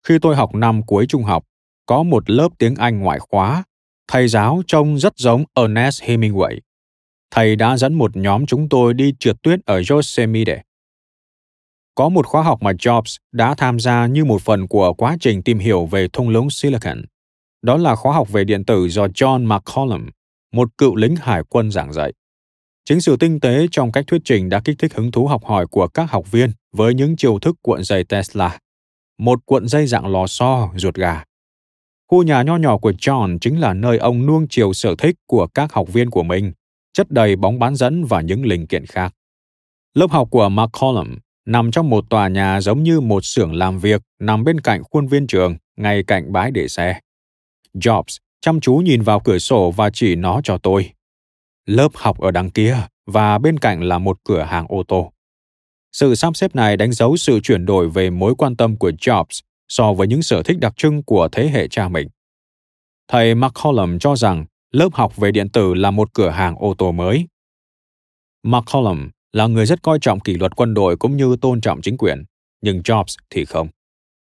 [0.08, 1.46] khi tôi học năm cuối trung học,
[1.86, 3.64] có một lớp tiếng Anh ngoại khóa,
[4.08, 6.60] thầy giáo trông rất giống Ernest Hemingway.
[7.32, 10.62] Thầy đã dẫn một nhóm chúng tôi đi trượt tuyết ở Yosemite.
[11.96, 15.44] Có một khóa học mà Jobs đã tham gia như một phần của quá trình
[15.44, 17.02] tìm hiểu về thung lũng Silicon.
[17.62, 20.10] Đó là khóa học về điện tử do John McCollum,
[20.52, 22.14] một cựu lính hải quân giảng dạy.
[22.86, 25.68] Chính sự tinh tế trong cách thuyết trình đã kích thích hứng thú học hỏi
[25.68, 28.60] của các học viên với những chiêu thức cuộn dây Tesla.
[29.18, 31.24] Một cuộn dây dạng lò xo, ruột gà.
[32.12, 35.48] Khu nhà nho nhỏ của John chính là nơi ông nuông chiều sở thích của
[35.48, 36.52] các học viên của mình,
[36.98, 39.14] chất đầy bóng bán dẫn và những linh kiện khác.
[39.94, 44.02] Lớp học của McCollum nằm trong một tòa nhà giống như một xưởng làm việc
[44.20, 47.00] nằm bên cạnh khuôn viên trường, ngay cạnh bãi để xe.
[47.74, 50.92] Jobs chăm chú nhìn vào cửa sổ và chỉ nó cho tôi.
[51.66, 55.12] Lớp học ở đằng kia và bên cạnh là một cửa hàng ô tô.
[55.92, 59.42] Sự sắp xếp này đánh dấu sự chuyển đổi về mối quan tâm của Jobs
[59.68, 62.08] so với những sở thích đặc trưng của thế hệ cha mình.
[63.08, 66.92] Thầy McCollum cho rằng lớp học về điện tử là một cửa hàng ô tô
[66.92, 67.28] mới.
[68.44, 71.98] McCollum là người rất coi trọng kỷ luật quân đội cũng như tôn trọng chính
[71.98, 72.24] quyền,
[72.62, 73.68] nhưng Jobs thì không.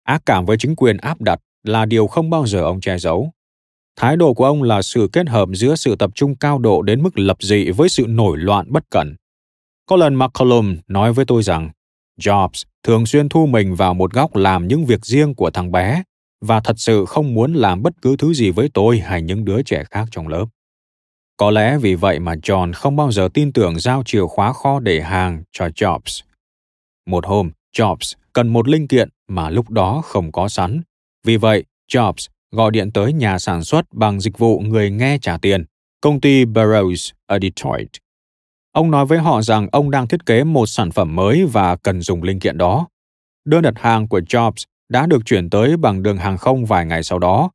[0.02, 3.30] Ác cảm với chính quyền áp đặt là điều không bao giờ ông che giấu.
[3.96, 7.02] Thái độ của ông là sự kết hợp giữa sự tập trung cao độ đến
[7.02, 9.16] mức lập dị với sự nổi loạn bất cẩn.
[9.86, 11.70] Có lần McCollum nói với tôi rằng
[12.20, 16.02] Jobs thường xuyên thu mình vào một góc làm những việc riêng của thằng bé
[16.42, 19.62] và thật sự không muốn làm bất cứ thứ gì với tôi hay những đứa
[19.62, 20.46] trẻ khác trong lớp.
[21.36, 24.80] Có lẽ vì vậy mà John không bao giờ tin tưởng giao chìa khóa kho
[24.80, 26.22] để hàng cho Jobs.
[27.06, 30.80] Một hôm, Jobs cần một linh kiện mà lúc đó không có sẵn.
[31.24, 35.38] Vì vậy, Jobs gọi điện tới nhà sản xuất bằng dịch vụ người nghe trả
[35.38, 35.64] tiền,
[36.00, 37.88] công ty Burroughs ở Detroit.
[38.72, 42.00] Ông nói với họ rằng ông đang thiết kế một sản phẩm mới và cần
[42.00, 42.88] dùng linh kiện đó.
[43.44, 47.02] Đơn đặt hàng của Jobs đã được chuyển tới bằng đường hàng không vài ngày
[47.02, 47.50] sau đó.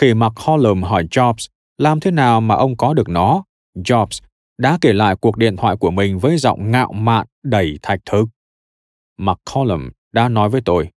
[0.00, 1.48] Khi McCollum hỏi Jobs
[1.78, 3.44] làm thế nào mà ông có được nó,
[3.74, 4.20] Jobs
[4.58, 8.24] đã kể lại cuộc điện thoại của mình với giọng ngạo mạn đầy thạch thức.
[9.18, 10.90] McCollum đã nói với tôi,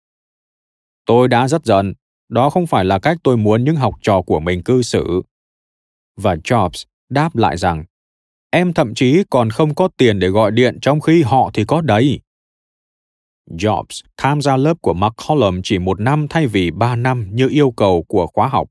[1.07, 1.93] Tôi đã rất giận,
[2.29, 5.21] đó không phải là cách tôi muốn những học trò của mình cư xử.
[6.17, 7.83] Và Jobs đáp lại rằng,
[8.49, 11.81] em thậm chí còn không có tiền để gọi điện trong khi họ thì có
[11.81, 12.19] đấy.
[13.51, 17.71] Jobs tham gia lớp của McCollum chỉ một năm thay vì ba năm như yêu
[17.71, 18.67] cầu của khóa học.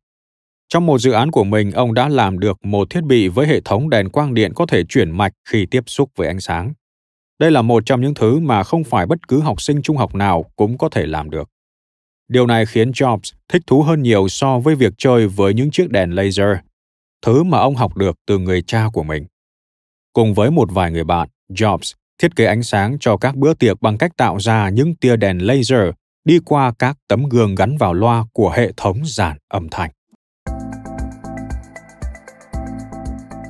[0.69, 3.61] Trong một dự án của mình, ông đã làm được một thiết bị với hệ
[3.61, 6.73] thống đèn quang điện có thể chuyển mạch khi tiếp xúc với ánh sáng.
[7.39, 10.15] Đây là một trong những thứ mà không phải bất cứ học sinh trung học
[10.15, 11.51] nào cũng có thể làm được.
[12.29, 15.91] Điều này khiến Jobs thích thú hơn nhiều so với việc chơi với những chiếc
[15.91, 16.57] đèn laser,
[17.23, 19.27] thứ mà ông học được từ người cha của mình.
[20.13, 23.83] Cùng với một vài người bạn, Jobs thiết kế ánh sáng cho các bữa tiệc
[23.83, 25.91] bằng cách tạo ra những tia đèn laser
[26.25, 29.91] đi qua các tấm gương gắn vào loa của hệ thống dàn âm thanh.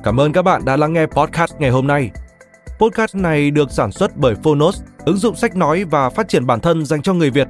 [0.03, 2.09] Cảm ơn các bạn đã lắng nghe podcast ngày hôm nay.
[2.79, 6.59] Podcast này được sản xuất bởi Phonos, ứng dụng sách nói và phát triển bản
[6.59, 7.47] thân dành cho người Việt.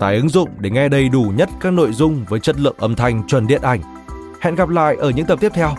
[0.00, 2.94] Tải ứng dụng để nghe đầy đủ nhất các nội dung với chất lượng âm
[2.94, 3.80] thanh chuẩn điện ảnh.
[4.40, 5.74] Hẹn gặp lại ở những tập tiếp theo.